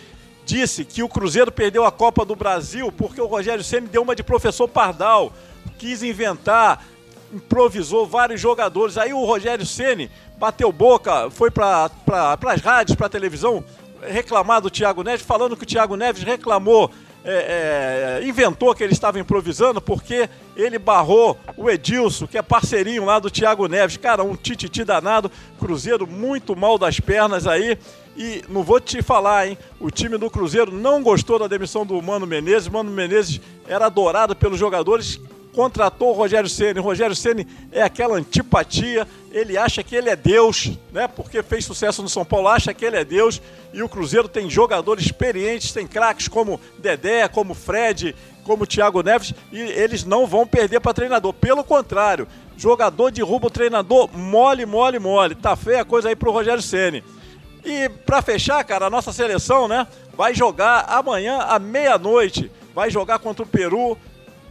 disse 0.48 0.82
que 0.82 1.02
o 1.02 1.08
Cruzeiro 1.10 1.52
perdeu 1.52 1.84
a 1.84 1.92
Copa 1.92 2.24
do 2.24 2.34
Brasil 2.34 2.90
porque 2.90 3.20
o 3.20 3.26
Rogério 3.26 3.62
Ceni 3.62 3.86
deu 3.86 4.00
uma 4.00 4.16
de 4.16 4.22
professor 4.22 4.66
Pardal, 4.66 5.30
quis 5.76 6.02
inventar, 6.02 6.86
improvisou 7.30 8.06
vários 8.06 8.40
jogadores. 8.40 8.96
Aí 8.96 9.12
o 9.12 9.26
Rogério 9.26 9.66
Ceni 9.66 10.10
bateu 10.38 10.72
boca, 10.72 11.30
foi 11.30 11.50
para 11.50 11.90
pra, 12.06 12.38
as 12.46 12.62
rádios, 12.62 12.96
para 12.96 13.08
a 13.08 13.10
televisão, 13.10 13.62
reclamar 14.02 14.62
do 14.62 14.70
Thiago 14.70 15.02
Neves, 15.02 15.20
falando 15.20 15.54
que 15.54 15.64
o 15.64 15.66
Thiago 15.66 15.96
Neves 15.96 16.22
reclamou, 16.22 16.90
é, 17.22 18.20
é, 18.22 18.26
inventou 18.26 18.74
que 18.74 18.82
ele 18.82 18.94
estava 18.94 19.20
improvisando 19.20 19.82
porque 19.82 20.30
ele 20.56 20.78
barrou 20.78 21.38
o 21.58 21.68
Edilson, 21.68 22.26
que 22.26 22.38
é 22.38 22.42
parceirinho 22.42 23.04
lá 23.04 23.18
do 23.18 23.30
Thiago 23.30 23.68
Neves. 23.68 23.98
Cara, 23.98 24.24
um 24.24 24.34
tititi 24.34 24.82
danado, 24.82 25.30
Cruzeiro 25.58 26.06
muito 26.06 26.56
mal 26.56 26.78
das 26.78 26.98
pernas 26.98 27.46
aí. 27.46 27.76
E 28.20 28.42
não 28.48 28.64
vou 28.64 28.80
te 28.80 29.00
falar, 29.00 29.46
hein? 29.46 29.56
O 29.78 29.92
time 29.92 30.18
do 30.18 30.28
Cruzeiro 30.28 30.72
não 30.72 31.04
gostou 31.04 31.38
da 31.38 31.46
demissão 31.46 31.86
do 31.86 32.02
Mano 32.02 32.26
Menezes. 32.26 32.66
Mano 32.66 32.90
Menezes 32.90 33.40
era 33.64 33.86
adorado 33.86 34.34
pelos 34.34 34.58
jogadores, 34.58 35.20
contratou 35.54 36.08
o 36.08 36.14
Rogério 36.14 36.50
Ceni. 36.50 36.80
Rogério 36.80 37.14
Ceni 37.14 37.46
é 37.70 37.80
aquela 37.80 38.16
antipatia, 38.16 39.06
ele 39.30 39.56
acha 39.56 39.84
que 39.84 39.94
ele 39.94 40.10
é 40.10 40.16
Deus, 40.16 40.72
né? 40.92 41.06
Porque 41.06 41.44
fez 41.44 41.64
sucesso 41.64 42.02
no 42.02 42.08
São 42.08 42.24
Paulo, 42.24 42.48
acha 42.48 42.74
que 42.74 42.84
ele 42.84 42.96
é 42.96 43.04
Deus. 43.04 43.40
E 43.72 43.84
o 43.84 43.88
Cruzeiro 43.88 44.26
tem 44.26 44.50
jogadores 44.50 45.04
experientes, 45.04 45.70
tem 45.70 45.86
craques 45.86 46.26
como 46.26 46.60
Dedé, 46.76 47.28
como 47.28 47.54
Fred, 47.54 48.16
como 48.42 48.66
Thiago 48.66 49.00
Neves, 49.00 49.32
e 49.52 49.60
eles 49.60 50.02
não 50.02 50.26
vão 50.26 50.44
perder 50.44 50.80
para 50.80 50.92
treinador. 50.92 51.32
Pelo 51.34 51.62
contrário, 51.62 52.26
jogador 52.56 53.12
derruba 53.12 53.46
o 53.46 53.50
treinador 53.50 54.10
mole, 54.12 54.66
mole, 54.66 54.98
mole. 54.98 55.36
Tá 55.36 55.54
feia 55.54 55.82
a 55.82 55.84
coisa 55.84 56.08
aí 56.08 56.16
pro 56.16 56.32
Rogério 56.32 56.62
Ceni. 56.62 57.04
E 57.64 57.88
para 57.88 58.22
fechar, 58.22 58.62
cara, 58.64 58.86
a 58.86 58.90
nossa 58.90 59.12
seleção, 59.12 59.68
né, 59.68 59.86
vai 60.14 60.34
jogar 60.34 60.84
amanhã 60.88 61.38
à 61.38 61.58
meia-noite. 61.58 62.50
Vai 62.74 62.90
jogar 62.90 63.18
contra 63.18 63.42
o 63.42 63.48
Peru 63.48 63.98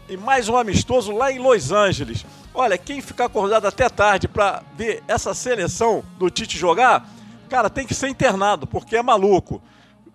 e 0.10 0.18
mais 0.18 0.50
um 0.50 0.58
amistoso 0.58 1.12
lá 1.12 1.32
em 1.32 1.40
Los 1.40 1.72
Angeles. 1.72 2.26
Olha, 2.54 2.78
quem 2.78 3.02
ficar 3.02 3.26
acordado 3.26 3.68
até 3.68 3.88
tarde 3.88 4.28
para 4.28 4.64
ver 4.76 5.04
essa 5.08 5.34
seleção 5.34 6.04
do 6.18 6.30
Tite 6.30 6.58
jogar, 6.58 7.08
cara, 7.50 7.70
tem 7.70 7.86
que 7.86 7.94
ser 7.94 8.08
internado, 8.08 8.66
porque 8.66 8.96
é 8.98 9.02
maluco. 9.02 9.62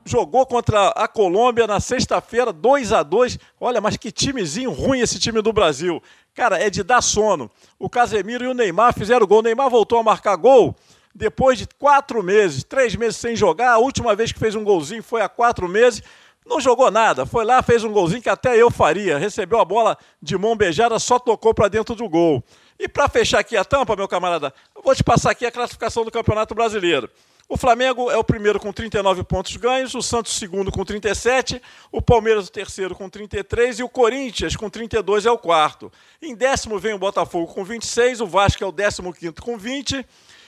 Jogou 0.05 0.45
contra 0.45 0.89
a 0.89 1.07
Colômbia 1.07 1.67
na 1.67 1.79
sexta-feira, 1.79 2.53
2 2.53 2.93
a 2.93 3.05
2 3.05 3.39
Olha, 3.61 3.81
mas 3.81 3.97
que 3.97 4.11
timezinho 4.11 4.73
ruim 4.73 4.99
esse 4.99 5.19
time 5.19 5.41
do 5.41 5.53
Brasil. 5.53 6.03
Cara, 6.35 6.59
é 6.59 6.69
de 6.69 6.83
dar 6.83 7.01
sono. 7.01 7.51
O 7.79 7.89
Casemiro 7.89 8.45
e 8.45 8.49
o 8.49 8.55
Neymar 8.55 8.93
fizeram 8.95 9.27
gol. 9.27 9.39
O 9.39 9.43
Neymar 9.43 9.71
voltou 9.71 9.99
a 9.99 10.03
marcar 10.03 10.35
gol 10.35 10.75
depois 11.15 11.59
de 11.59 11.67
quatro 11.79 12.23
meses, 12.23 12.65
três 12.65 12.95
meses 12.97 13.17
sem 13.17 13.37
jogar. 13.37 13.73
A 13.73 13.79
última 13.79 14.15
vez 14.15 14.33
que 14.33 14.39
fez 14.39 14.55
um 14.55 14.65
golzinho 14.65 15.03
foi 15.03 15.21
há 15.21 15.29
quatro 15.29 15.69
meses. 15.69 16.03
Não 16.45 16.61
jogou 16.61 16.91
nada, 16.91 17.25
foi 17.25 17.45
lá, 17.45 17.63
fez 17.63 17.85
um 17.85 17.93
golzinho 17.93 18.23
que 18.23 18.29
até 18.29 18.61
eu 18.61 18.71
faria. 18.71 19.19
Recebeu 19.19 19.61
a 19.61 19.65
bola 19.65 19.97
de 20.21 20.37
mão 20.37 20.57
beijada, 20.57 20.99
só 20.99 21.19
tocou 21.19 21.55
para 21.55 21.69
dentro 21.69 21.95
do 21.95 22.09
gol. 22.09 22.43
E 22.79 22.89
para 22.89 23.09
fechar 23.09 23.39
aqui 23.39 23.57
a 23.57 23.65
tampa, 23.65 23.95
meu 23.95 24.09
camarada, 24.09 24.53
eu 24.75 24.83
vou 24.83 24.95
te 24.95 25.05
passar 25.05 25.31
aqui 25.31 25.47
a 25.47 25.53
classificação 25.53 26.05
do 26.05 26.11
Campeonato 26.11 26.55
Brasileiro. 26.55 27.09
O 27.49 27.57
Flamengo 27.57 28.11
é 28.11 28.17
o 28.17 28.25
primeiro 28.25 28.59
com 28.59 28.73
39 28.73 29.25
pontos 29.25 29.55
ganhos, 29.57 29.95
o 29.95 30.01
Santos 30.01 30.33
segundo 30.33 30.73
com 30.73 30.85
37, 30.85 31.61
o 31.93 32.01
Palmeiras 32.01 32.49
o 32.49 32.51
terceiro 32.51 32.95
com 32.95 33.11
33 33.11 33.81
e 33.81 33.83
o 33.83 33.89
Corinthians 33.89 34.57
com 34.57 34.71
32 34.71 35.27
é 35.27 35.31
o 35.31 35.37
quarto. 35.37 35.93
Em 36.21 36.35
décimo 36.35 36.79
vem 36.79 36.95
o 36.95 36.99
Botafogo 36.99 37.53
com 37.53 37.63
26, 37.63 38.23
o 38.23 38.27
Vasco 38.27 38.65
é 38.65 38.67
o 38.67 38.73
décimo 38.73 39.13
quinto 39.13 39.43
com 39.43 39.59
20 39.59 40.05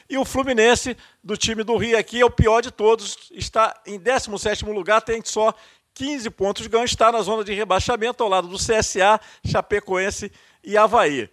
e 0.09 0.19
o 0.19 0.25
Fluminense, 0.25 0.97
do 1.23 1.37
time 1.37 1.63
do 1.63 1.77
Rio 1.77 1.99
aqui, 1.99 2.21
é 2.21 2.25
o 2.25 2.31
pior 2.31 2.61
de 2.61 2.71
todos, 2.71 3.31
está 3.33 3.81
em 3.87 3.99
17º 3.99 4.73
lugar, 4.73 5.01
tem 5.01 5.23
só 5.25 5.55
15 5.95 6.31
pontos 6.31 6.67
ganhos, 6.67 6.91
está 6.91 7.11
na 7.11 7.23
zona 7.23 7.45
de 7.45 7.55
rebaixamento 7.55 8.23
ao 8.23 8.29
lado 8.29 8.49
do 8.49 8.57
CSA, 8.57 9.21
Chapecoense 9.47 10.31
e 10.63 10.77
Havaí. 10.77 11.31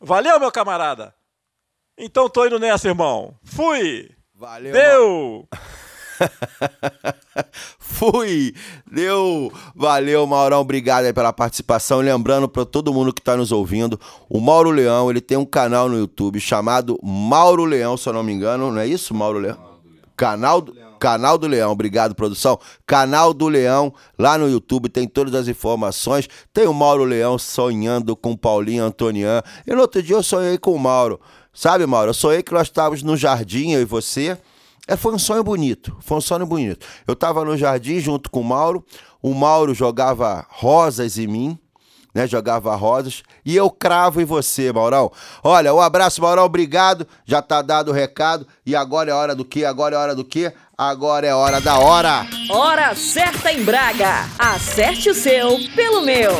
Valeu, 0.00 0.38
meu 0.38 0.52
camarada? 0.52 1.14
Então 1.96 2.28
tô 2.28 2.46
indo 2.46 2.58
nessa, 2.58 2.88
irmão. 2.88 3.36
Fui! 3.42 4.10
Valeu! 4.34 4.72
Deu! 4.72 5.48
Fui! 7.78 8.54
Deu! 8.90 9.52
Valeu, 9.74 10.26
Maurão. 10.26 10.60
Obrigado 10.60 11.04
aí 11.04 11.12
pela 11.12 11.32
participação. 11.32 12.00
Lembrando 12.00 12.48
para 12.48 12.64
todo 12.64 12.92
mundo 12.92 13.12
que 13.12 13.20
está 13.20 13.36
nos 13.36 13.52
ouvindo, 13.52 13.98
o 14.28 14.40
Mauro 14.40 14.70
Leão, 14.70 15.10
ele 15.10 15.20
tem 15.20 15.36
um 15.36 15.44
canal 15.44 15.88
no 15.88 15.98
YouTube 15.98 16.40
chamado 16.40 16.98
Mauro 17.02 17.64
Leão, 17.64 17.96
se 17.96 18.08
eu 18.08 18.12
não 18.12 18.22
me 18.22 18.32
engano. 18.32 18.70
Não 18.70 18.80
é 18.80 18.86
isso, 18.86 19.14
Mauro 19.14 19.38
Leão? 19.38 19.58
Canal 20.16 20.60
do, 20.60 20.74
Canal 21.02 21.36
do 21.36 21.48
Leão, 21.48 21.72
obrigado, 21.72 22.14
produção. 22.14 22.60
Canal 22.86 23.34
do 23.34 23.48
Leão, 23.48 23.92
lá 24.16 24.38
no 24.38 24.48
YouTube, 24.48 24.88
tem 24.88 25.08
todas 25.08 25.34
as 25.34 25.48
informações. 25.48 26.28
Tem 26.52 26.68
o 26.68 26.72
Mauro 26.72 27.02
Leão 27.02 27.36
sonhando 27.36 28.14
com 28.14 28.36
Paulinho 28.36 28.84
Antonian. 28.84 29.42
E 29.66 29.74
no 29.74 29.80
outro 29.80 30.00
dia 30.00 30.14
eu 30.14 30.22
sonhei 30.22 30.58
com 30.58 30.72
o 30.72 30.78
Mauro. 30.78 31.20
Sabe, 31.52 31.84
Mauro? 31.86 32.10
Eu 32.10 32.14
sonhei 32.14 32.40
que 32.40 32.52
nós 32.52 32.68
estávamos 32.68 33.02
no 33.02 33.16
jardim, 33.16 33.72
eu 33.72 33.82
e 33.82 33.84
você. 33.84 34.38
É, 34.86 34.96
foi 34.96 35.14
um 35.14 35.18
sonho 35.18 35.44
bonito, 35.44 35.96
foi 36.00 36.18
um 36.18 36.20
sonho 36.20 36.44
bonito. 36.44 36.86
Eu 37.06 37.14
estava 37.14 37.44
no 37.44 37.56
jardim 37.56 38.00
junto 38.00 38.30
com 38.30 38.40
o 38.40 38.44
Mauro, 38.44 38.84
o 39.22 39.32
Mauro 39.32 39.74
jogava 39.74 40.44
rosas 40.48 41.18
em 41.18 41.26
mim, 41.28 41.58
né? 42.14 42.26
Jogava 42.26 42.74
rosas. 42.74 43.22
E 43.44 43.56
eu 43.56 43.70
cravo 43.70 44.20
em 44.20 44.24
você, 44.24 44.72
Maurão. 44.72 45.10
Olha, 45.42 45.72
um 45.72 45.80
abraço, 45.80 46.20
Maurão, 46.20 46.44
obrigado. 46.44 47.06
Já 47.24 47.40
tá 47.40 47.62
dado 47.62 47.90
o 47.90 47.94
recado. 47.94 48.46
E 48.66 48.76
agora 48.76 49.10
é 49.10 49.14
hora 49.14 49.34
do 49.34 49.44
quê? 49.44 49.64
Agora 49.64 49.94
é 49.94 49.98
hora 49.98 50.14
do 50.14 50.24
quê? 50.24 50.52
Agora 50.76 51.26
é 51.26 51.34
hora 51.34 51.60
da 51.60 51.78
hora. 51.78 52.26
Hora 52.50 52.94
certa 52.94 53.52
em 53.52 53.64
Braga. 53.64 54.28
Acerte 54.38 55.10
o 55.10 55.14
seu 55.14 55.58
pelo 55.74 56.02
meu. 56.02 56.32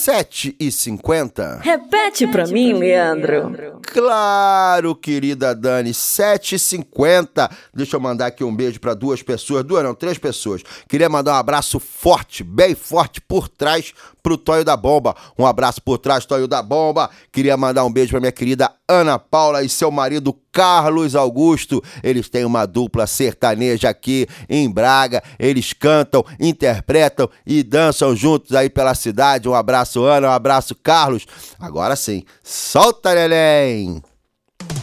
7h50. 0.00 1.60
Repete 1.60 2.26
pra 2.26 2.46
mim, 2.46 2.72
Leandro. 2.72 3.80
Claro, 3.82 4.94
querida 4.94 5.54
Dani, 5.54 5.90
7h50. 5.90 7.50
Deixa 7.74 7.96
eu 7.96 8.00
mandar 8.00 8.28
aqui 8.28 8.42
um 8.42 8.54
beijo 8.54 8.80
para 8.80 8.94
duas 8.94 9.22
pessoas, 9.22 9.62
duas 9.62 9.84
não, 9.84 9.94
três 9.94 10.16
pessoas. 10.16 10.62
Queria 10.88 11.08
mandar 11.08 11.32
um 11.32 11.36
abraço 11.36 11.78
forte, 11.78 12.42
bem 12.42 12.74
forte 12.74 13.20
por 13.20 13.46
trás 13.46 13.92
pro 14.22 14.36
Tóio 14.36 14.64
da 14.64 14.76
Bomba. 14.76 15.14
Um 15.38 15.46
abraço 15.46 15.82
por 15.82 15.98
trás, 15.98 16.24
Tóio 16.24 16.46
da 16.46 16.62
Bomba. 16.62 17.10
Queria 17.32 17.56
mandar 17.56 17.84
um 17.84 17.92
beijo 17.92 18.10
pra 18.10 18.20
minha 18.20 18.32
querida 18.32 18.70
Ana 18.88 19.18
Paula 19.18 19.62
e 19.62 19.68
seu 19.68 19.90
marido 19.90 20.36
Carlos 20.52 21.14
Augusto. 21.14 21.82
Eles 22.02 22.28
têm 22.28 22.44
uma 22.44 22.66
dupla 22.66 23.06
sertaneja 23.06 23.88
aqui 23.88 24.26
em 24.48 24.70
Braga. 24.70 25.22
Eles 25.38 25.72
cantam, 25.72 26.24
interpretam 26.38 27.28
e 27.46 27.62
dançam 27.62 28.14
juntos 28.16 28.54
aí 28.54 28.68
pela 28.68 28.94
cidade. 28.94 29.48
Um 29.48 29.54
abraço, 29.54 30.04
Ana, 30.04 30.28
um 30.28 30.32
abraço, 30.32 30.74
Carlos. 30.74 31.26
Agora 31.58 31.96
sim, 31.96 32.24
solta, 32.42 33.14
neném! 33.14 34.02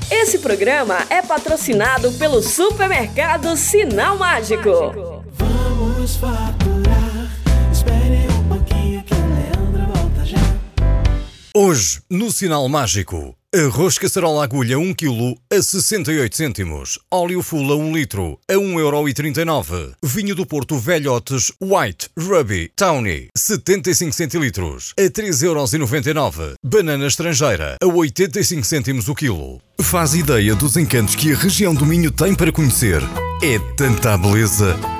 Esse 0.10 0.40
programa 0.40 0.98
é 1.10 1.22
patrocinado 1.22 2.12
pelo 2.14 2.42
supermercado 2.42 3.56
Sinal 3.58 4.18
Mágico. 4.18 5.24
Vamos 5.34 6.16
faturar. 6.16 6.77
Hoje, 11.60 12.02
no 12.08 12.32
Sinal 12.32 12.70
Mágico, 12.70 13.36
arroz 13.52 13.98
caçarola 13.98 14.44
agulha 14.44 14.78
1 14.78 14.94
kg 14.94 15.36
a 15.52 15.60
68 15.60 16.38
cêntimos, 16.38 17.00
óleo 17.12 17.42
fula 17.42 17.76
1 17.76 17.96
litro 17.96 18.40
a 18.48 18.54
1,39€, 18.54 19.94
vinho 20.04 20.36
do 20.36 20.46
Porto 20.46 20.78
Velhotes 20.78 21.52
White 21.60 22.10
Ruby 22.16 22.72
Tawny 22.76 23.30
75 23.36 24.14
centilitros 24.14 24.94
a 25.00 25.10
3,99€, 25.10 26.54
banana 26.64 27.08
estrangeira 27.08 27.76
a 27.82 27.88
85 27.88 28.64
cêntimos 28.64 29.08
o 29.08 29.16
quilo. 29.16 29.60
Faz 29.82 30.14
ideia 30.14 30.54
dos 30.54 30.78
encantos 30.78 31.16
que 31.16 31.34
a 31.34 31.36
região 31.36 31.74
do 31.74 31.88
Minho 31.88 32.12
tem 32.12 32.36
para 32.36 32.52
conhecer. 32.52 33.02
É 33.42 33.58
tanta 33.76 34.14
a 34.14 34.18
beleza 34.20 34.78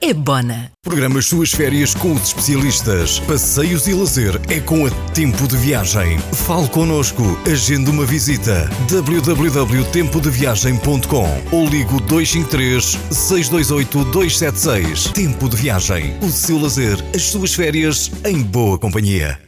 é 0.00 0.12
Bona. 0.12 0.70
Programa 0.82 1.18
as 1.18 1.26
suas 1.26 1.52
férias 1.52 1.94
com 1.94 2.12
os 2.12 2.22
especialistas. 2.24 3.20
Passeios 3.20 3.86
e 3.86 3.94
lazer 3.94 4.38
é 4.48 4.58
com 4.60 4.84
a 4.86 4.90
Tempo 5.12 5.46
de 5.48 5.56
Viagem. 5.56 6.18
Fale 6.46 6.68
connosco, 6.68 7.22
agende 7.50 7.90
uma 7.90 8.04
visita. 8.04 8.68
www.tempodeviagem.com 8.90 11.42
ou 11.52 11.66
ligo 11.66 11.98
253 12.00 12.98
628 13.10 14.04
276. 14.10 15.04
Tempo 15.12 15.48
de 15.48 15.56
Viagem. 15.56 16.18
O 16.20 16.28
seu 16.30 16.58
lazer, 16.58 17.02
as 17.14 17.22
suas 17.22 17.54
férias 17.54 18.10
em 18.24 18.42
boa 18.42 18.78
companhia. 18.78 19.38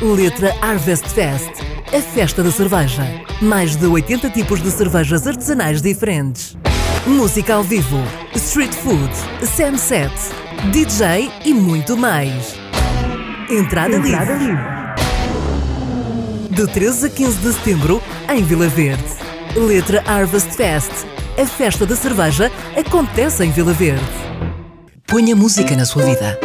Letra 0.00 0.54
Harvest 0.60 1.08
Fest, 1.08 1.50
a 1.94 2.00
festa 2.00 2.42
da 2.42 2.50
cerveja. 2.50 3.02
Mais 3.40 3.76
de 3.76 3.86
80 3.86 4.30
tipos 4.30 4.62
de 4.62 4.70
cervejas 4.70 5.26
artesanais 5.26 5.80
diferentes. 5.80 6.56
Música 7.06 7.54
ao 7.54 7.62
vivo, 7.62 8.02
street 8.34 8.74
food, 8.74 9.12
sunset, 9.46 10.12
DJ 10.72 11.30
e 11.44 11.54
muito 11.54 11.96
mais. 11.96 12.56
Entrada, 13.48 13.94
Entrada 13.94 14.34
livre. 14.34 14.58
De 16.50 16.66
13 16.66 17.06
a 17.06 17.08
15 17.08 17.38
de 17.38 17.52
setembro, 17.52 18.02
em 18.28 18.42
Vila 18.42 18.66
Verde. 18.66 19.04
Letra 19.54 20.02
Harvest 20.04 20.50
Fest, 20.50 20.90
a 21.40 21.46
festa 21.46 21.86
da 21.86 21.94
cerveja 21.94 22.50
acontece 22.76 23.44
em 23.44 23.52
Vila 23.52 23.72
Verde. 23.72 24.04
Ponha 25.06 25.36
música 25.36 25.76
na 25.76 25.84
sua 25.84 26.02
vida. 26.02 26.36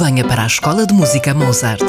Venha 0.00 0.24
para 0.24 0.42
a 0.42 0.46
Escola 0.48 0.84
de 0.84 0.92
Música 0.92 1.32
Mozart, 1.32 1.84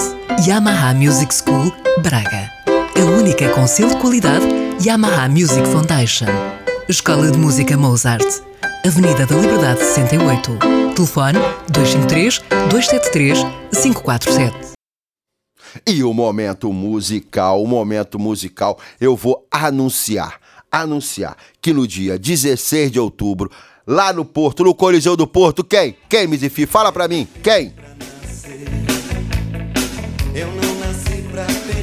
Yamaha 0.45 0.93
Music 0.93 1.33
School, 1.33 1.73
Braga. 2.03 2.51
A 2.95 3.03
única 3.19 3.49
com 3.49 3.65
selo 3.65 3.89
de 3.89 3.97
qualidade 3.97 4.45
Yamaha 4.79 5.27
Music 5.27 5.67
Foundation. 5.69 6.60
Escola 6.91 7.31
de 7.31 7.37
Música 7.37 7.77
Mozart, 7.77 8.41
Avenida 8.85 9.25
da 9.25 9.33
Liberdade 9.33 9.79
68. 9.79 10.57
Telefone 10.93 11.39
253 11.69 12.39
273 12.69 13.39
547. 13.81 14.73
E 15.87 16.03
o 16.03 16.13
momento 16.13 16.73
musical, 16.73 17.63
o 17.63 17.65
momento 17.65 18.19
musical, 18.19 18.77
eu 18.99 19.15
vou 19.15 19.47
anunciar, 19.49 20.37
anunciar 20.69 21.37
que 21.61 21.71
no 21.71 21.87
dia 21.87 22.19
16 22.19 22.91
de 22.91 22.99
outubro, 22.99 23.49
lá 23.87 24.11
no 24.11 24.25
Porto, 24.25 24.61
no 24.61 24.75
Coliseu 24.75 25.15
do 25.15 25.25
Porto, 25.25 25.63
quem? 25.63 25.95
Quem, 26.09 26.27
Mizifi? 26.27 26.65
Fala 26.65 26.91
pra 26.91 27.07
mim, 27.07 27.25
quem? 27.41 27.73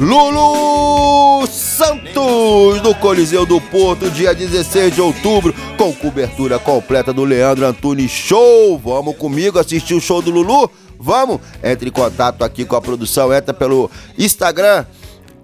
Lulu 0.01 1.47
Santos, 1.49 2.81
do 2.83 2.95
Coliseu 2.97 3.45
do 3.45 3.61
Porto, 3.61 4.11
dia 4.11 4.35
16 4.35 4.95
de 4.95 5.01
outubro, 5.01 5.55
com 5.77 5.93
cobertura 5.93 6.59
completa 6.59 7.13
do 7.13 7.25
Leandro 7.25 7.67
Antunes 7.67 8.11
Show. 8.11 8.79
Vamos 8.79 9.17
comigo 9.17 9.59
assistir 9.59 9.95
o 9.95 10.01
show 10.01 10.23
do 10.23 10.31
Lulu? 10.31 10.71
Vamos? 10.99 11.41
Entre 11.63 11.89
em 11.89 11.93
contato 11.93 12.45
aqui 12.45 12.65
com 12.65 12.77
a 12.77 12.81
produção, 12.81 13.33
entra 13.33 13.53
pelo 13.55 13.91
Instagram, 14.17 14.85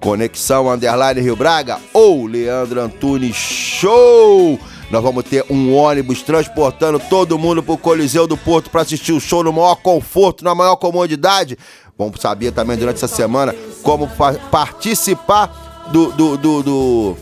Conexão 0.00 0.70
Underline 0.70 1.20
Rio 1.20 1.36
Braga 1.36 1.78
ou 1.92 2.26
Leandro 2.26 2.80
Antunes 2.80 3.34
Show. 3.34 4.58
Nós 4.90 5.02
vamos 5.02 5.24
ter 5.24 5.44
um 5.50 5.74
ônibus 5.74 6.22
transportando 6.22 7.00
todo 7.10 7.38
mundo 7.38 7.62
pro 7.62 7.76
Coliseu 7.76 8.26
do 8.26 8.36
Porto 8.36 8.70
para 8.70 8.82
assistir 8.82 9.12
o 9.12 9.20
show 9.20 9.42
no 9.42 9.52
maior 9.52 9.76
conforto, 9.76 10.44
na 10.44 10.54
maior 10.54 10.76
comodidade. 10.76 11.58
Vamos 11.96 12.20
saber 12.20 12.50
também 12.52 12.76
durante 12.76 12.96
essa 12.96 13.08
semana 13.08 13.54
como 13.82 14.08
participar 14.50 15.88
do, 15.92 16.10
do, 16.12 16.36
do, 16.36 16.62
do- 16.62 17.16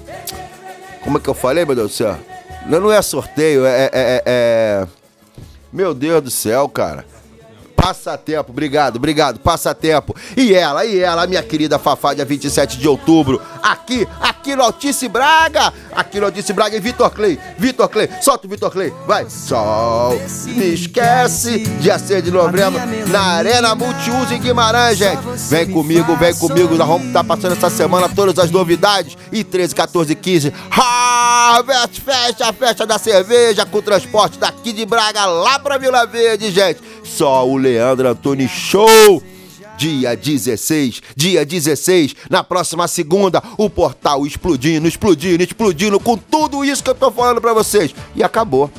Como 1.04 1.18
é 1.18 1.20
que 1.20 1.28
eu 1.28 1.34
falei, 1.34 1.64
meu 1.64 1.74
Deus 1.74 1.90
do 1.90 1.94
céu? 1.94 2.16
Não, 2.66 2.80
não 2.80 2.92
é 2.92 3.02
sorteio, 3.02 3.66
é, 3.66 3.84
é- 3.84 3.90
é- 3.92 4.22
é- 4.26 4.86
Meu 5.72 5.92
Deus 5.92 6.22
do 6.22 6.30
céu, 6.30 6.68
cara. 6.68 7.04
Passatempo, 7.74 8.52
obrigado, 8.52 8.96
obrigado, 8.96 9.40
passatempo. 9.40 10.14
E 10.36 10.54
ela, 10.54 10.84
e 10.84 10.98
ela, 10.98 11.26
minha 11.26 11.42
querida 11.42 11.78
Fafá, 11.78 12.14
dia 12.14 12.24
27 12.24 12.78
de 12.78 12.86
outubro, 12.86 13.40
aqui, 13.62 14.06
aqui 14.20 14.54
no 14.54 14.62
Altice 14.62 15.08
Braga, 15.08 15.72
aqui 15.94 16.20
no 16.20 16.26
Altice 16.26 16.52
Braga, 16.52 16.76
e 16.76 16.80
Vitor 16.80 17.10
Clay, 17.10 17.38
Vitor 17.58 17.88
Clay, 17.88 18.08
solta 18.20 18.46
o 18.46 18.50
Vitor 18.50 18.70
Clay, 18.70 18.92
vai. 19.06 19.28
Sol, 19.28 20.20
me 20.46 20.74
esquece, 20.74 21.58
dia 21.80 21.98
6 21.98 22.24
de 22.24 22.30
novembro, 22.30 22.80
na 23.08 23.20
Arena 23.20 23.74
Multiuso 23.74 24.32
em 24.32 24.40
Guimarães, 24.40 24.98
gente. 24.98 25.22
Vem 25.48 25.70
comigo, 25.70 26.16
vem 26.16 26.34
comigo, 26.34 26.76
nós 26.76 26.86
vamos 26.86 27.08
estar 27.08 27.24
passando 27.24 27.52
essa 27.52 27.70
semana 27.70 28.08
todas 28.08 28.38
as 28.38 28.50
novidades, 28.50 29.16
e 29.32 29.42
13, 29.42 29.74
14 29.74 30.12
e 30.12 30.16
15, 30.16 30.52
Harvest 30.70 32.00
Fest, 32.00 32.40
a 32.42 32.52
festa 32.52 32.86
da 32.86 32.98
cerveja, 32.98 33.66
com 33.66 33.82
transporte 33.82 34.38
daqui 34.38 34.72
de 34.72 34.86
Braga 34.86 35.26
lá 35.26 35.58
pra 35.58 35.78
Vila 35.78 36.06
Verde, 36.06 36.50
gente. 36.50 36.80
O 37.22 37.58
Leandro 37.62 38.08
Antunes 38.08 38.50
Show. 38.50 39.22
dia 39.78 40.14
16, 40.14 41.02
dia 41.16 41.44
16, 41.44 42.14
na 42.30 42.44
próxima 42.44 42.86
segunda, 42.86 43.42
o 43.56 43.68
portal 43.70 44.26
explodindo, 44.26 44.86
explodindo, 44.86 45.42
explodindo 45.42 45.98
com 45.98 46.16
tudo 46.16 46.64
isso 46.64 46.84
que 46.84 46.90
eu 46.90 46.94
tô 46.94 47.10
falando 47.10 47.40
pra 47.40 47.52
vocês. 47.52 47.94
E 48.14 48.22
acabou. 48.22 48.70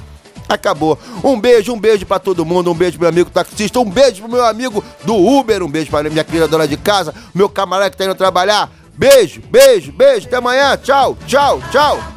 Acabou. 0.47 0.99
Um 1.23 1.39
beijo, 1.39 1.73
um 1.73 1.79
beijo 1.79 2.05
pra 2.05 2.19
todo 2.19 2.45
mundo, 2.45 2.71
um 2.71 2.75
beijo 2.75 2.97
pro 2.97 3.01
meu 3.01 3.09
amigo 3.09 3.29
taxista, 3.29 3.79
um 3.79 3.89
beijo 3.89 4.21
pro 4.21 4.31
meu 4.31 4.45
amigo 4.45 4.83
do 5.03 5.15
Uber, 5.15 5.63
um 5.63 5.69
beijo 5.69 5.89
pra 5.89 6.03
minha 6.03 6.23
querida 6.23 6.47
dona 6.47 6.67
de 6.67 6.77
casa, 6.77 7.13
meu 7.33 7.49
camarada 7.49 7.89
que 7.89 7.97
tá 7.97 8.05
indo 8.05 8.15
trabalhar. 8.15 8.71
Beijo, 8.95 9.41
beijo, 9.49 9.91
beijo, 9.91 10.27
até 10.27 10.37
amanhã. 10.37 10.77
Tchau, 10.77 11.17
tchau, 11.25 11.59
tchau. 11.71 12.12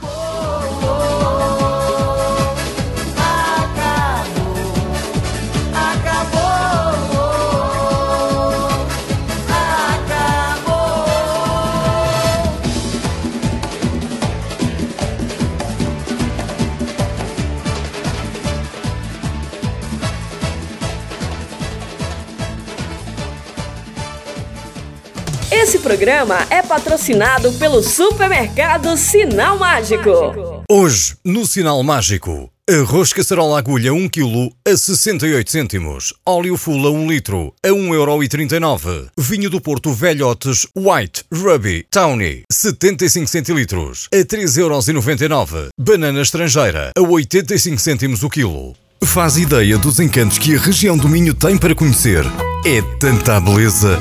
Esse 25.77 25.83
programa 25.83 26.39
é 26.49 26.63
patrocinado 26.63 27.53
pelo 27.53 27.83
supermercado 27.83 28.97
Sinal 28.97 29.59
Mágico. 29.59 30.65
Hoje, 30.71 31.17
no 31.23 31.47
Sinal 31.47 31.83
Mágico, 31.83 32.51
arroz 32.67 33.13
caçarola 33.13 33.59
agulha 33.59 33.93
1 33.93 34.09
kg 34.09 34.51
a 34.67 34.75
68 34.75 35.51
cêntimos, 35.51 36.15
óleo 36.25 36.57
fula 36.57 36.91
1 36.91 37.07
litro 37.07 37.53
a 37.63 37.69
1,39€, 37.69 39.09
vinho 39.19 39.51
do 39.51 39.61
Porto 39.61 39.93
Velhotes 39.93 40.67
White 40.75 41.25
Ruby 41.31 41.87
Tawny 41.91 42.45
75 42.51 43.27
centilitros 43.27 44.09
a 44.15 44.25
3,99€, 44.25 45.69
banana 45.79 46.23
estrangeira 46.23 46.91
a 46.97 47.03
85 47.03 47.79
cêntimos 47.79 48.23
o 48.23 48.31
quilo. 48.31 48.75
Faz 49.05 49.37
ideia 49.37 49.77
dos 49.77 50.01
encantos 50.01 50.39
que 50.39 50.57
a 50.57 50.59
região 50.59 50.97
do 50.97 51.07
Minho 51.07 51.35
tem 51.35 51.59
para 51.59 51.75
conhecer. 51.75 52.25
É 52.65 52.81
tanta 52.99 53.39
beleza 53.39 54.01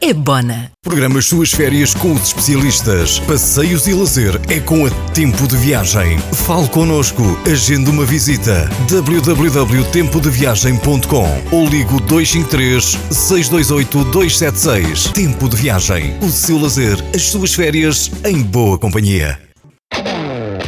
é 0.00 0.14
Bona. 0.14 0.70
Programa 0.82 1.18
as 1.18 1.26
suas 1.26 1.52
férias 1.52 1.92
com 1.94 2.12
os 2.12 2.28
especialistas. 2.28 3.18
Passeios 3.20 3.86
e 3.86 3.92
lazer 3.92 4.40
é 4.48 4.58
com 4.58 4.86
a 4.86 4.90
Tempo 5.12 5.46
de 5.46 5.54
Viagem. 5.56 6.18
Fale 6.46 6.66
connosco, 6.68 7.22
agende 7.46 7.90
uma 7.90 8.06
visita. 8.06 8.70
www.tempodeviagem.com 8.88 11.28
ou 11.52 11.68
ligo 11.68 12.00
253 12.00 12.96
628 13.10 14.04
276. 14.04 15.12
Tempo 15.12 15.46
de 15.48 15.56
Viagem. 15.56 16.16
O 16.20 16.30
seu 16.30 16.58
lazer, 16.58 16.96
as 17.14 17.22
suas 17.22 17.54
férias 17.54 18.10
em 18.24 18.42
boa 18.42 18.78
companhia. 18.78 19.38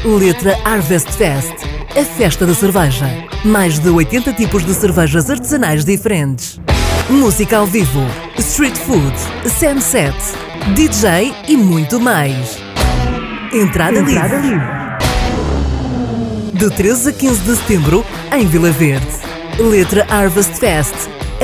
Letra 0.05 0.59
Harvest 0.65 1.13
Fest, 1.13 1.55
a 1.99 2.05
festa 2.05 2.45
da 2.45 2.55
cerveja. 2.55 3.07
Mais 3.45 3.79
de 3.79 3.89
80 3.89 4.33
tipos 4.35 4.67
de 4.67 4.75
cervejas 4.75 5.31
artesanais 5.31 5.85
diferentes. 5.85 6.61
Música 7.11 7.59
ao 7.59 7.67
vivo, 7.67 8.01
street 8.39 8.77
food, 8.79 9.13
sunset, 9.51 10.17
DJ 10.75 11.35
e 11.49 11.57
muito 11.57 12.01
mais. 12.01 12.59
Entrada, 13.53 13.99
Entrada 13.99 14.37
livre. 14.37 14.51
livre. 14.51 14.83
De 16.55 16.71
13 16.71 17.09
a 17.11 17.13
15 17.13 17.41
de 17.41 17.57
setembro, 17.57 18.05
em 18.33 18.47
Vila 18.47 18.71
Verde. 18.71 19.07
Letra 19.59 20.07
Harvest 20.09 20.55
Fest, 20.55 20.95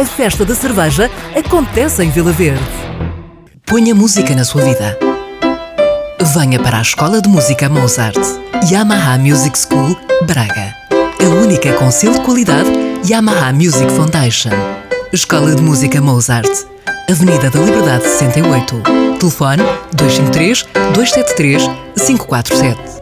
a 0.00 0.04
festa 0.04 0.44
da 0.44 0.54
cerveja 0.54 1.10
acontece 1.36 2.02
em 2.02 2.10
Vila 2.10 2.32
Verde. 2.32 2.62
Ponha 3.66 3.94
música 3.94 4.34
na 4.34 4.44
sua 4.44 4.62
vida. 4.62 4.98
Venha 6.34 6.58
para 6.60 6.78
a 6.78 6.82
Escola 6.82 7.20
de 7.20 7.28
Música 7.28 7.68
Mozart, 7.68 8.18
Yamaha 8.70 9.18
Music 9.18 9.58
School, 9.58 9.96
Braga. 10.26 10.74
A 11.20 11.28
única 11.42 11.72
com 11.74 11.90
selo 11.90 12.14
de 12.14 12.20
qualidade 12.20 12.70
Yamaha 13.04 13.52
Music 13.52 13.90
Foundation. 13.92 14.50
Escola 15.12 15.54
de 15.54 15.62
Música 15.62 16.02
Mozart, 16.02 16.50
Avenida 17.10 17.48
da 17.48 17.60
Liberdade 17.60 18.04
68. 18.04 18.82
Telefone 19.18 19.62
253 19.94 20.66
273 20.92 21.62
547. 21.96 22.97